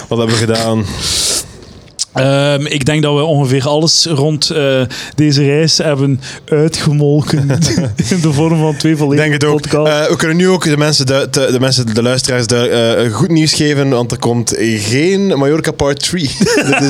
Wat 0.07 0.17
hebben 0.17 0.35
we 0.35 0.45
gedaan? 0.45 0.85
Ehm, 2.19 2.65
ik 2.65 2.85
denk 2.85 3.03
dat 3.03 3.15
we 3.15 3.23
ongeveer 3.23 3.67
alles 3.67 4.05
rond 4.05 4.49
eh, 4.49 4.81
deze 5.15 5.43
reis 5.43 5.77
hebben 5.77 6.21
uitgemolken 6.45 7.49
in 8.09 8.19
de 8.21 8.33
vorm 8.33 8.59
van 8.59 8.75
twee 8.77 8.91
Ik 8.91 8.97
volledige 8.97 9.29
denk 9.29 9.41
het 9.41 9.51
ook. 9.51 9.61
podcasts. 9.61 10.03
Eh, 10.05 10.09
we 10.09 10.15
kunnen 10.15 10.37
nu 10.37 10.47
ook 10.49 10.63
de 10.63 10.77
mensen, 10.77 11.05
de, 11.05 11.27
de, 11.31 11.47
de, 11.51 11.59
mensen, 11.59 11.93
de 11.93 12.01
luisteraars 12.01 12.47
de, 12.47 12.57
eh, 12.67 13.13
goed 13.13 13.29
nieuws 13.29 13.53
geven, 13.53 13.89
want 13.89 14.11
er 14.11 14.19
komt 14.19 14.53
geen 14.57 15.27
Mallorca 15.27 15.71
Part 15.71 15.99
3. 15.99 16.21
Dit 16.39 16.81
is 16.81 16.89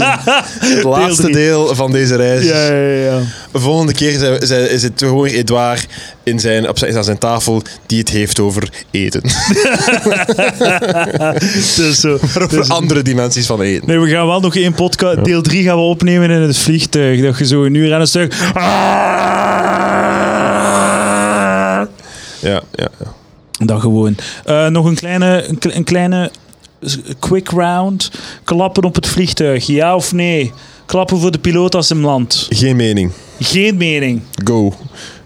het 0.75 0.83
laatste 0.93 1.21
drie. 1.21 1.33
deel 1.33 1.75
van 1.75 1.91
deze 1.91 2.15
reis. 2.15 2.45
ja, 2.45 2.71
ja, 2.73 2.93
ja. 3.03 3.19
Volgende 3.53 3.93
keer 3.93 4.17
zijn- 4.19 4.47
zijn- 4.47 4.69
is 4.69 4.83
het 4.83 4.91
gewoon 4.95 5.23
weer 5.23 5.33
Edouard 5.33 5.87
in 6.23 6.39
zijn, 6.39 6.69
op 6.69 6.77
zijn, 6.77 6.97
aan 6.97 7.03
zijn 7.03 7.17
tafel 7.17 7.61
die 7.85 7.99
het 7.99 8.09
heeft 8.09 8.39
over 8.39 8.69
eten. 8.91 9.21
Dus 11.75 11.99
zo. 11.99 12.13
over 12.13 12.49
Dus- 12.49 12.69
andere 12.69 13.01
dimensies 13.01 13.45
van 13.45 13.61
eten. 13.61 13.87
Nee, 13.87 13.99
we 13.99 14.09
gaan 14.09 14.27
wel 14.27 14.39
nog 14.39 14.55
één 14.55 14.73
podcast. 14.73 15.23
Deel 15.25 15.41
3 15.41 15.63
gaan 15.63 15.75
we 15.75 15.81
opnemen 15.81 16.29
in 16.29 16.41
het 16.41 16.57
vliegtuig. 16.57 17.21
Dat 17.21 17.37
je 17.37 17.45
zo 17.45 17.63
een 17.63 17.73
uur 17.73 17.93
aan 17.93 18.01
een 18.01 18.07
stuk. 18.07 18.33
Ja, 22.41 22.61
ja, 22.71 22.87
ja. 22.99 23.13
Dat 23.65 23.79
gewoon. 23.81 24.15
Eh, 24.45 24.67
nog 24.67 24.85
een 24.85 24.95
kleine, 24.95 25.47
een, 25.47 25.57
een 25.61 25.83
kleine 25.83 26.31
quick 27.19 27.49
round. 27.49 28.11
Klappen 28.43 28.83
op 28.83 28.95
het 28.95 29.07
vliegtuig, 29.07 29.65
ja 29.65 29.95
of 29.95 30.11
nee? 30.13 30.51
Klappen 30.89 31.19
voor 31.19 31.31
de 31.31 31.39
piloot 31.39 31.75
als 31.75 31.89
hem 31.89 32.05
landt. 32.05 32.47
Geen 32.49 32.75
mening. 32.75 33.11
Geen 33.39 33.77
mening. 33.77 34.21
Go. 34.43 34.73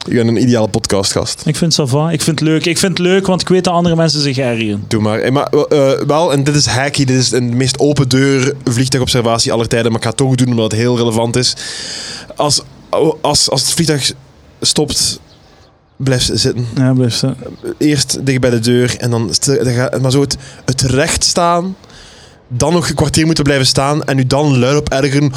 Ik 0.07 0.13
ben 0.13 0.27
een 0.27 0.41
ideale 0.41 0.67
podcastgast. 0.67 1.41
Ik 1.45 1.55
vind 1.55 1.75
het 1.75 1.89
va. 1.89 2.11
Ik 2.11 2.21
vind 2.21 2.39
het 2.39 2.49
leuk. 2.49 2.65
Ik 2.65 2.77
vind 2.77 2.97
het 2.97 3.07
leuk, 3.07 3.27
want 3.27 3.41
ik 3.41 3.47
weet 3.47 3.63
dat 3.63 3.73
andere 3.73 3.95
mensen 3.95 4.21
zich 4.21 4.37
ergeren. 4.37 4.83
Doe 4.87 5.01
maar. 5.01 5.19
Eh, 5.19 5.31
maar 5.31 5.45
eh, 5.45 5.91
wel, 6.07 6.33
en 6.33 6.43
dit 6.43 6.55
is 6.55 6.65
hacky, 6.65 7.05
dit 7.05 7.17
is 7.17 7.29
de 7.29 7.41
meest 7.41 7.79
open 7.79 8.09
deur 8.09 8.55
vliegtuigobservatie 8.63 9.51
aller 9.51 9.67
tijden, 9.67 9.87
maar 9.87 9.97
ik 9.99 10.03
ga 10.03 10.09
het 10.09 10.17
toch 10.17 10.35
doen 10.35 10.47
omdat 10.47 10.71
het 10.71 10.79
heel 10.79 10.97
relevant 10.97 11.35
is. 11.35 11.55
Als, 12.35 12.61
als, 13.21 13.49
als 13.49 13.61
het 13.61 13.71
vliegtuig 13.71 14.11
stopt, 14.61 15.19
blijf 15.95 16.21
zitten. 16.33 16.65
Ja, 16.75 16.93
blijf 16.93 17.15
zo. 17.15 17.33
Eerst 17.77 18.25
dicht 18.25 18.39
bij 18.39 18.49
de 18.49 18.59
deur 18.59 18.95
en 18.97 19.09
dan, 19.09 19.31
maar 20.01 20.11
zo 20.11 20.21
het, 20.21 20.37
het 20.65 20.81
recht 20.81 21.23
staan, 21.23 21.75
dan 22.53 22.73
nog 22.73 22.89
een 22.89 22.95
kwartier 22.95 23.25
moeten 23.25 23.43
blijven 23.43 23.65
staan 23.65 24.03
en 24.03 24.17
u 24.17 24.27
dan 24.27 24.57
luid 24.57 24.77
op 24.77 24.89
ergeren. 24.89 25.31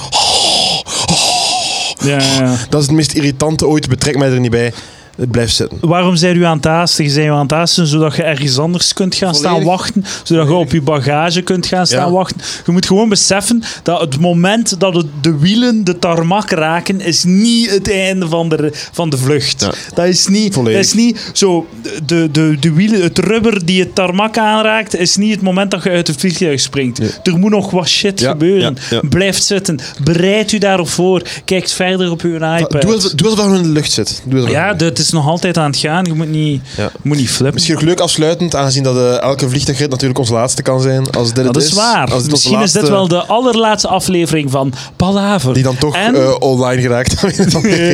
Ja, 1.98 2.18
ja, 2.18 2.42
ja. 2.42 2.56
Dat 2.68 2.80
is 2.80 2.86
het 2.86 2.96
meest 2.96 3.12
irritante 3.12 3.66
ooit, 3.66 3.88
betrek 3.88 4.18
mij 4.18 4.30
er 4.30 4.40
niet 4.40 4.50
bij. 4.50 4.72
Blijf 5.16 5.50
zitten. 5.50 5.78
Waarom 5.80 6.16
zijn 6.16 6.36
u 6.36 6.44
aan 6.44 6.56
het 6.56 6.64
haasten? 6.64 7.10
Zijn 7.10 7.26
u 7.26 7.30
aan 7.30 7.42
het 7.42 7.50
haasten 7.50 7.86
zodat 7.86 8.16
je 8.16 8.22
ergens 8.22 8.58
anders 8.58 8.92
kunt 8.92 9.14
gaan 9.14 9.34
staan 9.34 9.64
wachten? 9.64 10.04
Zodat 10.22 10.48
je 10.48 10.54
op 10.54 10.72
je 10.72 10.82
bagage 10.82 11.42
kunt 11.42 11.66
gaan 11.66 11.86
staan 11.86 12.06
Ja. 12.06 12.12
wachten? 12.12 12.40
Je 12.66 12.72
moet 12.72 12.86
gewoon 12.86 13.08
beseffen 13.08 13.62
dat 13.82 14.00
het 14.00 14.20
moment 14.20 14.80
dat 14.80 14.94
het 14.94 15.06
de 15.20 15.38
wielen 15.38 15.84
de 15.84 15.98
tarmac 15.98 16.50
raken, 16.50 17.00
is 17.00 17.24
niet 17.24 17.70
het 17.70 17.90
einde 17.90 18.28
van 18.28 18.48
de, 18.48 18.70
van 18.92 19.10
de 19.10 19.18
vlucht. 19.18 19.60
Ja. 19.60 19.72
Dat 19.94 20.06
is 20.06 20.26
niet, 20.26 20.54
dat 20.54 20.66
is 20.68 20.92
niet 20.92 21.30
zo. 21.32 21.66
De, 22.06 22.28
de, 22.32 22.56
de 22.60 22.72
wielen, 22.72 23.02
het 23.02 23.18
rubber 23.18 23.66
die 23.66 23.80
het 23.80 23.94
tarmac 23.94 24.38
aanraakt, 24.38 24.96
is 24.96 25.16
niet 25.16 25.30
het 25.32 25.42
moment 25.42 25.70
dat 25.70 25.82
je 25.82 25.90
uit 25.90 26.06
het 26.06 26.16
vliegtuig 26.20 26.60
springt. 26.60 26.98
Ja. 26.98 27.06
Er 27.32 27.38
moet 27.38 27.50
nog 27.50 27.70
wat 27.70 27.88
shit 27.88 28.20
Ja, 28.20 28.30
gebeuren. 28.30 28.76
ja, 28.90 28.96
ja. 29.02 29.08
Blijf 29.08 29.38
zitten. 29.38 29.78
Bereid 30.04 30.52
u 30.52 30.58
daarop 30.58 30.88
voor. 30.88 31.22
Kijk 31.44 31.68
verder 31.68 32.10
op 32.10 32.20
uw 32.20 32.34
iPad. 32.34 32.82
Doe 32.82 32.94
alsof 32.94 33.38
gewoon 33.40 33.56
in 33.56 33.62
de 33.62 33.68
lucht 33.68 33.92
zit. 33.92 34.22
Doe 34.26 34.50
Ja, 34.50 34.74
het 34.76 34.98
is 35.06 35.12
nog 35.12 35.26
altijd 35.28 35.58
aan 35.58 35.70
het 35.70 35.78
gaan. 35.78 36.04
Je 36.04 36.12
moet 36.12 36.28
niet, 36.30 36.62
Ja. 36.76 36.90
moet 37.02 37.16
niet 37.16 37.30
flippen. 37.30 37.54
Misschien 37.54 37.76
ook 37.76 37.82
leuk 37.82 38.00
afsluitend, 38.00 38.54
aangezien 38.54 38.82
dat 38.82 38.96
eh, 38.96 39.20
elke 39.22 39.48
vliegtuigrit 39.48 39.90
natuurlijk 39.90 40.18
onze 40.18 40.32
laatste 40.32 40.62
kan 40.62 40.80
zijn. 40.80 41.10
Als 41.10 41.32
dit 41.32 41.44
het 41.44 41.54
dat 41.54 41.62
is 41.62 41.72
waar. 41.72 42.00
Als 42.00 42.08
dit 42.10 42.16
onze 42.16 42.30
Misschien 42.30 42.60
is 42.60 42.72
dit 42.72 42.88
wel 42.88 43.08
de 43.08 43.24
allerlaatste 43.24 43.88
aflevering 43.88 44.50
van 44.50 44.72
Palaver. 44.96 45.54
Die 45.54 45.62
dan 45.62 45.76
toch 45.78 45.94
En- 45.96 46.14
eh, 46.14 46.34
online 46.38 46.82
geraakt. 46.82 47.14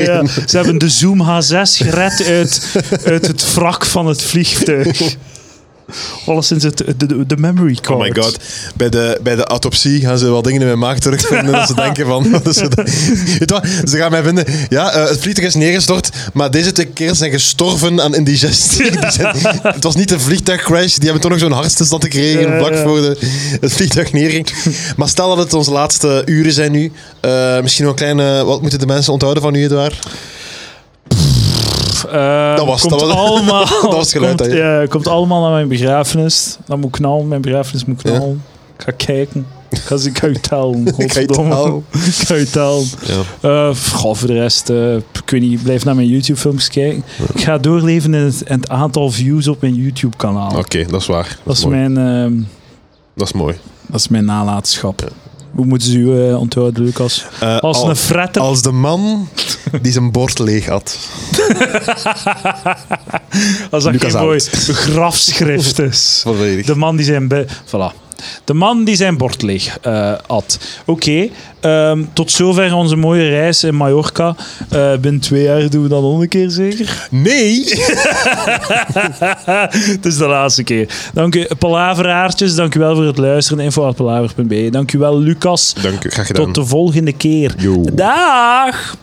Ja, 0.06 0.26
ze 0.46 0.56
hebben 0.56 0.78
de 0.78 0.88
Zoom 0.88 1.20
H6 1.22 1.76
gered 1.76 2.26
uit, 2.26 2.68
uit 3.04 3.26
het 3.26 3.54
wrak 3.54 3.84
van 3.86 4.06
het 4.06 4.22
vliegtuig. 4.22 5.16
Alleszins 6.26 6.62
het, 6.62 6.76
de, 6.78 7.06
de, 7.06 7.26
de 7.26 7.36
memory 7.36 7.74
card. 7.74 7.98
Oh 7.98 8.04
my 8.04 8.22
god. 8.22 8.36
Bij 8.74 8.88
de, 8.88 9.18
bij 9.22 9.36
de 9.36 9.44
autopsie 9.44 10.00
gaan 10.00 10.18
ze 10.18 10.24
wel 10.30 10.42
dingen 10.42 10.60
in 10.60 10.66
mijn 10.66 10.78
maag 10.78 10.98
terugvinden. 10.98 11.52
dat 11.52 11.66
ze 11.68 11.74
denken 11.84 12.06
van... 12.06 12.40
dat 12.42 12.54
ze, 12.56 12.68
weet 12.76 13.38
je 13.38 13.44
wat, 13.46 13.66
ze 13.90 13.96
gaan 13.96 14.10
mij 14.10 14.22
vinden... 14.22 14.44
Ja, 14.68 14.90
eh, 14.92 15.08
het 15.08 15.20
vliegtuig 15.20 15.48
is 15.48 15.54
neergestort, 15.54 16.10
maar 16.32 16.50
deze 16.50 16.72
twee 16.72 16.86
kerels 16.86 17.18
zijn 17.18 17.30
gestorven 17.30 18.00
aan 18.00 18.14
indigestie. 18.14 18.90
Zijn- 19.12 19.36
het 19.62 19.84
was 19.84 19.94
niet 19.94 20.10
een 20.10 20.20
vliegtuigcrash. 20.20 20.94
Die 20.94 21.02
hebben 21.04 21.20
toch 21.20 21.30
nog 21.30 21.40
zo'n 21.40 21.52
hartstilstand 21.52 22.02
gekregen 22.04 22.58
vlak 22.58 22.76
voor 22.76 23.00
de, 23.00 23.16
het 23.60 23.72
vliegtuig 23.72 24.12
neerging. 24.12 24.52
Maar 24.96 25.08
stel 25.08 25.28
dat 25.28 25.38
het 25.44 25.52
onze 25.54 25.70
laatste 25.70 26.22
uren 26.26 26.52
zijn 26.52 26.72
nu. 26.72 26.92
eh, 27.20 27.60
misschien 27.60 27.84
nog 27.84 27.92
een 27.92 27.98
kleine... 27.98 28.44
Wat 28.44 28.60
moeten 28.60 28.78
de 28.78 28.86
mensen 28.86 29.12
onthouden 29.12 29.42
van 29.42 29.54
u, 29.54 29.62
Edouard? 29.64 29.98
Eh, 32.04 32.56
Dat 32.56 32.66
was- 32.66 32.80
komt 32.80 32.90
dat 33.00 33.00
was- 33.00 33.16
allemaal, 33.16 33.64
dat 33.66 33.82
was 33.92 33.98
het 33.98 34.10
geluid, 34.12 34.36
komt, 34.88 35.04
ja, 35.04 35.10
allemaal 35.10 35.42
naar 35.42 35.50
mijn 35.52 35.68
begrafenis. 35.68 36.56
Dat 36.66 36.78
moet 36.78 36.90
knallen. 36.90 37.28
Mijn 37.28 37.40
begrafenis 37.40 37.84
moet 37.84 38.02
knallen. 38.02 38.42
Ik 38.76 38.82
ga 38.84 38.92
kijken. 38.96 39.46
Ik 39.70 39.78
ga 39.78 39.96
ze 39.96 40.08
ik 40.08 40.18
ga 40.18 40.26
ga 41.10 41.20
je 41.20 41.26
godverdomme. 41.26 41.80
tellen. 42.52 42.84
Ja. 43.40 43.68
Eh, 43.68 43.74
goh, 43.92 44.14
voor 44.14 44.28
de 44.28 44.34
rest, 44.34 44.70
eh, 44.70 44.94
ik 44.96 45.30
weet 45.30 45.40
niet, 45.40 45.62
blijf 45.62 45.84
naar 45.84 45.94
mijn 45.94 46.08
YouTube-films 46.08 46.68
kijken. 46.68 47.04
Ik 47.34 47.40
ga 47.40 47.58
doorleven 47.58 48.14
in 48.14 48.20
het, 48.24 48.40
in 48.40 48.56
het 48.60 48.68
aantal 48.68 49.10
views 49.10 49.48
op 49.48 49.60
mijn 49.60 49.74
YouTube-kanaal. 49.74 50.56
Oké, 50.58 50.84
dat 50.84 51.00
is 51.00 51.06
waar. 51.06 51.38
Dat, 51.42 51.56
is 51.56 51.64
mooi. 51.64 51.76
mijn, 51.76 51.96
ehm, 52.24 52.32
Dat 53.14 53.26
is 53.26 53.32
mooi. 53.32 53.56
dat 53.86 54.00
is 54.00 54.08
mijn 54.08 54.24
nalatenschap. 54.24 55.10
Hoe 55.54 55.64
moeten 55.66 55.88
ze 55.90 55.98
u 55.98 56.28
eh, 56.28 56.40
onthouden, 56.40 56.84
Lucas? 56.84 57.26
Eh, 57.40 57.58
Als 57.58 57.76
al- 57.78 57.88
een 57.88 57.96
fretter. 57.96 58.42
als 58.42 58.62
de 58.62 58.70
man 58.72 59.28
die 59.82 59.92
zijn 59.92 60.10
bord 60.10 60.38
leeg 60.38 60.66
had. 60.66 60.98
Als 63.70 63.84
dat 63.84 63.92
Lucas 63.92 64.12
geen 64.12 64.22
mooi 64.22 64.40
grafschrift 64.72 65.78
is. 65.78 66.22
De 66.66 66.74
man 66.76 66.96
die 66.96 67.04
zijn... 67.04 67.28
Voilà. 67.66 68.01
De 68.44 68.54
man 68.54 68.84
die 68.84 68.96
zijn 68.96 69.16
bord 69.16 69.42
leeg 69.42 69.78
had. 70.26 70.58
Oké, 70.84 71.28
ehm, 71.60 72.02
tot 72.12 72.30
zover 72.30 72.74
onze 72.74 72.96
mooie 72.96 73.28
reis 73.28 73.64
in 73.64 73.74
Mallorca. 73.74 74.36
Eh, 74.70 74.96
binnen 74.96 75.20
twee 75.20 75.42
jaar 75.42 75.70
doen 75.70 75.82
we 75.82 75.88
dat 75.88 76.02
nog 76.02 76.20
een 76.20 76.28
keer 76.28 76.50
zeker. 76.50 77.08
Nee! 77.10 77.64
Het 79.94 80.06
is 80.06 80.16
de 80.16 80.26
laatste 80.26 80.62
keer. 80.62 80.88
Dank 81.12 81.34
u, 81.34 81.46
Palaveraartjes. 81.58 82.54
Dank 82.54 82.74
u 82.74 82.78
wel 82.78 82.94
voor 82.94 83.04
het 83.04 83.18
luisteren. 83.18 83.64
Info.palaver.be. 83.64 84.68
Dank 84.70 84.92
u 84.92 84.98
wel, 84.98 85.18
Lucas. 85.18 85.74
Dank 85.82 86.04
u, 86.04 86.10
graag 86.10 86.26
gedaan. 86.26 86.44
Tot 86.44 86.54
de 86.54 86.64
volgende 86.64 87.12
keer. 87.12 87.54
Yo. 87.58 87.84
Dag! 87.92 88.96